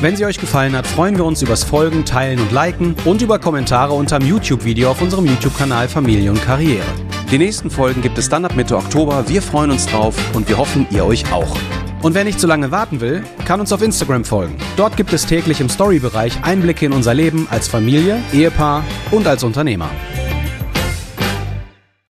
Wenn 0.03 0.14
sie 0.14 0.27
euch 0.27 0.37
gefallen 0.37 0.77
hat, 0.77 0.87
freuen 0.87 1.16
wir 1.16 1.25
uns 1.25 1.40
übers 1.40 1.64
Folgen, 1.64 2.05
Teilen 2.05 2.38
und 2.38 2.53
Liken 2.53 2.94
und 3.07 3.23
über 3.23 3.38
Kommentare 3.38 3.94
unter 3.94 4.18
dem 4.18 4.29
YouTube-Video 4.29 4.90
auf 4.90 5.01
unserem 5.01 5.25
YouTube-Kanal 5.25 5.88
Familie 5.88 6.31
und 6.31 6.44
Karriere. 6.44 6.85
Die 7.31 7.38
nächsten 7.38 7.70
Folgen 7.70 8.03
gibt 8.03 8.18
es 8.18 8.29
dann 8.29 8.44
ab 8.44 8.57
Mitte 8.57 8.77
Oktober. 8.77 9.27
Wir 9.27 9.40
freuen 9.40 9.70
uns 9.70 9.87
drauf 9.87 10.14
und 10.35 10.51
wir 10.51 10.59
hoffen, 10.59 10.87
ihr 10.90 11.07
euch 11.07 11.33
auch. 11.33 11.57
Und 12.03 12.14
wer 12.14 12.25
nicht 12.25 12.38
zu 12.38 12.46
lange 12.46 12.70
warten 12.70 13.01
will, 13.01 13.25
kann 13.46 13.61
uns 13.61 13.73
auf 13.73 13.81
Instagram 13.81 14.27
folgen. 14.27 14.59
Dort 14.77 14.99
gibt 14.99 15.14
es 15.14 15.25
täglich 15.25 15.62
im 15.62 15.70
Story-Bereich 15.70 16.44
Einblicke 16.44 16.85
in 16.85 16.92
unser 16.92 17.14
Leben 17.14 17.49
als 17.51 17.68
Familie, 17.68 18.23
Ehepaar 18.35 18.85
und 19.11 19.27
als 19.27 19.44
Unternehmer. 19.44 19.88